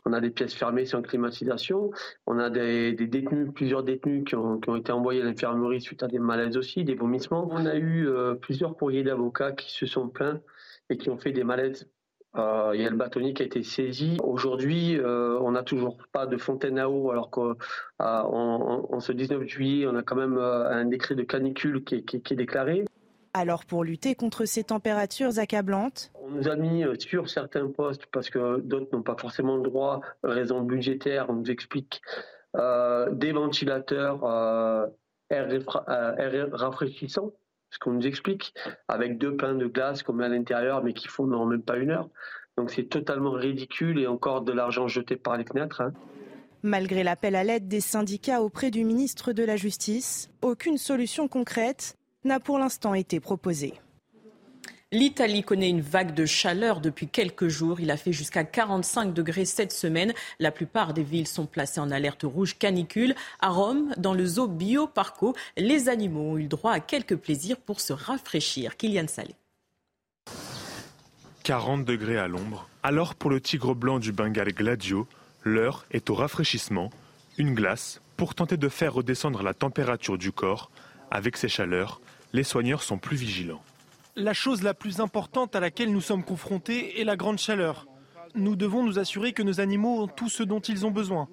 On 0.06 0.14
a 0.14 0.22
des 0.22 0.30
pièces 0.30 0.54
fermées 0.54 0.86
sans 0.86 1.02
climatisation. 1.02 1.90
On 2.28 2.38
a 2.38 2.52
des, 2.52 2.94
détenus, 2.94 3.50
plusieurs 3.56 3.82
détenus 3.82 4.24
qui 4.24 4.36
ont, 4.36 4.60
été 4.76 4.92
envoyés 4.92 5.24
à 5.24 5.26
l'infirmerie 5.26 5.82
suite 5.82 6.04
à 6.04 6.08
des 6.08 6.20
malaises 6.20 6.56
aussi, 6.56 6.84
des 6.84 6.94
vomissements. 6.94 7.48
On 7.50 7.66
a 7.66 7.76
eu 7.78 8.08
euh, 8.08 8.36
plusieurs 8.36 8.78
courriers 8.78 9.04
d'avocats 9.04 9.52
qui 9.52 9.74
se 9.74 9.88
sont 9.88 10.10
plaints 10.10 10.40
et 10.92 10.98
qui 10.98 11.10
ont 11.10 11.18
fait 11.18 11.32
des 11.32 11.44
malaises 11.44 11.90
euh, 12.38 12.72
il 12.74 12.82
y 12.82 12.86
a 12.86 12.90
le 12.90 12.98
bâtonnier 12.98 13.34
qui 13.34 13.44
a 13.44 13.46
été 13.46 13.64
saisi. 13.64 14.18
Aujourd'hui, 14.24 14.98
euh, 14.98 15.40
on 15.42 15.52
n'a 15.52 15.64
toujours 15.64 15.98
pas 16.12 16.26
de 16.26 16.38
fontaine 16.38 16.80
à 16.80 16.90
eau, 16.90 17.12
alors 17.12 17.30
qu'en 17.30 17.56
euh, 18.02 19.00
ce 19.00 19.12
19 19.12 19.44
juillet, 19.48 19.88
on 19.88 19.96
a 19.96 20.04
quand 20.04 20.16
même 20.16 20.38
un 20.38 20.86
décret 20.86 21.16
de 21.16 21.24
canicule 21.24 21.84
qui 21.84 21.96
est, 21.96 22.34
déclaré. 22.34 22.86
Alors 23.34 23.66
pour 23.66 23.84
lutter 23.84 24.16
contre 24.16 24.46
ces 24.46 24.64
températures 24.64 25.40
accablantes? 25.40 26.12
On 26.22 26.30
nous 26.30 26.48
a 26.48 26.56
mis 26.56 26.84
sur 27.00 27.30
certains 27.30 27.68
postes, 27.68 28.06
parce 28.08 28.30
que 28.30 28.60
d'autres 28.60 28.90
n'ont 28.94 29.04
pas 29.04 29.16
forcément 29.18 29.58
le 29.58 29.64
droit, 29.64 30.02
raison 30.24 30.62
budgétaire, 30.62 31.28
on 31.30 31.34
nous 31.34 31.52
explique, 31.52 32.02
des 32.54 33.32
ventilateurs 33.34 34.24
air, 35.30 35.50
air 36.18 36.50
rafraîchissants 36.54 37.34
ce 37.76 37.80
qu'on 37.80 37.92
nous 37.92 38.08
explique, 38.08 38.54
avec 38.88 39.18
deux 39.18 39.36
pains 39.36 39.54
de 39.54 39.68
glace 39.68 40.02
qu'on 40.02 40.14
met 40.14 40.26
à 40.26 40.30
l'intérieur, 40.30 40.84
mais 40.84 40.94
qui 40.94 41.08
font 41.08 41.28
non 41.28 41.46
même 41.46 41.62
pas 41.62 41.78
une 41.78 41.92
heure. 41.92 42.10
Donc 42.58 42.72
c'est 42.72 42.86
totalement 42.86 43.32
ridicule 43.32 44.00
et 44.00 44.08
encore 44.08 44.42
de 44.42 44.54
l'argent 44.54 44.88
jeté 44.88 45.18
par 45.18 45.38
les 45.38 45.44
fenêtres. 45.44 45.82
Hein. 45.82 45.94
Malgré 46.64 47.04
l'appel 47.04 47.36
à 47.36 47.44
l'aide 47.44 47.68
des 47.68 47.82
syndicats 47.82 48.42
auprès 48.42 48.72
du 48.72 48.86
ministre 48.86 49.34
de 49.34 49.44
la 49.44 49.58
Justice, 49.58 50.30
aucune 50.42 50.78
solution 50.78 51.28
concrète 51.28 51.98
n'a 52.24 52.40
pour 52.40 52.58
l'instant 52.58 52.94
été 52.94 53.20
proposée. 53.20 53.74
L'Italie 54.96 55.44
connaît 55.44 55.70
une 55.70 55.82
vague 55.82 56.14
de 56.14 56.26
chaleur 56.26 56.80
depuis 56.80 57.10
quelques 57.10 57.50
jours. 57.50 57.82
Il 57.82 57.92
a 57.92 57.98
fait 57.98 58.14
jusqu'à 58.14 58.46
45 58.46 59.14
degrés 59.14 59.44
cette 59.44 59.74
semaine. 59.74 60.14
La 60.40 60.52
plupart 60.52 60.94
des 60.94 61.04
villes 61.04 61.28
sont 61.28 61.48
placées 61.48 61.82
en 61.82 61.92
alerte 61.92 62.24
rouge 62.24 62.58
canicule. 62.58 63.14
À 63.42 63.50
Rome, 63.50 63.94
dans 63.98 64.14
le 64.14 64.26
zoo 64.26 64.48
Bioparco, 64.48 65.36
les 65.58 65.90
animaux 65.90 66.32
ont 66.32 66.38
eu 66.38 66.48
droit 66.48 66.72
à 66.72 66.80
quelques 66.80 67.18
plaisirs 67.18 67.58
pour 67.58 67.82
se 67.82 67.92
rafraîchir. 67.92 68.78
Kylian 68.78 69.10
Salé. 69.10 69.36
40 71.44 71.84
degrés 71.84 72.18
à 72.18 72.30
l'ombre. 72.30 72.70
Alors 72.82 73.16
pour 73.16 73.30
le 73.30 73.42
tigre 73.42 73.76
blanc 73.76 74.00
du 74.00 74.14
Bengale 74.14 74.54
Gladio, 74.54 75.10
l'heure 75.44 75.86
est 75.92 76.10
au 76.10 76.16
rafraîchissement. 76.16 76.90
Une 77.38 77.54
glace 77.54 78.00
pour 78.16 78.34
tenter 78.34 78.56
de 78.56 78.70
faire 78.70 78.94
redescendre 78.94 79.44
la 79.44 79.54
température 79.54 80.18
du 80.18 80.32
corps. 80.32 80.72
Avec 81.12 81.36
ces 81.36 81.50
chaleurs, 81.50 82.00
les 82.32 82.44
soigneurs 82.44 82.82
sont 82.82 82.98
plus 82.98 83.18
vigilants. 83.18 83.62
La 84.18 84.34
chose 84.34 84.64
la 84.64 84.74
plus 84.74 85.02
importante 85.02 85.58
à 85.58 85.60
laquelle 85.60 85.92
nous 85.92 86.00
sommes 86.00 86.24
confrontés 86.24 87.02
est 87.02 87.04
la 87.04 87.18
grande 87.18 87.38
chaleur. 87.38 87.86
Nous 88.34 88.56
devons 88.56 88.82
nous 88.82 88.98
assurer 88.98 89.34
que 89.34 89.44
nos 89.44 89.60
animaux 89.60 90.04
ont 90.04 90.08
tout 90.08 90.30
ce 90.30 90.42
dont 90.42 90.62
ils 90.62 90.86
ont 90.86 90.92
besoin. 90.92 91.28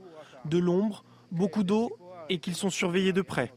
De 0.47 0.59
l'ombre, 0.59 1.05
beaucoup 1.31 1.63
d'eau 1.63 1.97
et 2.29 2.41
qu'ils 2.41 2.57
sont 2.57 2.71
surveillés 2.71 3.13
de 3.13 3.23
près. 3.23 3.53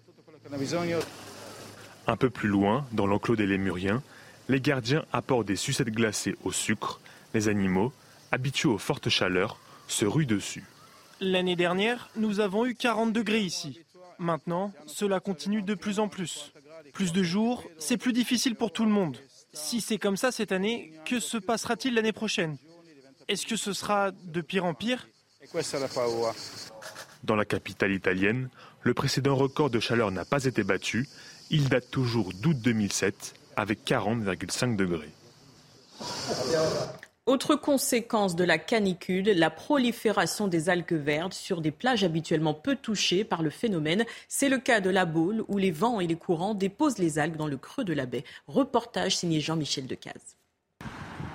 Un 2.05 2.17
peu 2.17 2.29
plus 2.29 2.49
loin, 2.49 2.85
dans 2.91 3.07
l'enclos 3.07 3.35
des 3.35 3.47
lémuriens, 3.47 4.03
les 4.47 4.61
gardiens 4.61 5.05
apportent 5.11 5.47
des 5.47 5.55
sucettes 5.55 5.89
glacées 5.89 6.35
au 6.43 6.51
sucre. 6.51 6.99
Les 7.33 7.47
animaux, 7.47 7.91
habitués 8.31 8.69
aux 8.69 8.77
fortes 8.77 9.09
chaleurs, 9.09 9.57
se 9.87 10.05
ruent 10.05 10.27
dessus. 10.27 10.65
L'année 11.19 11.55
dernière, 11.55 12.09
nous 12.15 12.41
avons 12.41 12.63
eu 12.67 12.75
40 12.75 13.11
degrés 13.11 13.41
ici. 13.41 13.79
Maintenant, 14.19 14.71
cela 14.85 15.19
continue 15.19 15.63
de 15.63 15.73
plus 15.73 15.99
en 15.99 16.09
plus 16.09 16.53
plus 16.93 17.11
de 17.11 17.23
jours, 17.23 17.63
c'est 17.77 17.97
plus 17.97 18.13
difficile 18.13 18.55
pour 18.55 18.71
tout 18.71 18.85
le 18.85 18.91
monde. 18.91 19.17
Si 19.53 19.81
c'est 19.81 19.97
comme 19.97 20.17
ça 20.17 20.31
cette 20.31 20.51
année, 20.51 20.93
que 21.05 21.19
se 21.19 21.37
passera-t-il 21.37 21.93
l'année 21.93 22.13
prochaine? 22.13 22.57
Est-ce 23.27 23.45
que 23.45 23.55
ce 23.55 23.73
sera 23.73 24.11
de 24.11 24.41
pire 24.41 24.65
en 24.65 24.73
pire? 24.73 25.07
Dans 27.23 27.35
la 27.35 27.45
capitale 27.45 27.91
italienne, 27.91 28.49
le 28.81 28.93
précédent 28.93 29.35
record 29.35 29.69
de 29.69 29.79
chaleur 29.79 30.11
n'a 30.11 30.25
pas 30.25 30.45
été 30.45 30.63
battu. 30.63 31.07
Il 31.49 31.69
date 31.69 31.89
toujours 31.89 32.33
d'août 32.33 32.57
2007 32.59 33.33
avec 33.55 33.85
40,5 33.85 34.75
degrés. 34.75 35.11
Autre 37.27 37.55
conséquence 37.55 38.35
de 38.35 38.43
la 38.43 38.59
canicule, 38.59 39.25
la 39.25 39.49
prolifération 39.49 40.47
des 40.47 40.69
algues 40.69 40.93
vertes 40.93 41.33
sur 41.33 41.59
des 41.59 41.71
plages 41.71 42.03
habituellement 42.03 42.53
peu 42.53 42.75
touchées 42.75 43.23
par 43.23 43.41
le 43.41 43.49
phénomène. 43.49 44.05
C'est 44.27 44.47
le 44.47 44.59
cas 44.59 44.79
de 44.79 44.91
la 44.91 45.05
Baule 45.05 45.43
où 45.47 45.57
les 45.57 45.71
vents 45.71 45.99
et 45.99 46.05
les 46.05 46.17
courants 46.17 46.53
déposent 46.53 46.99
les 46.99 47.17
algues 47.17 47.37
dans 47.37 47.47
le 47.47 47.57
creux 47.57 47.83
de 47.83 47.93
la 47.93 48.05
baie. 48.05 48.25
Reportage 48.45 49.17
signé 49.17 49.41
Jean-Michel 49.41 49.87
Decaze. 49.87 50.37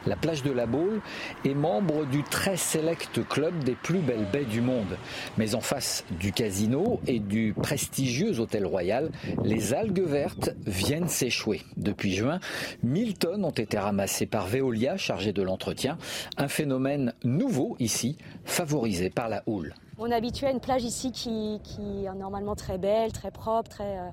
La 0.07 0.17
plage 0.17 0.43
de 0.43 0.51
la 0.51 0.67
Baule 0.67 1.01
est 1.45 1.55
membre 1.55 2.07
du 2.07 2.23
très 2.23 2.57
select 2.57 3.27
club 3.29 3.65
des 3.65 3.75
plus 3.75 3.99
belles 3.99 4.27
baies 4.33 4.45
du 4.45 4.61
monde. 4.61 4.97
Mais 5.37 5.55
en 5.55 5.61
face 5.61 6.05
du 6.19 6.33
casino 6.33 7.01
et 7.07 7.19
du 7.19 7.55
prestigieux 7.55 8.41
hôtel 8.41 8.67
royal, 8.67 9.11
les 9.45 9.75
algues 9.75 10.07
vertes 10.07 10.51
viennent 10.67 11.09
s'échouer. 11.09 11.63
Depuis 11.77 12.15
juin, 12.15 12.41
1000 12.83 13.19
tonnes 13.19 13.45
ont 13.45 13.51
été 13.51 13.79
ramassées 13.79 14.27
par 14.27 14.47
Veolia, 14.47 14.97
chargé 14.97 15.33
de 15.33 15.43
l'entretien. 15.43 15.99
Un 16.37 16.49
phénomène 16.49 17.13
nouveau 17.25 17.77
ici, 17.79 18.17
favorisé 18.45 19.11
par 19.11 19.29
la 19.29 19.43
houle. 19.47 19.75
On 19.99 20.11
est 20.11 20.45
à 20.45 20.51
une 20.51 20.61
plage 20.61 20.85
ici 20.85 21.13
qui, 21.13 21.61
est 22.07 22.15
normalement 22.15 22.55
très 22.55 22.79
belle, 22.79 23.13
très 23.13 23.31
propre, 23.31 23.69
très... 23.69 23.99
Euh, 23.99 24.09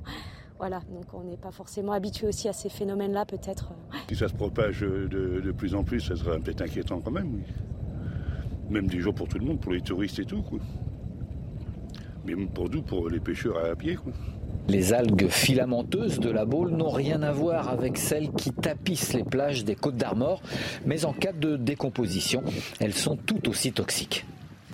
voilà, 0.58 0.82
donc 0.90 1.14
on 1.14 1.24
n'est 1.24 1.38
pas 1.38 1.52
forcément 1.52 1.92
habitué 1.92 2.28
aussi 2.28 2.50
à 2.50 2.54
ces 2.54 2.70
phénomènes-là, 2.70 3.26
peut-être. 3.26 3.74
Si 4.10 4.16
ça 4.16 4.28
se 4.28 4.34
propage 4.34 4.82
de, 4.82 5.08
de, 5.08 5.52
plus 5.52 5.76
en 5.76 5.84
plus, 5.84 6.02
ça 6.02 6.16
serait 6.16 6.40
peut-être 6.40 6.62
inquiétant 6.62 7.00
quand 7.00 7.12
même, 7.12 7.36
oui. 7.36 7.44
Même 8.70 8.88
des 8.88 9.00
jours 9.00 9.14
pour 9.14 9.28
tout 9.28 9.38
le 9.38 9.46
monde, 9.46 9.60
pour 9.60 9.72
les 9.72 9.82
touristes 9.82 10.20
et 10.20 10.26
tout, 10.26 10.42
quoi. 10.42 10.60
Mais 12.26 12.36
pour 12.36 12.70
nous, 12.70 12.82
pour 12.82 13.10
les 13.10 13.20
pêcheurs 13.20 13.64
à 13.64 13.76
pied, 13.76 13.96
quoi. 13.96 14.12
Les 14.68 14.92
algues 14.92 15.30
filamenteuses 15.30 16.20
de 16.20 16.30
la 16.30 16.44
Baule 16.44 16.72
n'ont 16.72 16.90
rien 16.90 17.22
à 17.22 17.32
voir 17.32 17.70
avec 17.70 17.98
celles 17.98 18.32
qui 18.32 18.52
tapissent 18.52 19.14
les 19.14 19.24
plages 19.24 19.64
des 19.64 19.76
Côtes 19.76 19.96
d'Armor, 19.96 20.42
mais 20.86 21.06
en 21.06 21.14
cas 21.14 21.32
de 21.32 21.56
décomposition, 21.56 22.44
elles 22.82 22.94
sont 22.94 23.16
tout 23.16 23.48
aussi 23.48 23.72
toxiques. 23.72 24.26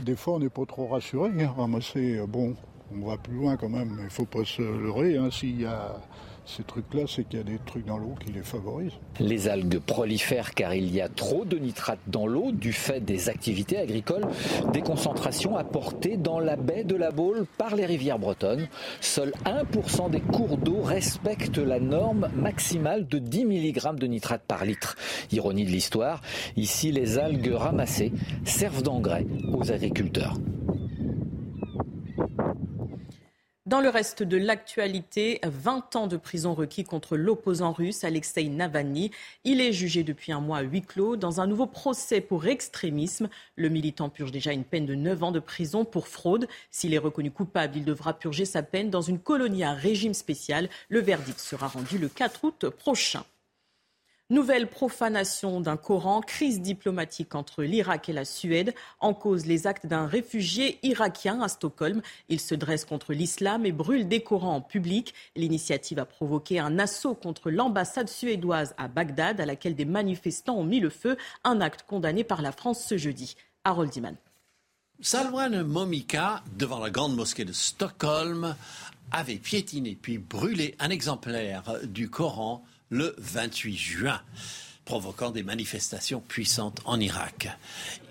Des 0.02 0.16
fois, 0.16 0.36
on 0.36 0.40
n'est 0.40 0.50
pas 0.50 0.66
trop 0.66 0.88
rassuré. 0.88 1.30
Hein. 1.40 1.54
Ramasser, 1.56 2.18
euh, 2.18 2.26
bon, 2.26 2.56
on 3.02 3.08
va 3.08 3.18
plus 3.18 3.36
loin 3.36 3.58
quand 3.58 3.70
même, 3.70 3.90
mais 3.96 4.02
il 4.02 4.06
ne 4.06 4.10
faut 4.10 4.26
pas 4.26 4.46
se 4.46 4.62
leurrer. 4.62 5.18
Hein. 5.18 5.30
S'il 5.32 5.62
y 5.62 5.66
a 5.66 6.00
ces 6.46 6.64
trucs-là, 6.64 7.04
c'est 7.08 7.24
qu'il 7.24 7.40
y 7.40 7.42
a 7.42 7.46
des 7.46 7.60
trucs 7.66 7.86
dans 7.86 7.98
l'eau 7.98 8.16
qui 8.20 8.32
les 8.32 8.42
favorisent. 8.42 9.00
Les 9.20 9.48
algues 9.48 9.80
prolifèrent 9.80 10.54
car 10.54 10.74
il 10.74 10.94
y 10.94 11.00
a 11.00 11.08
trop 11.08 11.46
de 11.46 11.58
nitrates 11.58 12.00
dans 12.08 12.28
l'eau 12.28 12.52
du 12.52 12.74
fait 12.74 13.00
des 13.00 13.30
activités 13.30 13.78
agricoles, 13.78 14.28
des 14.74 14.82
concentrations 14.82 15.56
apportées 15.56 16.18
dans 16.18 16.40
la 16.40 16.58
baie 16.58 16.84
de 16.84 16.96
la 16.96 17.12
Baule 17.12 17.46
par 17.58 17.76
les 17.76 17.86
rivières 17.86 18.20
bretonnes. 18.20 18.68
Seul 19.00 19.32
1% 19.46 20.10
des 20.10 20.20
cours 20.20 20.58
d'eau 20.58 20.82
respectent 20.82 21.60
la 21.60 21.80
norme 21.80 22.30
maximale 22.36 23.08
de 23.08 23.20
10 23.20 23.46
mg 23.46 23.96
de 23.96 24.08
nitrate 24.08 24.44
par 24.46 24.66
litre. 24.66 24.98
Ironie 25.32 25.66
de 25.66 25.72
l'histoire, 25.72 26.22
ici 26.58 26.92
les 26.92 27.18
algues 27.18 27.54
ramassées 27.54 28.12
servent 28.44 28.84
d'engrais 28.84 29.26
aux 29.54 29.72
agriculteurs. 29.72 30.38
Dans 33.74 33.82
le 33.82 33.90
reste 33.90 34.22
de 34.22 34.38
l'actualité, 34.38 35.40
20 35.42 35.96
ans 35.96 36.06
de 36.06 36.16
prison 36.16 36.54
requis 36.54 36.84
contre 36.84 37.18
l'opposant 37.18 37.72
russe 37.72 38.04
Alexei 38.04 38.48
Navalny. 38.48 39.10
Il 39.46 39.62
est 39.62 39.74
jugé 39.74 40.04
depuis 40.04 40.32
un 40.32 40.42
mois 40.42 40.60
à 40.60 40.62
huis 40.62 40.84
clos 40.84 41.16
dans 41.16 41.42
un 41.42 41.48
nouveau 41.48 41.66
procès 41.66 42.22
pour 42.22 42.46
extrémisme. 42.46 43.30
Le 43.56 43.70
militant 43.70 44.10
purge 44.10 44.32
déjà 44.32 44.54
une 44.54 44.64
peine 44.64 44.86
de 44.86 44.94
9 44.94 45.24
ans 45.24 45.32
de 45.32 45.40
prison 45.40 45.86
pour 45.86 46.08
fraude. 46.08 46.48
S'il 46.70 46.94
est 46.94 47.00
reconnu 47.00 47.32
coupable, 47.32 47.78
il 47.78 47.84
devra 47.84 48.14
purger 48.14 48.46
sa 48.46 48.62
peine 48.62 48.92
dans 48.92 49.02
une 49.02 49.18
colonie 49.18 49.64
à 49.64 49.74
régime 49.74 50.14
spécial. 50.14 50.70
Le 50.90 51.00
verdict 51.00 51.40
sera 51.40 51.68
rendu 51.68 51.98
le 51.98 52.10
4 52.10 52.44
août 52.44 52.70
prochain. 52.70 53.24
Nouvelle 54.30 54.68
profanation 54.68 55.60
d'un 55.60 55.76
Coran, 55.76 56.22
crise 56.22 56.62
diplomatique 56.62 57.36
entre 57.36 57.62
l'Irak 57.62 58.08
et 58.08 58.14
la 58.14 58.24
Suède, 58.24 58.74
en 59.02 59.14
cause 59.14 59.46
les 59.46 59.68
actes 59.68 59.86
d'un 59.86 60.08
réfugié 60.08 60.80
irakien 60.82 61.42
à 61.42 61.50
Stockholm. 61.50 62.02
Il 62.30 62.40
se 62.40 62.56
dresse 62.56 62.86
contre 62.86 63.12
l'islam 63.12 63.66
et 63.66 63.74
brûle 63.74 64.08
des 64.08 64.22
Corans 64.22 64.56
en 64.56 64.62
public. 64.62 65.14
L'initiative 65.36 66.00
a 66.00 66.06
provoqué 66.06 66.58
un 66.58 66.80
assaut 66.80 67.16
contre 67.16 67.52
l'ambassade 67.52 68.08
suédoise 68.08 68.74
à 68.78 68.88
Bagdad, 68.88 69.42
à 69.42 69.46
laquelle 69.46 69.76
des 69.76 69.86
manifestants 69.86 70.58
ont 70.58 70.64
mis 70.64 70.80
le 70.80 70.90
feu, 70.90 71.18
un 71.44 71.60
acte 71.60 71.84
condamné 71.86 72.24
par 72.24 72.42
la 72.42 72.54
France 72.54 72.82
ce 72.84 72.98
jeudi. 72.98 73.36
Harold 73.66 73.92
Diman. 73.92 74.16
Salwan 75.02 75.64
Momika, 75.64 76.44
devant 76.58 76.80
la 76.80 76.90
grande 76.90 77.16
mosquée 77.16 77.44
de 77.44 77.52
Stockholm, 77.52 78.56
avait 79.12 79.36
piétiné 79.36 79.98
puis 80.02 80.18
brûlé 80.18 80.76
un 80.80 80.90
exemplaire 80.90 81.64
du 81.84 82.10
Coran 82.10 82.64
le 82.94 83.16
28 83.18 83.76
juin 83.76 84.22
provoquant 84.86 85.32
des 85.32 85.44
manifestations 85.44 86.22
puissantes 86.22 86.80
en 86.86 87.00
Irak. 87.00 87.48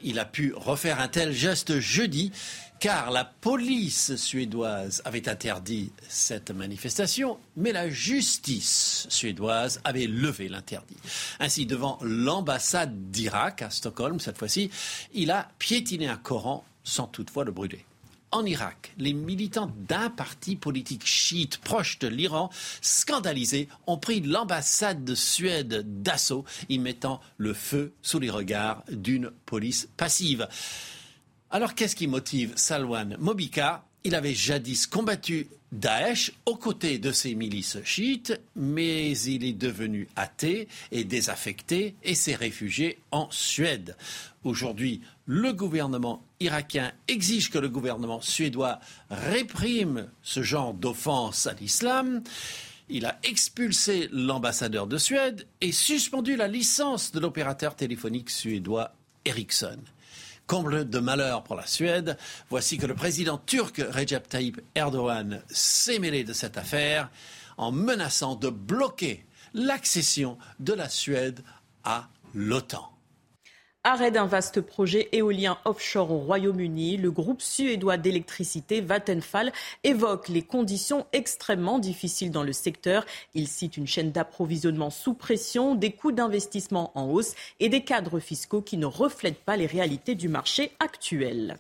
Il 0.03 0.19
a 0.19 0.25
pu 0.25 0.53
refaire 0.57 1.01
un 1.01 1.09
tel 1.09 1.33
geste 1.33 1.79
jeudi 1.79 2.33
car 2.81 3.13
la 3.13 3.25
police 3.25 4.17
suédoise 4.17 5.01
avait 5.05 5.29
interdit 5.29 5.93
cette 6.09 6.51
manifestation, 6.51 7.39
mais 7.57 7.71
la 7.71 7.89
justice 7.89 9.07
suédoise 9.09 9.81
avait 9.85 10.09
levé 10.09 10.49
l'interdit. 10.49 10.97
Ainsi, 11.39 11.65
devant 11.65 11.99
l'ambassade 12.03 13.13
d'Irak 13.13 13.63
à 13.63 13.71
Stockholm, 13.71 14.19
cette 14.19 14.39
fois-ci, 14.39 14.69
il 15.15 15.31
a 15.31 15.49
piétiné 15.61 16.09
un 16.09 16.17
Coran 16.17 16.65
sans 16.83 17.07
toutefois 17.07 17.45
le 17.45 17.53
brûler 17.53 17.85
en 18.33 18.45
Irak, 18.45 18.93
les 18.99 19.13
militants 19.13 19.73
d'un 19.89 20.11
parti 20.11 20.57
politique 20.57 21.07
chiite 21.07 21.59
proche 21.59 21.99
de 21.99 22.09
l'Iran, 22.09 22.51
scandalisés, 22.81 23.69
ont 23.87 23.99
pris 23.99 24.21
l'ambassade 24.21 25.05
de 25.05 25.15
Suède 25.15 26.03
d'assaut, 26.03 26.45
y 26.69 26.79
mettant 26.79 27.21
le 27.37 27.53
feu 27.53 27.93
sous 28.03 28.19
les 28.19 28.31
regards 28.31 28.83
d'une 28.91 29.31
police 29.47 29.89
passive. 29.97 30.49
Alors 31.51 31.75
qu'est-ce 31.75 31.95
qui 31.95 32.09
motive 32.09 32.55
Salwan 32.57 33.17
Mobika 33.19 33.85
Il 34.05 34.15
avait 34.15 34.35
jadis 34.35 34.87
combattu 34.87 35.49
Daesh 35.73 36.33
aux 36.45 36.57
côtés 36.57 36.99
de 36.99 37.13
ses 37.13 37.35
milices 37.35 37.79
chiites, 37.83 38.39
mais 38.57 39.17
il 39.19 39.45
est 39.45 39.55
devenu 39.55 40.07
athée 40.17 40.69
et 40.91 41.05
désaffecté 41.05 41.95
et 42.03 42.15
s'est 42.15 42.35
réfugié 42.35 42.99
en 43.11 43.31
Suède. 43.31 43.97
Aujourd'hui, 44.45 45.01
le 45.25 45.53
gouvernement 45.53 46.23
irakien 46.43 46.93
exige 47.09 47.51
que 47.51 47.59
le 47.59 47.69
gouvernement 47.69 48.21
suédois 48.21 48.81
réprime 49.11 50.09
ce 50.23 50.43
genre 50.43 50.75
d'offense 50.75 51.47
à 51.47 51.55
l'islam. 51.55 52.23
Il 52.89 53.07
a 53.07 53.19
expulsé 53.23 54.09
l'ambassadeur 54.13 54.87
de 54.87 54.99
Suède 54.99 55.47
et 55.61 55.73
suspendu 55.73 56.37
la 56.37 56.49
licence 56.49 57.13
de 57.13 57.21
l'opérateur 57.21 57.75
téléphonique 57.77 58.31
suédois 58.31 58.95
Ericsson. 59.25 59.79
Comble 60.47 60.89
de 60.89 60.99
malheur 60.99 61.45
pour 61.45 61.57
la 61.57 61.67
Suède, 61.67 62.19
voici 62.51 62.77
que 62.77 62.87
le 62.87 62.95
président 62.95 63.39
turc 63.39 63.79
Recep 63.79 64.29
Tayyip 64.29 64.61
Erdogan 64.75 65.41
s'est 65.49 65.99
mêlé 65.99 66.25
de 66.25 66.33
cette 66.33 66.59
affaire 66.59 67.11
en 67.57 67.73
menaçant 67.73 68.35
de 68.35 68.51
bloquer 68.51 69.25
l'accession 69.55 70.37
de 70.59 70.73
la 70.73 70.89
Suède 70.89 71.43
à 71.85 72.09
l'OTAN. 72.35 72.92
Arrêt 73.85 74.13
d'un 74.13 74.27
vaste 74.27 74.61
projet 74.61 75.09
éolien 75.11 75.59
offshore 75.65 76.13
au 76.13 76.19
Royaume-Uni, 76.19 76.99
le 76.99 77.11
groupe 77.11 77.43
suédois 77.43 77.97
d'électricité 77.97 78.81
Vattenfall 78.81 79.51
évoque 79.83 80.29
les 80.29 80.43
conditions 80.43 81.05
extrêmement 81.13 81.81
difficiles 81.81 82.31
dans 82.31 82.45
le 82.45 82.53
secteur. 82.53 83.05
Il 83.35 83.49
cite 83.49 83.77
une 83.77 83.89
chaîne 83.89 84.13
d'approvisionnement 84.13 84.91
sous 84.91 85.15
pression, 85.15 85.75
des 85.75 85.91
coûts 85.91 86.13
d'investissement 86.13 86.93
en 86.95 87.11
hausse 87.11 87.35
et 87.59 87.69
des 87.69 87.83
cadres 87.83 88.21
fiscaux 88.21 88.63
qui 88.63 88.77
ne 88.77 88.87
reflètent 88.87 89.43
pas 89.43 89.57
les 89.57 89.67
réalités 89.67 90.15
du 90.15 90.29
marché 90.29 90.71
actuel. 90.79 91.59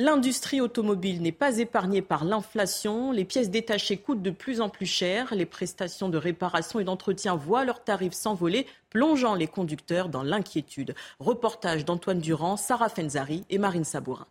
L'industrie 0.00 0.60
automobile 0.60 1.20
n'est 1.22 1.32
pas 1.32 1.58
épargnée 1.58 2.02
par 2.02 2.24
l'inflation. 2.24 3.10
Les 3.10 3.24
pièces 3.24 3.50
détachées 3.50 3.96
coûtent 3.96 4.22
de 4.22 4.30
plus 4.30 4.60
en 4.60 4.68
plus 4.68 4.86
cher. 4.86 5.34
Les 5.34 5.44
prestations 5.44 6.08
de 6.08 6.16
réparation 6.16 6.78
et 6.78 6.84
d'entretien 6.84 7.34
voient 7.34 7.64
leurs 7.64 7.82
tarifs 7.82 8.12
s'envoler, 8.12 8.68
plongeant 8.90 9.34
les 9.34 9.48
conducteurs 9.48 10.08
dans 10.08 10.22
l'inquiétude. 10.22 10.94
Reportage 11.18 11.84
d'Antoine 11.84 12.20
Durand, 12.20 12.56
Sarah 12.56 12.90
Fenzari 12.90 13.42
et 13.50 13.58
Marine 13.58 13.82
Sabourin. 13.82 14.28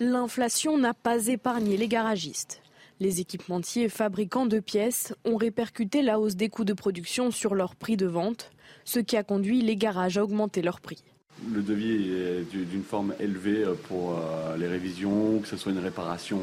L'inflation 0.00 0.76
n'a 0.76 0.92
pas 0.92 1.28
épargné 1.28 1.76
les 1.76 1.86
garagistes. 1.86 2.60
Les 2.98 3.20
équipementiers 3.20 3.84
et 3.84 3.88
fabricants 3.88 4.46
de 4.46 4.58
pièces 4.58 5.14
ont 5.24 5.36
répercuté 5.36 6.02
la 6.02 6.18
hausse 6.18 6.34
des 6.34 6.48
coûts 6.48 6.64
de 6.64 6.72
production 6.72 7.30
sur 7.30 7.54
leur 7.54 7.76
prix 7.76 7.96
de 7.96 8.06
vente, 8.06 8.50
ce 8.84 8.98
qui 8.98 9.16
a 9.16 9.22
conduit 9.22 9.62
les 9.62 9.76
garages 9.76 10.18
à 10.18 10.24
augmenter 10.24 10.60
leurs 10.60 10.80
prix 10.80 11.04
le 11.52 11.62
devis 11.62 12.12
est 12.12 12.56
d'une 12.56 12.82
forme 12.82 13.14
élevée 13.20 13.64
euh, 13.64 13.74
pour 13.74 14.12
euh, 14.12 14.56
les 14.56 14.66
révisions, 14.66 15.38
que 15.40 15.48
ce 15.48 15.56
soit 15.56 15.72
une 15.72 15.78
réparation, 15.78 16.40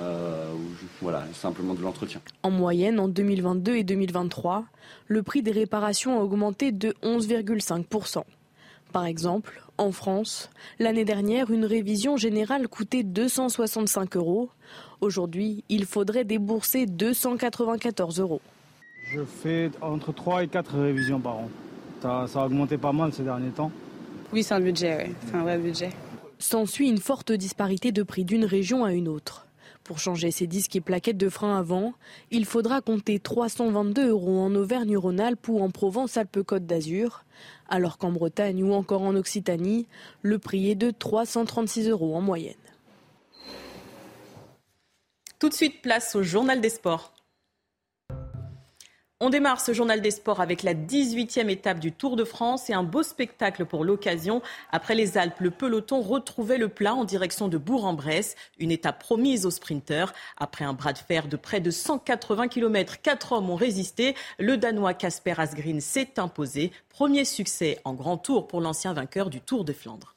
euh, 0.00 0.52
ou 0.52 0.86
voilà, 1.00 1.24
simplement 1.32 1.74
de 1.74 1.82
l'entretien. 1.82 2.20
En 2.42 2.50
moyenne, 2.50 3.00
en 3.00 3.08
2022 3.08 3.76
et 3.76 3.84
2023, 3.84 4.64
le 5.08 5.22
prix 5.22 5.42
des 5.42 5.50
réparations 5.50 6.18
a 6.18 6.22
augmenté 6.22 6.72
de 6.72 6.94
11,5%. 7.02 8.22
Par 8.92 9.06
exemple, 9.06 9.62
en 9.78 9.90
France, 9.90 10.50
l'année 10.78 11.04
dernière, 11.04 11.50
une 11.50 11.64
révision 11.64 12.16
générale 12.16 12.68
coûtait 12.68 13.02
265 13.02 14.16
euros. 14.16 14.50
Aujourd'hui, 15.00 15.64
il 15.68 15.86
faudrait 15.86 16.24
débourser 16.24 16.86
294 16.86 18.20
euros. 18.20 18.42
Je 19.10 19.22
fais 19.24 19.70
entre 19.80 20.12
3 20.12 20.44
et 20.44 20.48
4 20.48 20.78
révisions 20.78 21.20
par 21.20 21.36
an. 21.36 21.48
Ça, 22.02 22.26
ça 22.28 22.42
a 22.42 22.46
augmenté 22.46 22.76
pas 22.78 22.92
mal 22.92 23.12
ces 23.12 23.22
derniers 23.22 23.50
temps. 23.50 23.72
Oui, 24.32 24.42
c'est 24.42 24.54
un 24.54 24.60
budget, 24.60 25.04
oui. 25.04 25.14
c'est 25.26 25.34
un 25.34 25.42
vrai 25.42 25.58
budget. 25.58 25.90
S'ensuit 26.38 26.88
une 26.88 26.98
forte 26.98 27.32
disparité 27.32 27.92
de 27.92 28.02
prix 28.02 28.24
d'une 28.24 28.46
région 28.46 28.84
à 28.84 28.92
une 28.92 29.08
autre. 29.08 29.46
Pour 29.84 29.98
changer 29.98 30.30
ces 30.30 30.46
disques 30.46 30.76
et 30.76 30.80
plaquettes 30.80 31.18
de 31.18 31.28
frein 31.28 31.58
avant, 31.58 31.92
il 32.30 32.46
faudra 32.46 32.80
compter 32.80 33.18
322 33.18 34.08
euros 34.08 34.40
en 34.40 34.54
Auvergne-Rhône-Alpes 34.54 35.48
ou 35.48 35.60
en 35.60 35.70
Provence-Alpes-Côte 35.70 36.64
d'Azur, 36.64 37.24
alors 37.68 37.98
qu'en 37.98 38.12
Bretagne 38.12 38.62
ou 38.62 38.72
encore 38.72 39.02
en 39.02 39.16
Occitanie, 39.16 39.86
le 40.22 40.38
prix 40.38 40.70
est 40.70 40.76
de 40.76 40.90
336 40.90 41.88
euros 41.88 42.14
en 42.14 42.20
moyenne. 42.20 42.54
Tout 45.38 45.48
de 45.48 45.54
suite, 45.54 45.82
place 45.82 46.14
au 46.14 46.22
journal 46.22 46.60
des 46.60 46.70
sports. 46.70 47.11
On 49.24 49.30
démarre 49.30 49.60
ce 49.60 49.72
journal 49.72 50.00
des 50.00 50.10
sports 50.10 50.40
avec 50.40 50.64
la 50.64 50.74
18e 50.74 51.48
étape 51.48 51.78
du 51.78 51.92
Tour 51.92 52.16
de 52.16 52.24
France 52.24 52.68
et 52.70 52.72
un 52.72 52.82
beau 52.82 53.04
spectacle 53.04 53.66
pour 53.66 53.84
l'occasion. 53.84 54.42
Après 54.72 54.96
les 54.96 55.16
Alpes, 55.16 55.38
le 55.38 55.52
peloton 55.52 56.00
retrouvait 56.00 56.58
le 56.58 56.68
plat 56.68 56.92
en 56.92 57.04
direction 57.04 57.46
de 57.46 57.56
Bourg-en-Bresse, 57.56 58.34
une 58.58 58.72
étape 58.72 58.98
promise 58.98 59.46
aux 59.46 59.52
sprinteurs. 59.52 60.12
Après 60.38 60.64
un 60.64 60.72
bras 60.72 60.92
de 60.92 60.98
fer 60.98 61.28
de 61.28 61.36
près 61.36 61.60
de 61.60 61.70
180 61.70 62.48
km, 62.48 63.00
quatre 63.00 63.30
hommes 63.30 63.48
ont 63.48 63.54
résisté. 63.54 64.16
Le 64.40 64.56
Danois 64.56 64.92
Casper 64.92 65.34
Asgreen 65.38 65.80
s'est 65.80 66.18
imposé. 66.18 66.72
Premier 66.88 67.24
succès 67.24 67.78
en 67.84 67.94
grand 67.94 68.16
tour 68.16 68.48
pour 68.48 68.60
l'ancien 68.60 68.92
vainqueur 68.92 69.30
du 69.30 69.40
Tour 69.40 69.64
de 69.64 69.72
Flandre. 69.72 70.16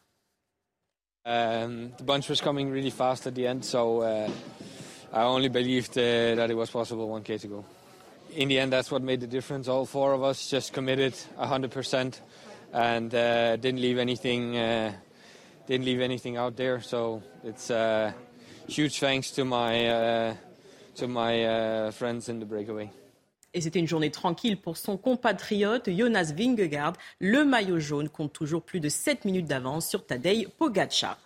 Um, 1.28 1.92
the 2.00 2.04
bunch 2.04 2.28
was 2.28 2.42
coming 2.42 2.72
really 2.72 2.90
fast 2.90 3.28
at 3.28 3.36
the 3.36 3.46
end, 3.46 3.64
so 3.64 4.02
uh, 4.02 4.28
I 5.14 5.26
uh, 5.26 5.40
possible 6.72 7.08
1k 7.08 7.40
to 7.42 7.48
go. 7.48 7.66
In 8.36 8.50
the 8.50 8.60
end, 8.60 8.72
that's 8.72 8.92
what 8.92 9.02
made 9.02 9.22
the 9.22 9.28
difference. 9.28 9.68
All 9.68 9.86
four 9.86 10.14
of 10.14 10.24
us 10.24 10.50
just 10.50 10.74
committed 10.74 11.14
100% 11.40 12.20
and 12.74 13.16
uh, 13.16 13.56
didn't 13.56 13.82
leave 13.82 13.98
anything 13.98 14.58
uh, 14.58 14.92
didn't 15.68 15.86
leave 15.86 16.02
anything 16.02 16.38
out 16.38 16.56
there. 16.56 16.82
So 16.82 17.24
it's 17.44 17.72
uh, 17.72 18.12
huge 18.68 19.00
thanks 19.00 19.32
to 19.32 19.46
my 19.46 19.88
uh, 19.88 20.36
to 20.96 21.08
my 21.08 21.44
uh, 21.44 21.92
friends 21.92 22.30
in 22.30 22.40
the 22.40 22.46
breakaway. 22.46 22.90
Et 23.54 23.62
c'était 23.62 23.80
une 23.80 23.88
journée 23.88 24.12
tranquille 24.12 24.58
pour 24.58 24.76
son 24.76 24.98
compatriote 24.98 25.90
Jonas 25.90 26.34
Vingegaard. 26.36 26.94
Le 27.20 27.46
maillot 27.46 27.80
jaune 27.80 28.10
compte 28.10 28.34
toujours 28.34 28.62
plus 28.62 28.82
de 28.82 28.90
7 28.90 29.24
minutes 29.24 29.46
d'avance 29.46 29.88
sur 29.88 30.06
Tadej 30.06 30.50
Pogacar. 30.58 31.18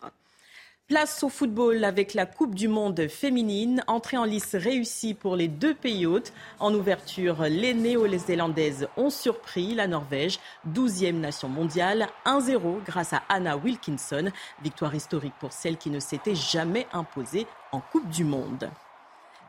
Place 0.90 1.22
au 1.22 1.30
football 1.30 1.84
avec 1.84 2.16
la 2.16 2.26
Coupe 2.26 2.56
du 2.56 2.68
Monde 2.68 3.08
féminine. 3.10 3.84
Entrée 3.86 4.18
en 4.18 4.24
lice 4.24 4.56
réussie 4.56 5.14
pour 5.14 5.36
les 5.36 5.48
deux 5.48 5.76
pays 5.76 6.08
hôtes. 6.08 6.34
En 6.60 6.74
ouverture, 6.74 7.44
les 7.44 7.76
néo-zélandaises 7.76 8.88
ont 8.98 9.12
surpris 9.12 9.76
la 9.76 9.86
Norvège, 9.86 10.40
12e 10.68 11.20
nation 11.20 11.48
mondiale, 11.48 12.08
1-0 12.26 12.84
grâce 12.84 13.14
à 13.14 13.22
Anna 13.30 13.56
Wilkinson. 13.56 14.32
Victoire 14.64 14.96
historique 14.96 15.36
pour 15.40 15.54
celle 15.54 15.78
qui 15.78 15.92
ne 15.92 16.00
s'était 16.00 16.34
jamais 16.34 16.88
imposée 16.92 17.46
en 17.72 17.82
Coupe 17.82 18.10
du 18.10 18.24
Monde. 18.24 18.72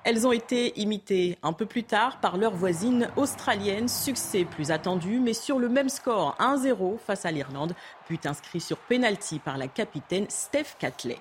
Elles 0.04 0.26
ont 0.26 0.32
été 0.32 0.78
imitées 0.78 1.38
un 1.42 1.54
peu 1.54 1.64
plus 1.64 1.84
tard 1.84 2.20
par 2.20 2.36
leurs 2.36 2.54
voisines 2.54 3.08
australiennes. 3.16 3.88
Succès 3.88 4.44
plus 4.44 4.70
attendu, 4.70 5.20
mais 5.20 5.32
sur 5.32 5.58
le 5.58 5.70
même 5.70 5.88
score, 5.88 6.36
1-0 6.38 6.98
face 6.98 7.24
à 7.24 7.30
l'Irlande. 7.30 7.74
But 8.10 8.26
inscrit 8.26 8.60
sur 8.60 8.76
penalty 8.76 9.38
par 9.38 9.56
la 9.56 9.68
capitaine 9.68 10.26
Steph 10.28 10.76
Catley. 10.78 11.16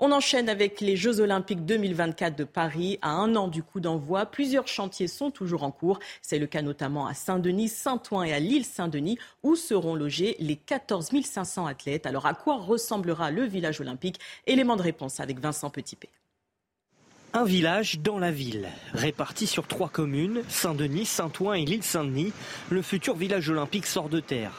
On 0.00 0.10
enchaîne 0.10 0.48
avec 0.48 0.80
les 0.80 0.96
Jeux 0.96 1.20
Olympiques 1.20 1.64
2024 1.64 2.36
de 2.36 2.42
Paris. 2.42 2.98
À 3.00 3.10
un 3.10 3.36
an 3.36 3.46
du 3.46 3.62
coup 3.62 3.78
d'envoi, 3.78 4.26
plusieurs 4.26 4.66
chantiers 4.66 5.06
sont 5.06 5.30
toujours 5.30 5.62
en 5.62 5.70
cours. 5.70 6.00
C'est 6.20 6.40
le 6.40 6.48
cas 6.48 6.62
notamment 6.62 7.06
à 7.06 7.14
Saint-Denis, 7.14 7.68
Saint-Ouen 7.68 8.24
et 8.24 8.32
à 8.32 8.40
l'île 8.40 8.64
Saint-Denis, 8.64 9.18
où 9.44 9.54
seront 9.54 9.94
logés 9.94 10.34
les 10.40 10.56
14 10.56 11.10
500 11.22 11.66
athlètes. 11.66 12.06
Alors 12.06 12.26
à 12.26 12.34
quoi 12.34 12.56
ressemblera 12.56 13.30
le 13.30 13.44
village 13.44 13.80
olympique? 13.80 14.18
Élément 14.48 14.74
de 14.74 14.82
réponse 14.82 15.20
avec 15.20 15.38
Vincent 15.38 15.70
Petitpé. 15.70 16.08
Un 17.32 17.44
village 17.44 18.00
dans 18.00 18.18
la 18.18 18.32
ville, 18.32 18.68
réparti 18.94 19.46
sur 19.46 19.68
trois 19.68 19.88
communes, 19.88 20.42
Saint-Denis, 20.48 21.06
Saint-Ouen 21.06 21.54
et 21.54 21.64
l'île 21.64 21.84
Saint-Denis, 21.84 22.32
le 22.70 22.82
futur 22.82 23.14
village 23.14 23.48
olympique 23.48 23.86
sort 23.86 24.08
de 24.08 24.18
terre. 24.18 24.52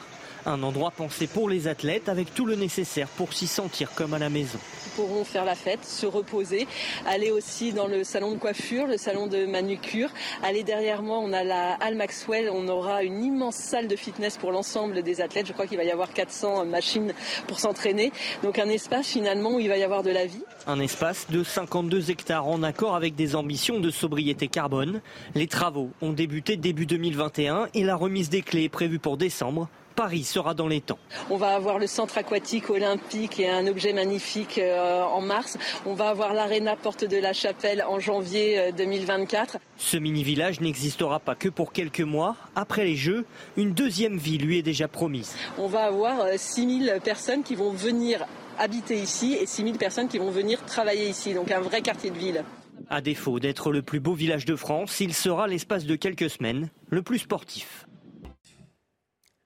Un 0.47 0.61
endroit 0.61 0.91
pensé 0.91 1.25
pour 1.25 1.49
les 1.49 1.67
athlètes 1.67 2.07
avec 2.07 2.33
tout 2.35 2.45
le 2.45 2.55
nécessaire 2.55 3.07
pour 3.07 3.33
s'y 3.33 3.47
sentir 3.47 3.91
comme 3.95 4.13
à 4.13 4.19
la 4.19 4.29
maison. 4.29 4.59
Ils 4.85 4.91
pourront 4.91 5.23
faire 5.23 5.43
la 5.43 5.55
fête, 5.55 5.83
se 5.83 6.05
reposer, 6.05 6.67
aller 7.07 7.31
aussi 7.31 7.73
dans 7.73 7.87
le 7.87 8.03
salon 8.03 8.33
de 8.33 8.37
coiffure, 8.37 8.85
le 8.85 8.97
salon 8.97 9.25
de 9.25 9.45
manucure. 9.45 10.09
Aller 10.43 10.63
derrière 10.63 11.01
moi, 11.01 11.17
on 11.17 11.33
a 11.33 11.43
la 11.43 11.73
Al 11.73 11.95
Maxwell, 11.95 12.49
on 12.51 12.67
aura 12.67 13.03
une 13.03 13.23
immense 13.23 13.55
salle 13.55 13.87
de 13.87 13.95
fitness 13.95 14.37
pour 14.37 14.51
l'ensemble 14.51 15.01
des 15.01 15.19
athlètes. 15.19 15.47
Je 15.47 15.53
crois 15.53 15.65
qu'il 15.65 15.77
va 15.77 15.83
y 15.83 15.91
avoir 15.91 16.13
400 16.13 16.65
machines 16.65 17.13
pour 17.47 17.59
s'entraîner. 17.59 18.11
Donc 18.43 18.59
un 18.59 18.69
espace 18.69 19.07
finalement 19.07 19.55
où 19.55 19.59
il 19.59 19.67
va 19.67 19.77
y 19.77 19.83
avoir 19.83 20.03
de 20.03 20.11
la 20.11 20.27
vie. 20.27 20.43
Un 20.67 20.79
espace 20.79 21.25
de 21.29 21.43
52 21.43 22.11
hectares 22.11 22.47
en 22.47 22.61
accord 22.61 22.95
avec 22.95 23.15
des 23.15 23.35
ambitions 23.35 23.79
de 23.79 23.89
sobriété 23.89 24.47
carbone. 24.47 25.01
Les 25.33 25.47
travaux 25.47 25.89
ont 26.03 26.13
débuté 26.13 26.55
début 26.55 26.85
2021 26.85 27.69
et 27.73 27.83
la 27.83 27.95
remise 27.95 28.29
des 28.29 28.43
clés 28.43 28.65
est 28.65 28.69
prévue 28.69 28.99
pour 28.99 29.17
décembre. 29.17 29.67
Paris 29.95 30.23
sera 30.23 30.53
dans 30.53 30.67
les 30.67 30.81
temps. 30.81 30.99
On 31.29 31.37
va 31.37 31.55
avoir 31.55 31.79
le 31.79 31.87
centre 31.87 32.17
aquatique 32.17 32.69
olympique 32.69 33.39
et 33.39 33.49
un 33.49 33.65
objet 33.67 33.93
magnifique 33.93 34.57
euh, 34.57 35.01
en 35.03 35.21
mars. 35.21 35.57
On 35.85 35.93
va 35.93 36.09
avoir 36.09 36.33
l'aréna 36.33 36.75
Porte 36.75 37.05
de 37.05 37.17
la 37.17 37.33
Chapelle 37.33 37.83
en 37.87 37.99
janvier 37.99 38.71
2024. 38.77 39.55
Euh, 39.55 39.59
Ce 39.77 39.97
mini-village 39.97 40.59
n'existera 40.59 41.19
pas 41.19 41.35
que 41.35 41.47
pour 41.47 41.71
quelques 41.71 42.01
mois. 42.01 42.35
Après 42.55 42.83
les 42.83 42.95
Jeux, 42.95 43.25
une 43.55 43.73
deuxième 43.73 44.17
vie 44.17 44.37
lui 44.37 44.59
est 44.59 44.63
déjà 44.63 44.87
promise. 44.87 45.35
On 45.57 45.67
va 45.67 45.85
avoir 45.85 46.27
6000 46.35 46.89
euh, 46.89 46.99
personnes 46.99 47.43
qui 47.43 47.55
vont 47.55 47.71
venir 47.71 48.25
habiter 48.59 48.95
ici 48.97 49.37
et 49.39 49.45
6000 49.45 49.77
personnes 49.77 50.07
qui 50.07 50.17
vont 50.17 50.31
venir 50.31 50.63
travailler 50.65 51.07
ici. 51.07 51.33
Donc 51.33 51.51
un 51.51 51.61
vrai 51.61 51.81
quartier 51.81 52.09
de 52.09 52.17
ville. 52.17 52.43
À 52.89 53.01
défaut 53.01 53.39
d'être 53.39 53.71
le 53.71 53.81
plus 53.81 53.99
beau 53.99 54.13
village 54.13 54.45
de 54.45 54.55
France, 54.55 54.99
il 54.99 55.13
sera 55.13 55.47
l'espace 55.47 55.85
de 55.85 55.95
quelques 55.95 56.29
semaines 56.29 56.69
le 56.89 57.01
plus 57.01 57.19
sportif. 57.19 57.87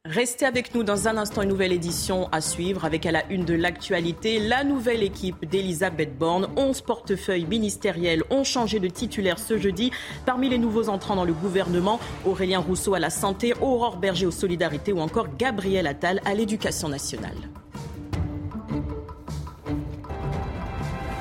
Restez 0.09 0.47
avec 0.47 0.73
nous 0.73 0.81
dans 0.81 1.07
un 1.07 1.17
instant, 1.17 1.43
une 1.43 1.49
nouvelle 1.49 1.71
édition 1.71 2.29
à 2.31 2.41
suivre 2.41 2.83
avec 2.83 3.05
à 3.05 3.11
la 3.11 3.27
une 3.29 3.45
de 3.45 3.53
l'actualité 3.53 4.39
la 4.39 4.63
nouvelle 4.63 5.03
équipe 5.03 5.45
d'Elisabeth 5.45 6.17
Borne. 6.17 6.47
11 6.57 6.81
portefeuilles 6.81 7.45
ministériels 7.45 8.23
ont 8.31 8.43
changé 8.43 8.79
de 8.79 8.87
titulaire 8.87 9.37
ce 9.37 9.59
jeudi. 9.59 9.91
Parmi 10.25 10.49
les 10.49 10.57
nouveaux 10.57 10.89
entrants 10.89 11.15
dans 11.15 11.25
le 11.25 11.33
gouvernement, 11.33 11.99
Aurélien 12.25 12.57
Rousseau 12.57 12.95
à 12.95 12.99
la 12.99 13.11
santé, 13.11 13.53
Aurore 13.61 13.97
Berger 13.97 14.25
aux 14.25 14.31
solidarités 14.31 14.93
ou 14.93 14.99
encore 14.99 15.27
Gabriel 15.37 15.85
Attal 15.85 16.21
à 16.25 16.33
l'éducation 16.33 16.89
nationale. 16.89 17.37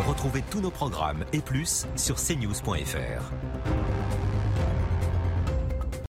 Retrouvez 0.09 0.43
tous 0.51 0.63
nos 0.63 0.71
programmes 0.71 1.27
et 1.35 1.41
plus 1.41 1.87
sur 1.95 2.17
cnews.fr. 2.17 3.98